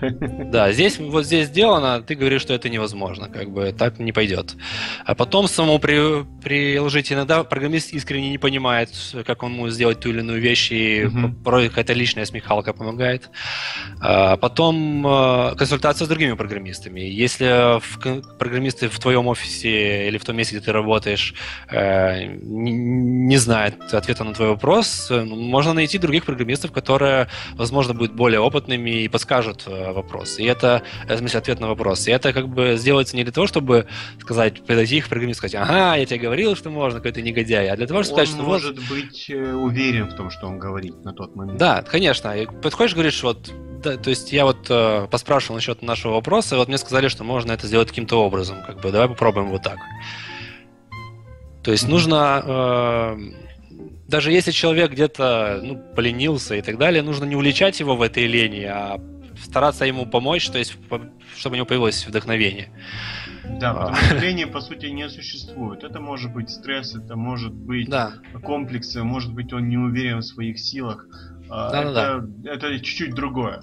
[0.52, 4.54] Да, здесь вот здесь сделано, ты говоришь, что это невозможно, как бы так не пойдет.
[5.04, 8.90] А потом самому при, приложить иногда программист искренне не понимает,
[9.26, 11.32] как он может сделать ту или иную вещь, и угу.
[11.44, 13.30] порой какая-то личная смехалка помогает.
[14.00, 17.00] А потом а, консультация с другими программистами.
[17.00, 17.98] Если в,
[18.38, 21.34] программисты в твоем офисе или в том месте, где ты работаешь,
[21.70, 27.94] э, не, не знают ответа на твой вопрос, можно найти других программистов, программистов, которые, возможно,
[27.94, 30.38] будут более опытными и подскажут э, вопрос.
[30.38, 32.08] И это, в смысле, ответ на вопрос.
[32.08, 33.86] И это как бы сделается не для того, чтобы
[34.20, 37.86] сказать, подойти их программисту сказать, ага, я тебе говорил, что можно, какой-то негодяй, а для
[37.86, 38.88] того, чтобы он сказать, что может вот...
[38.88, 41.58] быть э, уверен в том, что он говорит на тот момент.
[41.58, 42.36] Да, конечно.
[42.36, 43.50] И подходишь, говоришь, вот
[43.82, 47.24] да, то есть я вот э, поспрашивал насчет нашего вопроса, и вот мне сказали, что
[47.24, 49.78] можно это сделать каким-то образом, как бы, давай попробуем вот так.
[51.64, 51.90] То есть mm-hmm.
[51.90, 53.16] нужно э,
[54.12, 58.26] даже если человек где-то ну, поленился и так далее, нужно не уличать его в этой
[58.26, 59.00] лени, а
[59.42, 60.76] стараться ему помочь, то есть
[61.34, 62.68] чтобы у него появилось вдохновение.
[63.58, 63.74] Да, а.
[63.74, 65.82] потому что лени по сути не существует.
[65.82, 68.12] Это может быть стресс, это может быть да.
[68.42, 71.06] комплексы, может быть он не уверен в своих силах.
[71.48, 72.52] Да, это, да, да.
[72.52, 73.62] это чуть-чуть другое.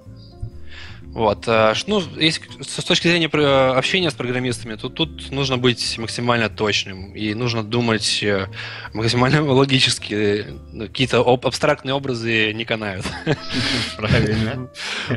[1.13, 1.47] Вот.
[1.47, 6.49] Э, ну, если, с точки зрения э, общения с программистами, то тут нужно быть максимально
[6.49, 7.13] точным.
[7.13, 8.47] И нужно думать э,
[8.93, 10.45] максимально логически.
[10.77, 13.05] Какие-то абстрактные образы не канают.
[13.97, 14.69] Правильно.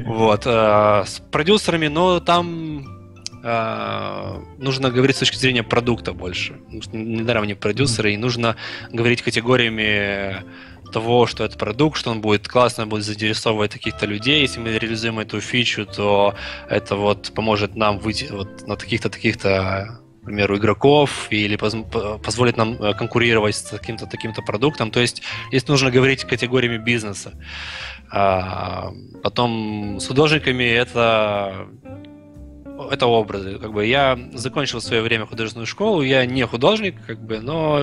[0.07, 0.47] Вот.
[0.47, 3.03] С продюсерами, но там
[4.59, 6.61] нужно говорить с точки зрения продукта больше.
[6.93, 8.55] Недаром не продюсеры, и нужно
[8.93, 10.45] говорить категориями
[10.93, 14.43] того, что это продукт, что он будет классно, будет заинтересовывать каких-то людей.
[14.43, 16.35] Если мы реализуем эту фичу, то
[16.69, 22.75] это вот поможет нам выйти вот на таких-то, таких-то к примеру, игроков или позволит нам
[22.75, 24.93] э, конкурировать с каким-то таким-то продуктом.
[24.93, 27.33] То есть здесь нужно говорить категориями бизнеса.
[28.09, 28.93] А
[29.25, 31.67] потом с художниками это
[32.91, 33.59] это образы.
[33.59, 37.81] Как бы я закончил в свое время художественную школу, я не художник, как бы, но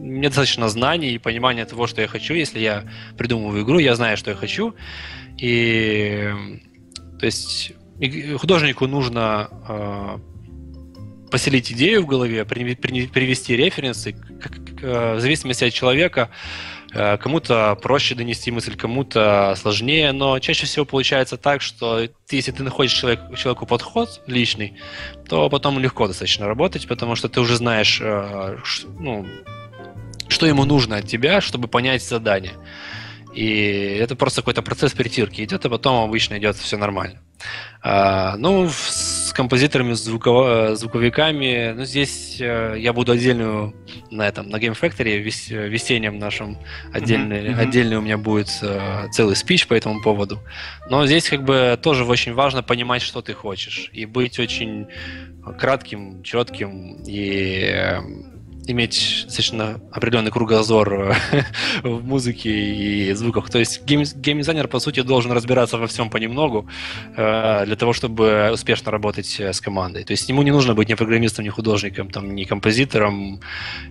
[0.00, 2.34] мне достаточно знаний и понимания того, что я хочу.
[2.34, 2.84] Если я
[3.16, 4.74] придумываю игру, я знаю, что я хочу.
[5.36, 6.32] И
[7.18, 7.72] то есть
[8.38, 10.18] художнику нужно э,
[11.30, 16.30] поселить идею в голове, при, при, привести референсы, как, э, в зависимости от человека.
[16.92, 22.52] Э, кому-то проще донести мысль, кому-то сложнее, но чаще всего получается так, что ты, если
[22.52, 24.74] ты находишь человек, человеку подход личный,
[25.28, 28.58] то потом легко достаточно работать, потому что ты уже знаешь, э,
[28.98, 29.26] ну,
[30.30, 32.54] что ему нужно от тебя, чтобы понять задание.
[33.34, 37.20] И это просто какой-то процесс притирки идет, а потом обычно идет все нормально.
[37.80, 43.74] А, ну, с композиторами, с звуково- звуковиками, ну, здесь э, я буду отдельную
[44.10, 46.58] на этом, на Game Factory, вес, весеннем нашем
[46.92, 47.60] отдельный, mm-hmm.
[47.60, 50.40] отдельный у меня будет э, целый спич по этому поводу.
[50.90, 54.88] Но здесь как бы тоже очень важно понимать, что ты хочешь, и быть очень
[55.58, 57.96] кратким, четким и
[58.66, 61.14] иметь достаточно определенный кругозор э,
[61.82, 63.50] в музыке и звуках.
[63.50, 66.68] То есть гейм, геймдизайнер, по сути, должен разбираться во всем понемногу
[67.16, 70.04] э, для того, чтобы успешно работать э, с командой.
[70.04, 73.40] То есть ему не нужно быть ни программистом, ни художником, там, ни композитором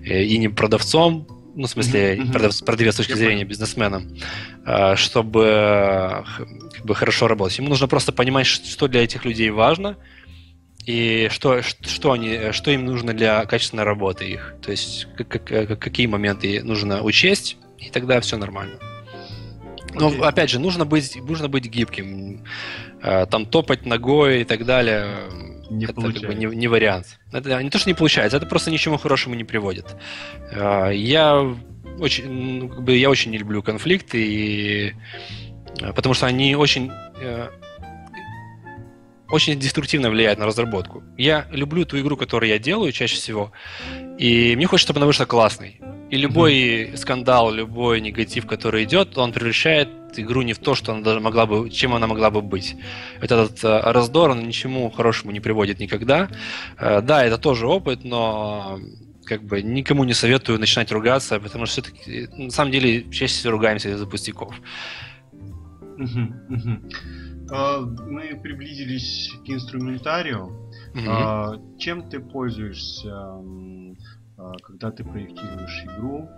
[0.04, 2.32] и не продавцом, ну, в смысле, mm-hmm.
[2.32, 4.04] продавец, продавец с точки зрения бизнесмена,
[4.96, 6.24] чтобы
[6.74, 7.58] как бы, хорошо работать.
[7.58, 9.98] Ему нужно просто понимать, что для этих людей важно–
[10.90, 14.56] и что, что, они, что им нужно для качественной работы их.
[14.60, 18.80] То есть как, как, какие моменты нужно учесть, и тогда все нормально.
[19.94, 20.26] Но okay.
[20.26, 22.44] опять же, нужно быть, нужно быть гибким.
[23.03, 25.30] Э, там топать ногой и так далее.
[25.70, 27.20] Не это как бы не, не вариант.
[27.32, 29.95] Это не то, что не получается, это просто ничему хорошему не приводит.
[30.52, 31.56] Э, я
[31.99, 34.95] очень, ну, как бы, я очень не люблю конфликты, и,
[35.82, 36.91] э, потому что они очень
[39.31, 41.03] очень деструктивно влияет на разработку.
[41.18, 43.51] Я люблю ту игру, которую я делаю чаще всего,
[44.18, 45.80] и мне хочется, чтобы она вышла классной.
[46.10, 46.97] И любой mm-hmm.
[46.97, 51.45] скандал, любой негатив, который идет, он превращает игру не в то, что она даже могла
[51.45, 52.76] бы, чем она могла бы быть.
[53.22, 56.30] этот э, раздор, он ничему хорошему не приводит никогда.
[56.77, 58.80] Э, да, это тоже опыт, но
[59.26, 63.51] как бы никому не советую начинать ругаться, потому что все-таки на самом деле чаще всего
[63.51, 64.56] ругаемся из-за пустяков.
[65.99, 66.91] Uh-huh, uh-huh.
[67.52, 70.72] А, мы приблизились к инструментарию.
[70.94, 71.78] Mm-hmm.
[71.78, 73.12] Чем ты пользуешься,
[74.38, 76.30] а, когда ты проектируешь игру?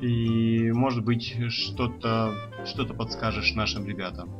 [0.00, 2.32] И, может быть, что-то
[2.64, 4.30] что-то подскажешь нашим ребятам?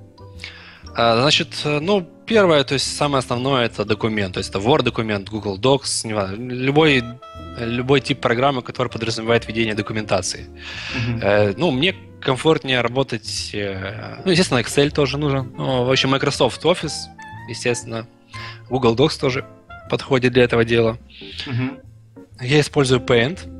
[0.94, 4.34] Значит, ну, первое, то есть самое основное это документ.
[4.34, 7.02] То есть это Word документ, Google Docs, не важно, любой,
[7.58, 10.46] любой тип программы, который подразумевает ведение документации.
[10.96, 11.54] Mm-hmm.
[11.58, 11.94] Ну, мне
[12.24, 13.50] комфортнее работать.
[13.52, 15.52] Э, ну, естественно, Excel тоже нужен.
[15.56, 17.08] Ну, в общем, Microsoft Office,
[17.48, 18.06] естественно.
[18.68, 19.44] Google Docs тоже
[19.90, 20.98] подходит для этого дела.
[21.46, 21.80] Uh-huh.
[22.40, 23.50] Я использую Paint.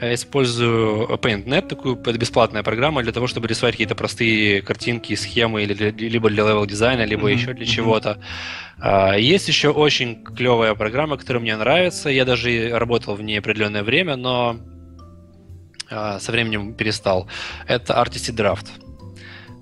[0.00, 5.90] Я использую Paint.NET, такую бесплатная программа для того, чтобы рисовать какие-то простые картинки, схемы, или,
[5.90, 7.34] либо для level дизайна, либо uh-huh.
[7.34, 7.68] еще для uh-huh.
[7.68, 8.20] чего-то.
[8.78, 12.10] А, есть еще очень клевая программа, которая мне нравится.
[12.10, 14.60] Я даже работал в ней определенное время, но
[15.88, 17.28] со временем перестал,
[17.66, 18.66] это articy:draft.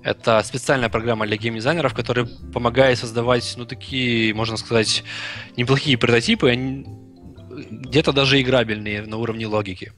[0.03, 5.03] Это специальная программа для геймдизайнеров, которая помогает создавать, ну, такие, можно сказать,
[5.57, 6.85] неплохие прототипы,
[7.71, 9.91] где-то даже играбельные на уровне логики.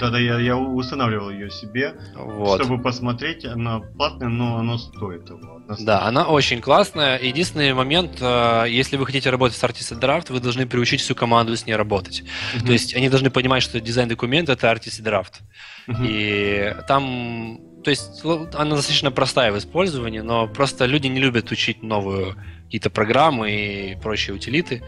[0.00, 2.62] Да-да, я, я устанавливал ее себе, вот.
[2.62, 3.44] чтобы посмотреть.
[3.44, 5.60] Она платная, но она стоит того.
[5.80, 7.18] Да, она очень классная.
[7.18, 11.56] Единственный момент, э, если вы хотите работать с Artist Draft, вы должны приучить всю команду
[11.56, 12.22] с ней работать.
[12.54, 12.66] Uh-huh.
[12.66, 15.40] То есть они должны понимать, что дизайн-документ— это Artist Draft.
[15.88, 16.06] Uh-huh.
[16.06, 17.58] И там...
[17.82, 22.36] То есть она достаточно простая в использовании, но просто люди не любят учить новую
[22.66, 24.82] какие-то программы и прочие утилиты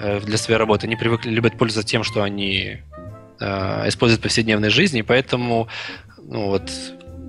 [0.00, 0.86] э, для своей работы.
[0.86, 2.82] Они привыкли, любят пользоваться тем, что они
[3.40, 5.68] э, используют в повседневной жизни, поэтому
[6.28, 6.70] ну, вот,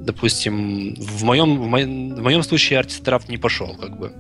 [0.07, 4.13] допустим, в моем, в моем, в моем случае артистрафт не пошел, как бы,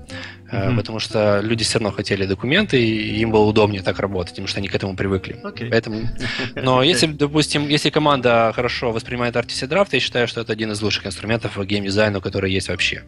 [0.51, 0.75] mm-hmm.
[0.75, 4.59] потому что люди все равно хотели документы, и им было удобнее так работать, потому что
[4.59, 5.41] они к этому привыкли.
[5.43, 5.69] Okay.
[5.69, 6.01] Поэтому,
[6.55, 11.07] но если, допустим, если команда хорошо воспринимает артистрафт, я считаю, что это один из лучших
[11.07, 13.03] инструментов по геймдизайну, который есть вообще.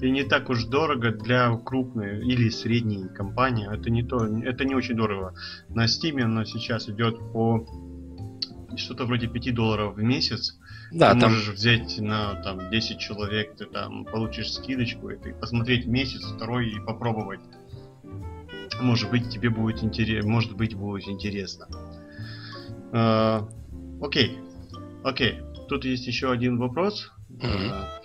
[0.00, 3.68] И не так уж дорого для крупной или средней компании.
[3.72, 5.34] Это не то, это не очень дорого.
[5.68, 7.66] На Steam оно сейчас идет по
[8.76, 10.58] что-то вроде 5 долларов в месяц.
[10.92, 11.32] Да, ты там...
[11.32, 16.70] можешь взять на там 10 человек, ты там получишь скидочку, и ты посмотреть месяц, второй
[16.70, 17.40] и попробовать.
[18.80, 20.30] Может быть, тебе будет интересно.
[20.30, 21.68] Может быть, будет интересно.
[22.92, 23.48] Uh,
[24.00, 24.38] окей.
[25.04, 25.40] Окей.
[25.68, 27.12] Тут есть еще один вопрос.
[27.30, 27.70] Mm-hmm.
[27.70, 27.99] Uh,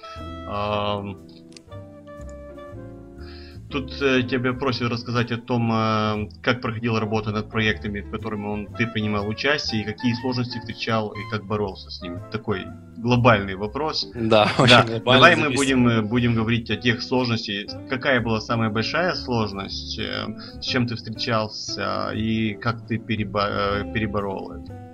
[3.69, 8.39] Тут э, тебя просят рассказать о том, э, как проходила работа над проектами, в которых
[8.39, 12.21] он, ты принимал участие, и какие сложности встречал, и как боролся с ними.
[12.31, 12.65] Такой
[12.95, 14.07] глобальный вопрос.
[14.13, 14.99] Да, очень да.
[14.99, 17.71] Давай мы будем, э, будем говорить о тех сложностях.
[17.89, 24.85] Какая была самая большая сложность, с чем ты встречался, и как ты перебо- переборол это?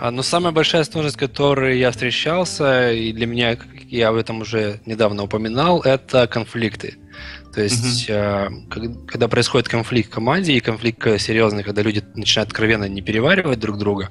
[0.00, 3.56] А, но самая большая сложность, с которой я встречался, и для меня,
[3.90, 6.96] я об этом уже недавно упоминал, это конфликты.
[7.54, 9.06] То есть, mm-hmm.
[9.06, 13.78] когда происходит конфликт в команде, и конфликт серьезный, когда люди начинают откровенно не переваривать друг
[13.78, 14.10] друга,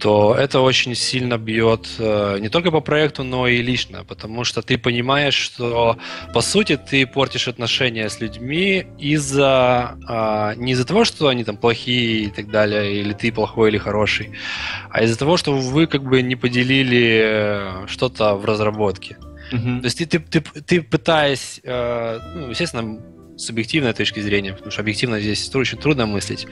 [0.00, 4.62] то это очень сильно бьет э, не только по проекту, но и лично, потому что
[4.62, 5.98] ты понимаешь, что
[6.32, 11.56] по сути ты портишь отношения с людьми из-за а, не из-за того, что они там
[11.56, 14.30] плохие и так далее, или ты плохой или хороший,
[14.90, 19.18] а из-за того, что вы как бы не поделили э, что-то в разработке.
[19.52, 19.80] Mm-hmm.
[19.80, 23.00] То есть ты, ты, ты, ты пытаясь, э, ну, естественно,
[23.40, 26.46] субъективной точки зрения, потому что объективно здесь очень трудно мыслить.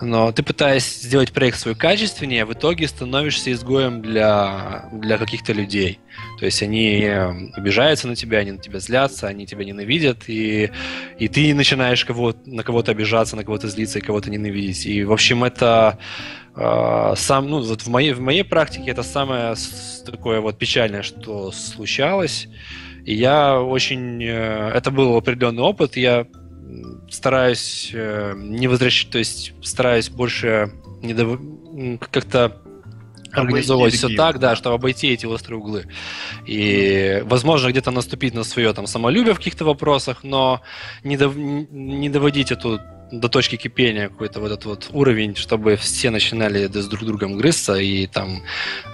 [0.00, 5.98] Но ты пытаясь сделать проект свой качественнее, в итоге становишься изгоем для, для каких-то людей.
[6.38, 7.04] То есть они
[7.54, 10.70] обижаются на тебя, они на тебя злятся, они тебя ненавидят, и,
[11.18, 14.86] и ты начинаешь кого, на кого-то обижаться, на кого-то злиться и кого-то ненавидеть.
[14.86, 15.98] И, в общем, это
[16.54, 19.54] э, сам, ну, вот в моей, в моей практике это самое
[20.06, 22.48] такое вот печальное, что случалось.
[23.08, 24.22] И я очень...
[24.22, 25.96] Э, это был определенный опыт.
[25.96, 26.26] Я
[27.08, 31.40] стараюсь э, не возвращать, то есть стараюсь больше не дов...
[32.12, 32.60] как-то
[33.32, 35.86] организовывать все так, да, чтобы обойти эти острые углы.
[36.44, 40.60] И, возможно, где-то наступить на свое там самолюбие в каких-то вопросах, но
[41.02, 41.34] не, дов...
[41.34, 42.78] не доводить эту
[43.10, 47.74] до точки кипения какой-то вот этот вот уровень, чтобы все начинали с друг другом грызться
[47.74, 48.42] и там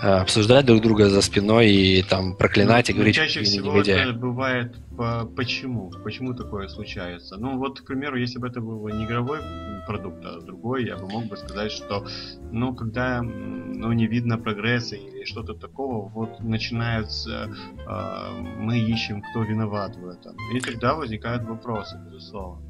[0.02, 4.12] э, обсуждать друг друга за спиной и там проклинать и ну, говорить, чаще всего это
[4.12, 7.36] бывает по почему, почему такое случается.
[7.36, 9.38] Ну вот, к примеру, если бы это был не игровой
[9.86, 12.06] продукт, а другой, я бы мог бы сказать, что,
[12.50, 17.50] ну, когда, ну, не видно прогресса или что-то такого, вот начинается,
[17.86, 22.63] э, мы ищем, кто виноват в этом, и тогда возникают вопросы, безусловно.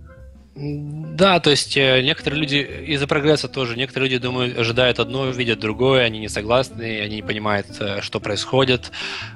[0.56, 2.56] Да, то есть э, некоторые люди
[2.86, 7.22] из-за прогресса тоже, некоторые люди думают, ожидают одно, видят другое, они не согласны, они не
[7.22, 8.93] понимают, э, что происходит,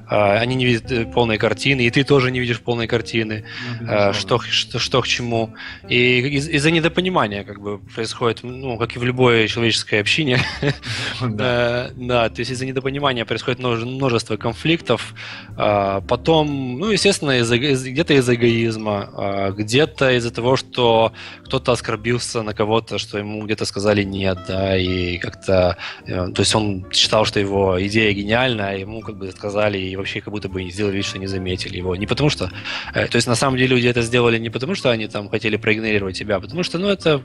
[0.09, 3.45] э, они не видят полной картины, и ты тоже не видишь полной картины,
[3.81, 5.55] ну, что, что, что к чему.
[5.89, 10.39] И из- из-за недопонимания как бы происходит, ну, как и в любой человеческой общине,
[11.21, 11.91] да.
[11.97, 15.15] да, то есть из-за недопонимания происходит множество конфликтов,
[15.57, 21.08] потом, ну, естественно, где-то из эгоизма, где-то из-за того, что
[21.45, 25.77] кто-то оскорбился на кого-то, что ему где-то сказали нет, да, и как-то,
[26.07, 29.97] э, то есть он считал, что его идея гениальна, а ему как бы сказали и
[29.97, 31.97] вообще как будто бы сделали вид, что не заметили его.
[31.97, 32.51] Не потому что,
[32.95, 35.57] э, то есть на самом деле люди это сделали не потому, что они там хотели
[35.57, 37.23] проигнорировать тебя, а потому что, ну, это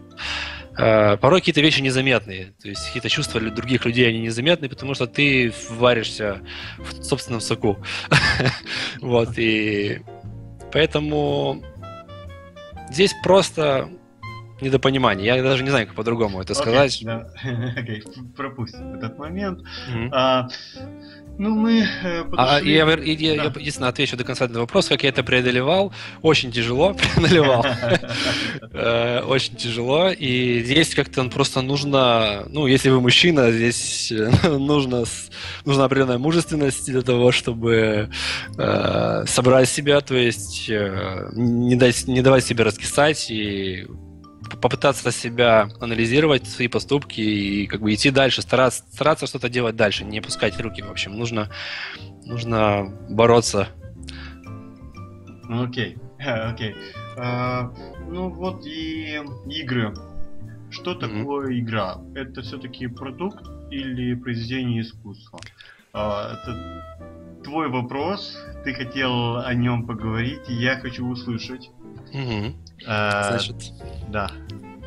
[0.77, 5.07] э, порой какие-то вещи незаметные, то есть какие-то чувства других людей, они незаметны, потому что
[5.07, 6.41] ты варишься
[6.77, 7.77] в собственном соку.
[9.01, 9.99] Вот, и
[10.71, 11.63] поэтому
[12.93, 13.89] Здесь просто
[14.61, 15.25] недопонимание.
[15.25, 17.01] Я даже не знаю, как по-другому это okay, сказать.
[17.03, 17.27] Да.
[17.75, 18.03] okay.
[18.35, 19.61] Пропустим этот момент.
[19.61, 20.09] Mm-hmm.
[20.11, 20.47] А,
[21.37, 22.79] ну, мы э, а, подошли...
[22.79, 23.43] а, я, я, да.
[23.43, 25.91] я единственное отвечу до конца этого вопроса, как я это преодолевал.
[26.21, 27.65] Очень тяжело преодолевал.
[28.75, 30.09] Э, очень тяжело.
[30.09, 32.43] И здесь как-то просто нужно...
[32.49, 35.03] Ну, если вы мужчина, здесь э, нужно,
[35.65, 38.09] нужна определенная мужественность для того, чтобы
[39.25, 43.85] собрать себя, то есть не, дать, не давать себе раскисать и
[44.63, 50.05] попытаться себя анализировать, свои поступки и как бы идти дальше, стараться, стараться что-то делать дальше,
[50.05, 51.17] не опускать руки, в общем.
[51.17, 51.49] Нужно,
[52.25, 53.67] нужно бороться.
[55.49, 56.75] Окей, окей.
[57.17, 57.73] А,
[58.07, 59.19] ну вот и
[59.49, 59.93] игры.
[60.71, 61.59] Что такое mm-hmm.
[61.59, 61.97] игра?
[62.15, 65.41] Это все-таки продукт или произведение искусства?
[65.91, 71.69] А, это твой вопрос, ты хотел о нем поговорить, и я хочу услышать.
[72.13, 72.62] Угу.
[72.85, 73.55] А, Значит,
[74.09, 74.31] да.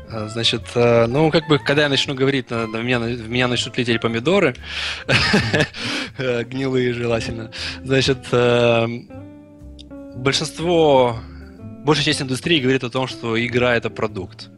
[0.09, 3.77] А, значит, э, ну, как бы, когда я начну говорить, на меня, в меня начнут
[3.77, 4.55] лететь помидоры,
[6.17, 7.51] гнилые желательно.
[7.83, 8.87] Значит, э,
[10.15, 11.19] большинство,
[11.83, 14.49] большая часть индустрии говорит о том, что игра это продукт.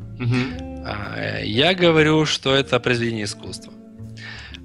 [0.86, 3.74] А, я говорю, что это произведение искусства.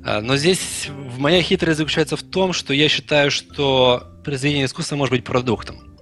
[0.05, 5.25] Но здесь моя хитрость заключается в том, что я считаю, что произведение искусства может быть
[5.25, 5.94] продуктом.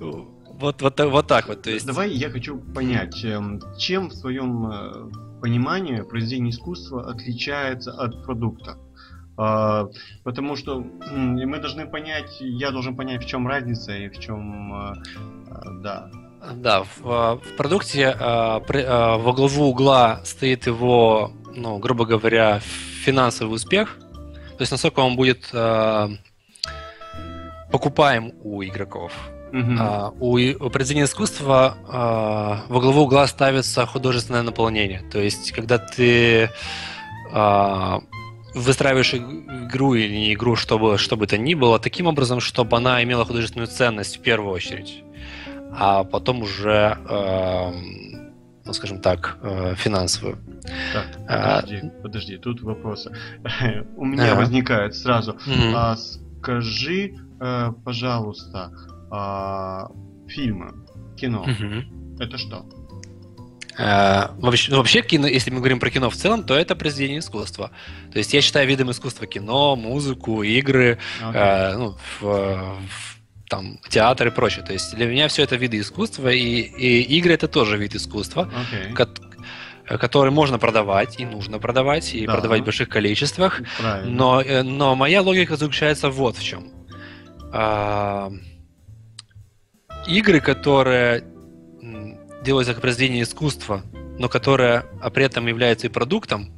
[0.00, 0.28] Ну,
[0.58, 1.62] вот, вот, вот так вот.
[1.62, 1.86] То есть...
[1.86, 8.76] Давай я хочу понять, эм, чем в своем э, понимании произведение искусства отличается от продукта?
[9.36, 9.86] А,
[10.24, 14.94] потому что мы должны понять, я должен понять, в чем разница и в чем, э,
[15.46, 16.10] э, да.
[16.54, 23.96] Да, в, в продукте во главу угла стоит его, ну, грубо говоря, финансовый успех,
[24.56, 25.50] то есть насколько он будет
[27.70, 29.12] покупаем у игроков.
[29.52, 29.76] Uh-huh.
[29.80, 35.02] А, у, произведения искусства а, во главу угла ставится художественное наполнение.
[35.10, 36.50] То есть, когда ты
[37.32, 38.00] а,
[38.54, 43.24] выстраиваешь игру или не игру, чтобы, чтобы это ни было, таким образом, чтобы она имела
[43.24, 45.02] художественную ценность в первую очередь,
[45.72, 47.70] а потом уже, э,
[48.64, 50.38] ну, скажем так, э, финансовую.
[50.92, 53.14] Так, подожди, а, подожди, тут вопросы.
[53.96, 54.40] У меня ага.
[54.40, 55.32] возникает сразу.
[55.46, 55.72] Mm-hmm.
[55.74, 58.72] А, скажи, э, пожалуйста,
[59.10, 59.88] а,
[60.28, 60.72] фильмы,
[61.16, 61.42] кино.
[61.42, 62.22] Угу.
[62.22, 62.66] Это что?
[63.78, 67.20] Uh, вообще, ну, вообще, кино, если мы говорим про кино в целом, то это произведение
[67.20, 67.70] искусства.
[68.12, 71.32] То есть я считаю видом искусства кино, музыку, игры, okay.
[71.32, 74.64] uh, ну, в, в, там, театр и прочее.
[74.64, 78.50] То есть для меня все это виды искусства, и, и игры это тоже вид искусства,
[78.72, 78.92] okay.
[78.94, 79.08] ко
[79.86, 82.32] который можно продавать и нужно продавать, и да.
[82.34, 83.62] продавать в больших количествах.
[84.04, 86.77] Но, э, но моя логика заключается вот в чем.
[87.52, 88.38] Uh,
[90.08, 91.24] игры, которые
[92.42, 93.82] делаются как произведение искусства,
[94.18, 96.52] но которые а при этом являются и продуктом,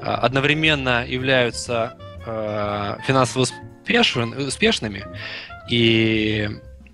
[0.00, 1.96] а, одновременно являются
[2.26, 3.46] э, финансово
[4.46, 5.04] успешными
[5.70, 6.48] и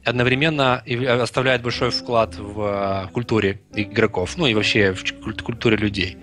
[0.04, 0.82] одновременно
[1.22, 6.18] оставляют большой вклад в культуре игроков, ну и вообще в культуре людей.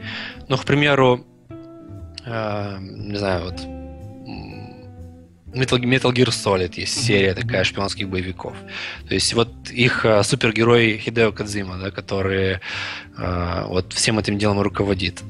[0.47, 1.25] Ну, к примеру,
[2.25, 3.76] э, не знаю, вот
[5.53, 8.53] Metal, Metal Gear Solid есть серия такая шпионских боевиков.
[9.07, 12.59] То есть вот их э, супергерой Хидео Кадзима, да, который
[13.17, 15.23] э, вот всем этим делом руководит.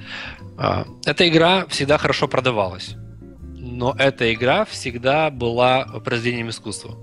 [0.58, 2.96] Э, эта игра всегда хорошо продавалась,
[3.54, 6.98] но эта игра всегда была произведением искусства.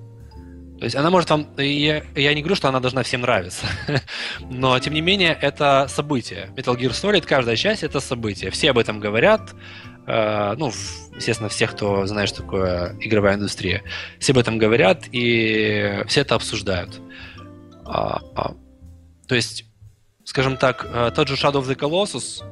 [0.78, 1.46] То есть она может вам...
[1.56, 3.64] Я, я не говорю, что она должна всем нравиться,
[4.50, 6.50] но тем не менее это событие.
[6.56, 8.50] Metal Gear Solid, каждая часть это событие.
[8.50, 9.54] Все об этом говорят,
[10.06, 10.70] Э, ну,
[11.14, 13.82] естественно, всех, кто знает, что такое игровая индустрия,
[14.18, 17.00] все об этом говорят и все это обсуждают.
[17.86, 18.54] А, а,
[19.26, 19.64] то есть,
[20.24, 22.42] скажем так, э, тот же Shadow of the Colossus,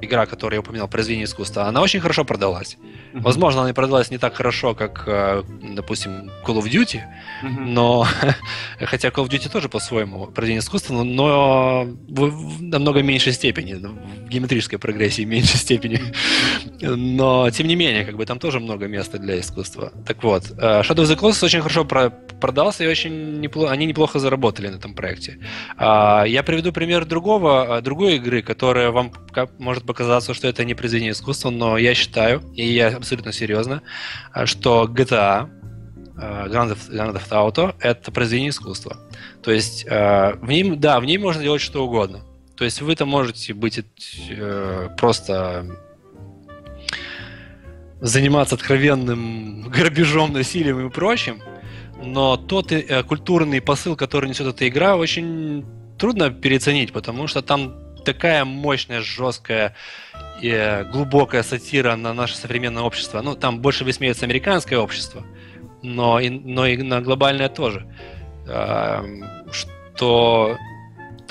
[0.00, 2.76] игра, которую я упоминал, произведение искусства, она очень хорошо продалась.
[2.80, 3.20] Mm-hmm.
[3.20, 5.42] Возможно, она не продалась не так хорошо, как, э,
[5.74, 7.00] допустим, Call of Duty,
[7.42, 7.64] mm-hmm.
[7.66, 8.06] но
[8.80, 13.74] хотя Call of Duty тоже по-своему произведение искусства, но, но в, в намного меньшей степени,
[13.74, 16.00] в геометрической прогрессии в меньшей степени.
[16.80, 19.92] Но, тем не менее, как бы там тоже много места для искусства.
[20.06, 23.86] Так вот, э, Shadow of the Colossus очень хорошо про- продался, и очень неплохо, они
[23.86, 25.38] неплохо заработали на этом проекте.
[25.76, 29.12] А, я приведу пример другого, э, другой игры, которая вам
[29.58, 33.82] может показаться, что это не произведение искусства, но я считаю, и я абсолютно серьезно,
[34.34, 35.48] э, что GTA,
[36.14, 38.98] Grand Theft, Grand Theft Auto это произведение искусства.
[39.42, 42.20] То есть в ней, да, в ней можно делать что угодно.
[42.62, 43.80] То есть вы-то можете быть
[44.30, 45.66] э, просто
[48.00, 51.40] заниматься откровенным грабежом, насилием и прочим,
[52.00, 55.64] но тот э, культурный посыл, который несет эта игра, очень
[55.98, 59.74] трудно переоценить, потому что там такая мощная, жесткая
[60.40, 63.20] и глубокая сатира на наше современное общество.
[63.22, 65.24] Ну, там больше высмеивается американское общество,
[65.82, 67.86] но и, но и на глобальное тоже.
[69.52, 70.56] Что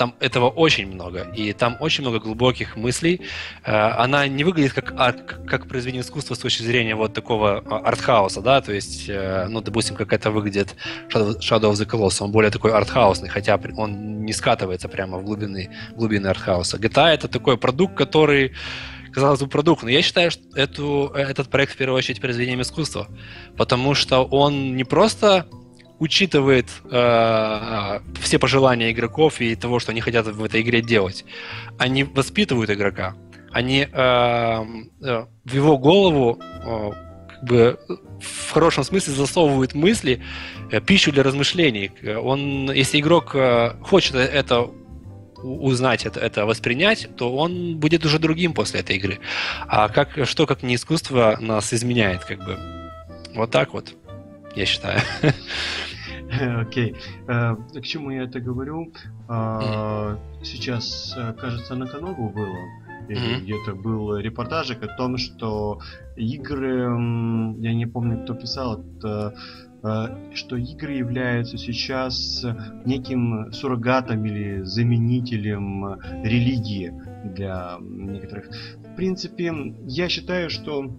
[0.02, 3.20] там этого очень много, и там очень много глубоких мыслей.
[3.64, 7.88] Э, она не выглядит как, арт, как произведение искусства с точки зрения вот такого а,
[7.88, 10.74] артхауса, да, то есть, э, ну, допустим, как это выглядит
[11.08, 15.70] Shadow of the Colossus, он более такой артхаусный, хотя он не скатывается прямо в глубины,
[15.96, 16.78] глубины артхауса.
[16.78, 18.52] GTA— это такой продукт, который
[19.12, 19.84] казалось бы, продукт.
[19.84, 23.06] Но я считаю, что эту, этот проект в первую очередь произведением искусства,
[23.56, 25.46] потому что он не просто
[26.02, 31.24] учитывает э, все пожелания игроков и того, что они хотят в этой игре делать.
[31.78, 33.14] Они воспитывают игрока.
[33.52, 36.90] они э, э, в его голову э,
[37.28, 37.78] как бы
[38.20, 40.20] в хорошем смысле засовывают мысли,
[40.72, 41.90] э, пищу для размышлений.
[42.16, 44.70] Он, если игрок э, хочет это
[45.42, 49.18] узнать это, это воспринять, то он будет уже другим после этой игры.
[49.68, 52.58] А как, что как не искусство нас изменяет, как бы.
[53.34, 53.94] Вот так вот,
[54.54, 55.00] я считаю.
[56.60, 56.92] Окей.
[56.92, 57.56] Okay.
[57.74, 58.92] Э, к чему я это говорю?
[59.28, 62.56] Uh, сейчас, э, кажется, на Каногу было.
[63.08, 63.40] Mm-hmm.
[63.40, 65.80] Где-то был репортажик о том, что
[66.16, 66.82] игры,
[67.58, 69.34] я не помню, кто писал, это
[69.82, 72.46] э, что игры являются сейчас
[72.84, 76.92] неким суррогатом или заменителем религии
[77.24, 78.50] для некоторых.
[78.76, 79.52] В принципе,
[79.86, 80.90] я считаю, что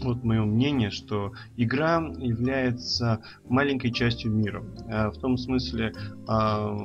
[0.00, 4.64] вот мое мнение, что игра является маленькой частью мира.
[4.88, 6.32] Э, в том смысле э,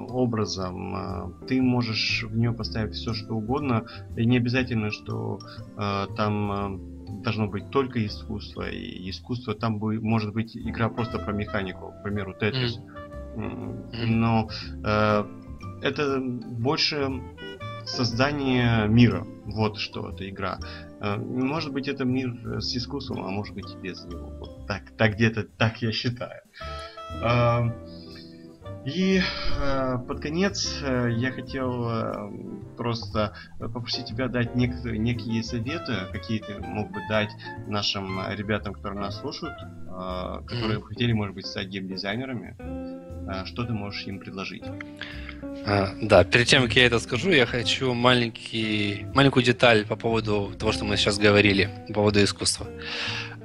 [0.10, 5.40] образом э, ты можешь в нее поставить все, что угодно, и не обязательно, что
[5.76, 6.80] там
[7.23, 12.34] должно быть только искусство, и искусство там может быть игра просто про механику, к примеру,
[12.34, 12.80] Тетрис.
[13.36, 14.49] Но
[15.81, 17.10] это больше
[17.86, 19.26] создание мира.
[19.45, 20.60] Вот что эта игра.
[21.02, 24.30] Э, может быть, это мир с искусством, а может быть и без него.
[24.40, 26.42] Вот так, так где-то, так я считаю.
[27.24, 27.74] Эм,
[28.86, 32.32] и э, под конец э, я хотел
[32.78, 37.32] просто попросить тебя дать некоторые, некие советы, какие ты мог бы дать
[37.68, 39.58] нашим ребятам, которые нас слушают,
[40.48, 40.84] которые mm-hmm.
[40.84, 42.56] хотели, может быть, стать геймдизайнерами.
[43.46, 44.64] Что ты можешь им предложить?
[45.66, 50.54] А, да, перед тем, как я это скажу, я хочу маленький, маленькую деталь по поводу
[50.58, 52.68] того, что мы сейчас говорили, по поводу искусства.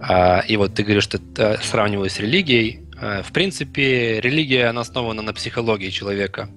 [0.00, 1.18] А, и вот ты говоришь, что
[1.62, 2.80] сравниваю с религией.
[3.00, 6.48] А, в принципе, религия, она основана на психологии человека.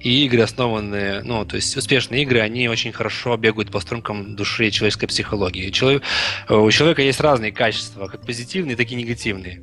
[0.00, 4.70] И игры основаны, ну, то есть успешные игры, они очень хорошо бегают по стрункам души
[4.70, 5.70] человеческой психологии.
[5.70, 6.02] Человек,
[6.50, 9.62] у человека есть разные качества, как позитивные, так и негативные.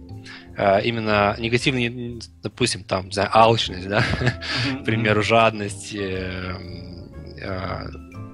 [0.63, 4.03] А, именно негативные, допустим, там, не знаю, алчность, да,
[4.81, 6.55] к примеру, жадность, э,
[7.41, 7.89] э,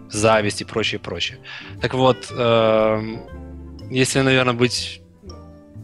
[0.09, 1.39] зависть и прочее, прочее.
[1.81, 2.29] Так вот,
[3.89, 5.01] если, наверное, быть,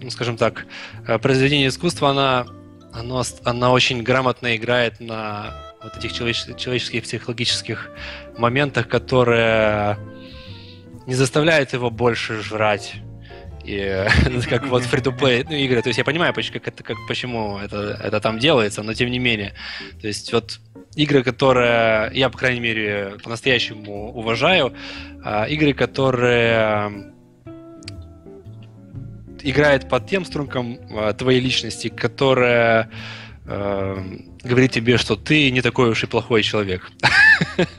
[0.02, 0.65] ну, скажем так,
[1.07, 2.45] э, произведение искусства, она,
[2.91, 7.90] оно, она очень грамотно играет на вот этих человеческих психологических
[8.38, 9.98] моментах, которые
[11.07, 12.95] не заставляют его больше жрать,
[13.64, 14.06] и
[14.49, 15.81] как вот free-to-play ну, игры.
[15.81, 19.19] То есть я понимаю, как это, как, почему это, это там делается, но тем не
[19.19, 19.53] менее.
[20.02, 20.60] То есть вот
[20.95, 24.73] игры, которые я, по крайней мере, по-настоящему уважаю,
[25.23, 27.14] а, игры, которые
[29.41, 32.90] играют под тем струнком а, твоей личности, которая
[33.45, 33.98] э,
[34.44, 36.91] говорит тебе, что ты не такой уж и плохой человек.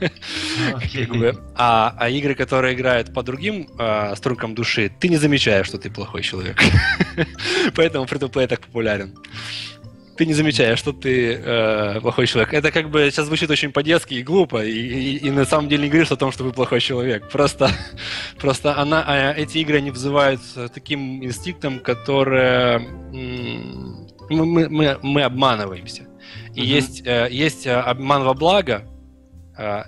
[1.55, 5.89] а, а игры, которые играют по другим э, стрункам души, ты не замечаешь, что ты
[5.89, 6.61] плохой человек.
[7.75, 9.15] Поэтому free так популярен.
[10.17, 12.53] Ты не замечаешь, что ты э, плохой человек.
[12.53, 15.83] Это как бы сейчас звучит очень по-детски и глупо, и, и, и на самом деле
[15.83, 17.29] не говоришь о том, что вы плохой человек.
[17.29, 17.69] Просто,
[18.39, 20.39] просто она, а, эти игры не вызывают
[20.73, 22.79] таким инстинктом, который
[24.29, 26.03] мы, мы, мы обманываемся.
[26.53, 26.63] И uh-huh.
[26.63, 28.83] есть, э, есть э, обман во благо,
[29.57, 29.83] э,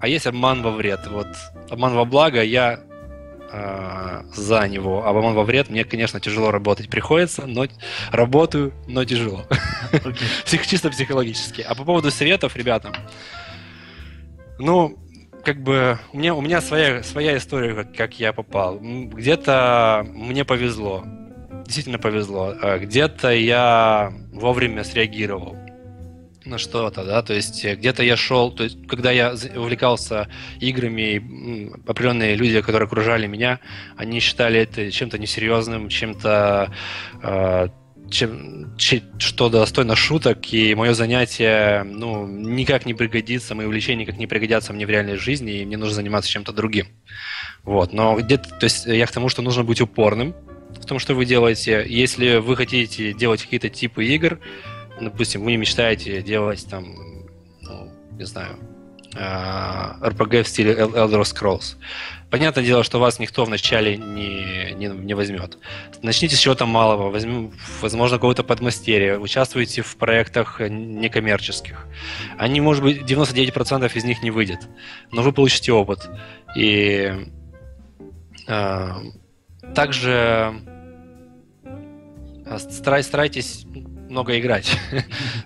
[0.00, 1.00] а есть обман во вред.
[1.08, 1.28] Вот
[1.70, 2.80] обман во благо я
[3.50, 7.66] э, за него, а обман во вред мне, конечно, тяжело работать приходится, но
[8.10, 9.44] работаю, но тяжело.
[9.92, 10.66] Okay.
[10.66, 11.62] Чисто психологически.
[11.62, 12.92] А по поводу советов, ребятам,
[14.58, 14.98] ну,
[15.44, 18.78] как бы у меня, у меня своя, своя история, как, как я попал.
[18.80, 21.04] Где-то мне повезло,
[21.68, 22.54] действительно повезло.
[22.80, 25.54] Где-то я вовремя среагировал
[26.46, 30.28] на что-то, да, то есть э, где-то я шел, то есть когда я увлекался
[30.60, 33.60] играми, определенные люди, которые окружали меня,
[33.98, 36.72] они считали это чем-то несерьезным, чем-то
[37.22, 37.68] э,
[38.10, 44.26] чем, что достойно шуток, и мое занятие, ну, никак не пригодится, мои увлечения никак не
[44.26, 46.86] пригодятся мне в реальной жизни, и мне нужно заниматься чем-то другим.
[47.64, 50.34] Вот, но где-то, то есть я к тому, что нужно быть упорным
[50.88, 51.84] том, что вы делаете.
[51.86, 54.40] Если вы хотите делать какие-то типы игр,
[55.00, 56.94] допустим, вы не мечтаете делать там,
[57.62, 58.58] ну, не знаю,
[59.14, 61.76] RPG а, в стиле Elder Scrolls.
[62.30, 65.56] Понятное дело, что вас никто вначале не, не, не возьмет.
[66.02, 71.86] Начните с чего-то малого, возьмем, возможно, какого-то подмастерья, участвуйте в проектах некоммерческих.
[72.36, 74.68] Они, может быть, 99% из них не выйдет,
[75.10, 76.10] но вы получите опыт.
[76.54, 77.14] И
[78.46, 78.90] э,
[79.74, 80.54] также
[82.56, 83.66] старайтесь
[84.08, 84.76] много играть.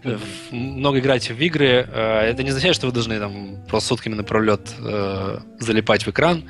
[0.51, 1.87] много играть в игры.
[1.89, 6.45] Э, это не означает, что вы должны там просто сутками напролет э, залипать в экран.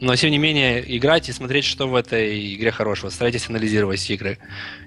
[0.00, 3.10] Но, тем не менее, играть и смотреть, что в этой игре хорошего.
[3.10, 4.38] Старайтесь анализировать игры.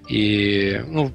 [0.09, 1.11] И, ну,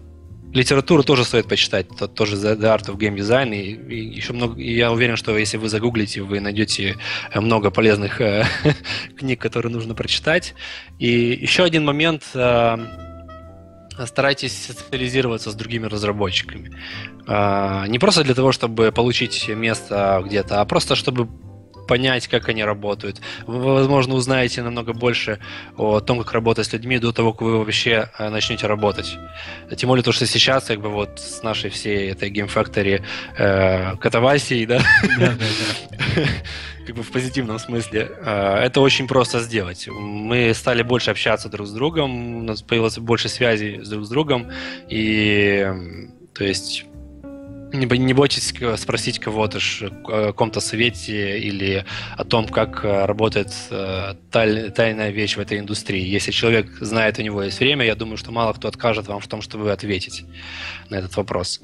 [0.53, 4.61] литературу тоже стоит почитать, это тоже The Art of Game Design, и, и еще много,
[4.61, 6.97] и я уверен, что если вы загуглите, вы найдете
[7.35, 8.45] много полезных э,
[9.17, 10.55] книг, которые нужно прочитать.
[10.99, 12.79] И еще один момент, э,
[14.07, 16.77] старайтесь социализироваться с другими разработчиками.
[17.27, 21.29] Э, не просто для того, чтобы получить место где-то, а просто чтобы
[21.91, 23.21] понять, как они работают.
[23.49, 25.41] Вы, возможно, узнаете намного больше
[25.77, 29.19] о том, как работать с людьми до того, как вы вообще э, начнете работать.
[29.77, 33.03] Тем более то, что сейчас, как бы вот с нашей всей этой Game Factory
[33.37, 34.81] э, катавасией, да,
[36.91, 39.87] как бы в позитивном смысле, э, это очень просто сделать.
[39.89, 44.49] Мы стали больше общаться друг с другом, у нас появилось больше связей друг с другом,
[44.89, 45.69] и
[46.35, 46.87] то есть
[47.73, 51.85] не, бойтесь спросить кого-то о каком-то совете или
[52.17, 56.05] о том, как э, работает э, тайная вещь в этой индустрии.
[56.05, 59.29] Если человек знает, у него есть время, я думаю, что мало кто откажет вам в
[59.29, 60.25] том, чтобы ответить
[60.89, 61.61] на этот вопрос.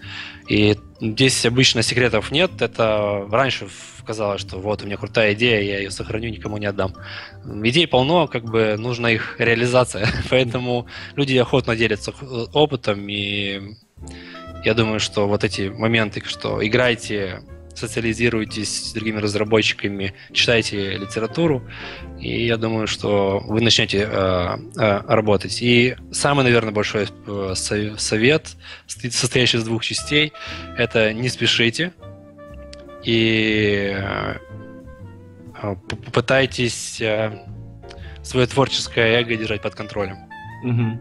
[0.49, 2.63] И здесь обычно секретов нет.
[2.63, 3.67] Это раньше
[4.07, 6.95] казалось, что вот у меня крутая идея, я ее сохраню, никому не отдам.
[7.65, 10.09] Идей полно, как бы нужна их реализация.
[10.31, 12.13] Поэтому люди охотно делятся
[12.53, 13.77] опытом и
[14.65, 17.43] я думаю, что вот эти моменты, что играйте,
[17.77, 21.63] социализируйтесь с другими разработчиками, читайте литературу,
[22.19, 25.59] и я думаю, что вы начнете э, э, работать.
[25.63, 28.57] И самый, наверное, большой э, совет,
[28.87, 30.33] состоящий из двух частей,
[30.77, 31.93] это не спешите
[33.07, 34.35] и э,
[35.89, 37.31] попытайтесь э,
[38.23, 40.17] свое творческое эго держать под контролем.
[40.65, 40.99] Mm-hmm.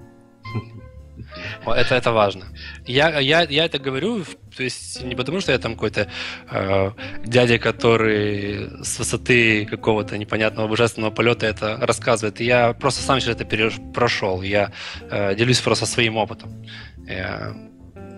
[1.66, 2.46] Это, это важно.
[2.86, 4.24] Я, я, я это говорю,
[4.56, 6.08] то есть не потому, что я там какой-то
[6.52, 6.92] э,
[7.26, 12.40] дядя, который с высоты какого-то непонятного божественного полета это рассказывает.
[12.40, 13.74] Я просто сам через это переш...
[13.94, 14.44] прошел.
[14.44, 14.72] Я
[15.10, 16.64] э, делюсь просто своим опытом.
[17.10, 17.54] Э,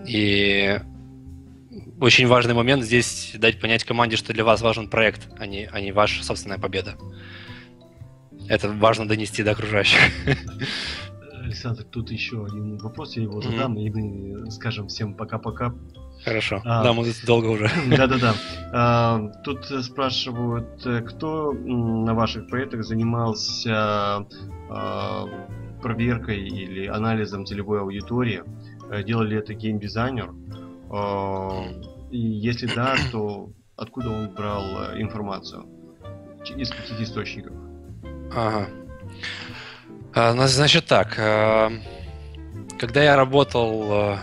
[0.06, 0.78] и
[2.00, 5.80] очень важный момент здесь дать понять команде, что для вас важен проект, а не, а
[5.80, 6.96] не ваша собственная победа.
[8.48, 9.98] Это важно донести до окружающих.
[11.42, 13.82] Александр, тут еще один вопрос, я его задам, mm-hmm.
[13.82, 15.74] и мы скажем всем пока-пока.
[16.24, 16.60] Хорошо.
[16.64, 17.70] А, да, мы долго уже.
[17.96, 18.34] Да-да-да.
[18.72, 24.26] А, тут спрашивают, кто на ваших проектах занимался
[24.70, 25.24] а,
[25.80, 28.42] проверкой или анализом целевой аудитории?
[29.04, 30.32] Делали это геймдизайнер?
[30.90, 31.64] А,
[32.10, 35.66] и если да, то откуда он брал информацию?
[36.56, 37.52] Из каких источников?
[38.34, 38.68] Ага.
[40.14, 41.70] А, ну, значит так, а,
[42.78, 44.18] когда я работал а,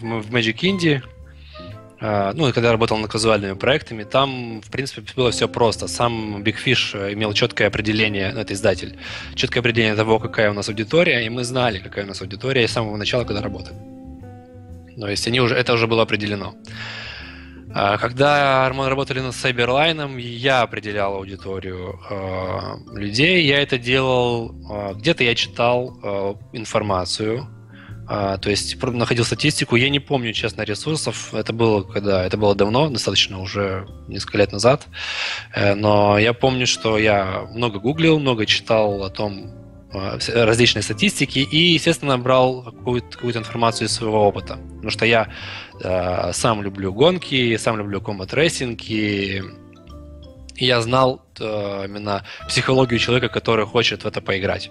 [0.00, 1.02] в Magic Indie,
[2.00, 5.88] ну, когда я работал над казуальными проектами, там, в принципе, было все просто.
[5.88, 8.96] Сам Big Fish имел четкое определение, ну, это издатель,
[9.34, 12.70] четкое определение того, какая у нас аудитория, и мы знали, какая у нас аудитория с
[12.70, 13.97] самого начала, когда работали.
[15.00, 16.54] То есть они уже, это уже было определено.
[17.74, 23.44] А, когда мы работали над Сайберлайном, я определял аудиторию э, людей.
[23.46, 27.46] Я это делал, э, где-то я читал э, информацию,
[28.08, 29.76] э, то есть находил статистику.
[29.76, 31.34] Я не помню, честно, ресурсов.
[31.34, 34.86] Это было когда, это было давно, достаточно уже несколько лет назад.
[35.54, 39.52] Э, но я помню, что я много гуглил, много читал о том,
[39.92, 44.56] различные статистики и, естественно, брал какую-то, какую информацию из своего опыта.
[44.56, 45.28] Потому что я
[45.82, 49.42] э, сам люблю гонки, сам люблю combat racing, и
[50.56, 54.70] я знал э, именно психологию человека, который хочет в это поиграть.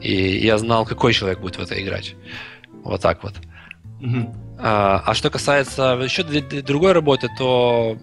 [0.00, 2.14] И я знал, какой человек будет в это играть.
[2.84, 3.34] Вот так вот.
[4.00, 4.34] Mm-hmm.
[4.58, 6.22] А, а что касается еще
[6.62, 7.98] другой работы, то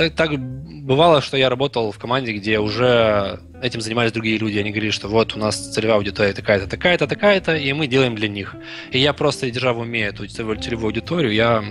[0.00, 4.56] так, так бывало, что я работал в команде, где уже этим занимались другие люди.
[4.56, 8.28] Они говорили, что вот у нас целевая аудитория такая-то, такая-то, такая-то, и мы делаем для
[8.28, 8.56] них.
[8.92, 11.62] И я просто, держа в уме эту целевую аудиторию, я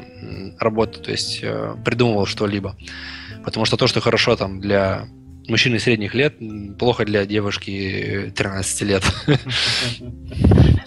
[0.59, 2.75] работал, то есть э, придумывал что-либо.
[3.43, 5.07] Потому что то, что хорошо там для
[5.47, 6.35] мужчины средних лет,
[6.77, 9.03] плохо для девушки 13 лет.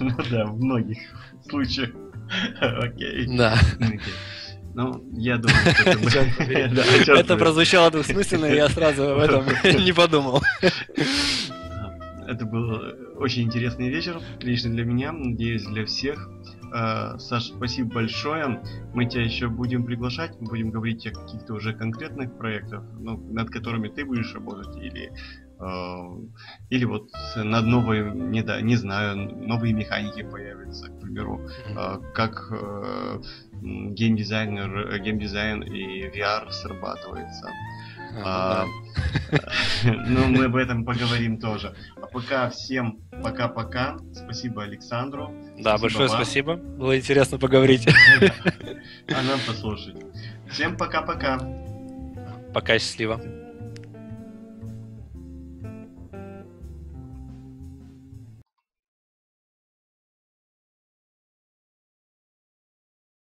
[0.01, 0.98] Ну да, в многих
[1.48, 1.90] случаях.
[2.60, 3.27] Окей.
[3.36, 3.56] Да.
[4.74, 5.61] Ну, я думаю,
[6.09, 6.82] что это...
[7.12, 9.44] Это прозвучало двусмысленно, и я сразу об этом
[9.85, 10.43] не подумал.
[12.27, 12.81] Это был
[13.19, 16.31] очень интересный вечер, лично для меня, надеюсь, для всех.
[16.73, 18.62] А, Саш, спасибо большое.
[18.94, 23.89] Мы тебя еще будем приглашать, будем говорить о каких-то уже конкретных проектах, ну, над которыми
[23.89, 25.12] ты будешь работать, или
[26.70, 31.40] или вот над новой, не, да, не знаю, новые механики появятся, к примеру,
[32.15, 32.53] как
[33.62, 37.48] геймдизайнер, геймдизайн и VR срабатывается.
[38.24, 38.66] А,
[39.84, 41.74] ну, мы об этом поговорим тоже.
[41.97, 43.97] А пока всем пока-пока.
[44.12, 45.32] Спасибо Александру.
[45.59, 46.56] Да, большое спасибо.
[46.56, 47.86] Было интересно поговорить.
[49.09, 49.97] А нам послушать.
[50.51, 51.39] Всем пока-пока.
[52.52, 53.20] Пока, счастливо.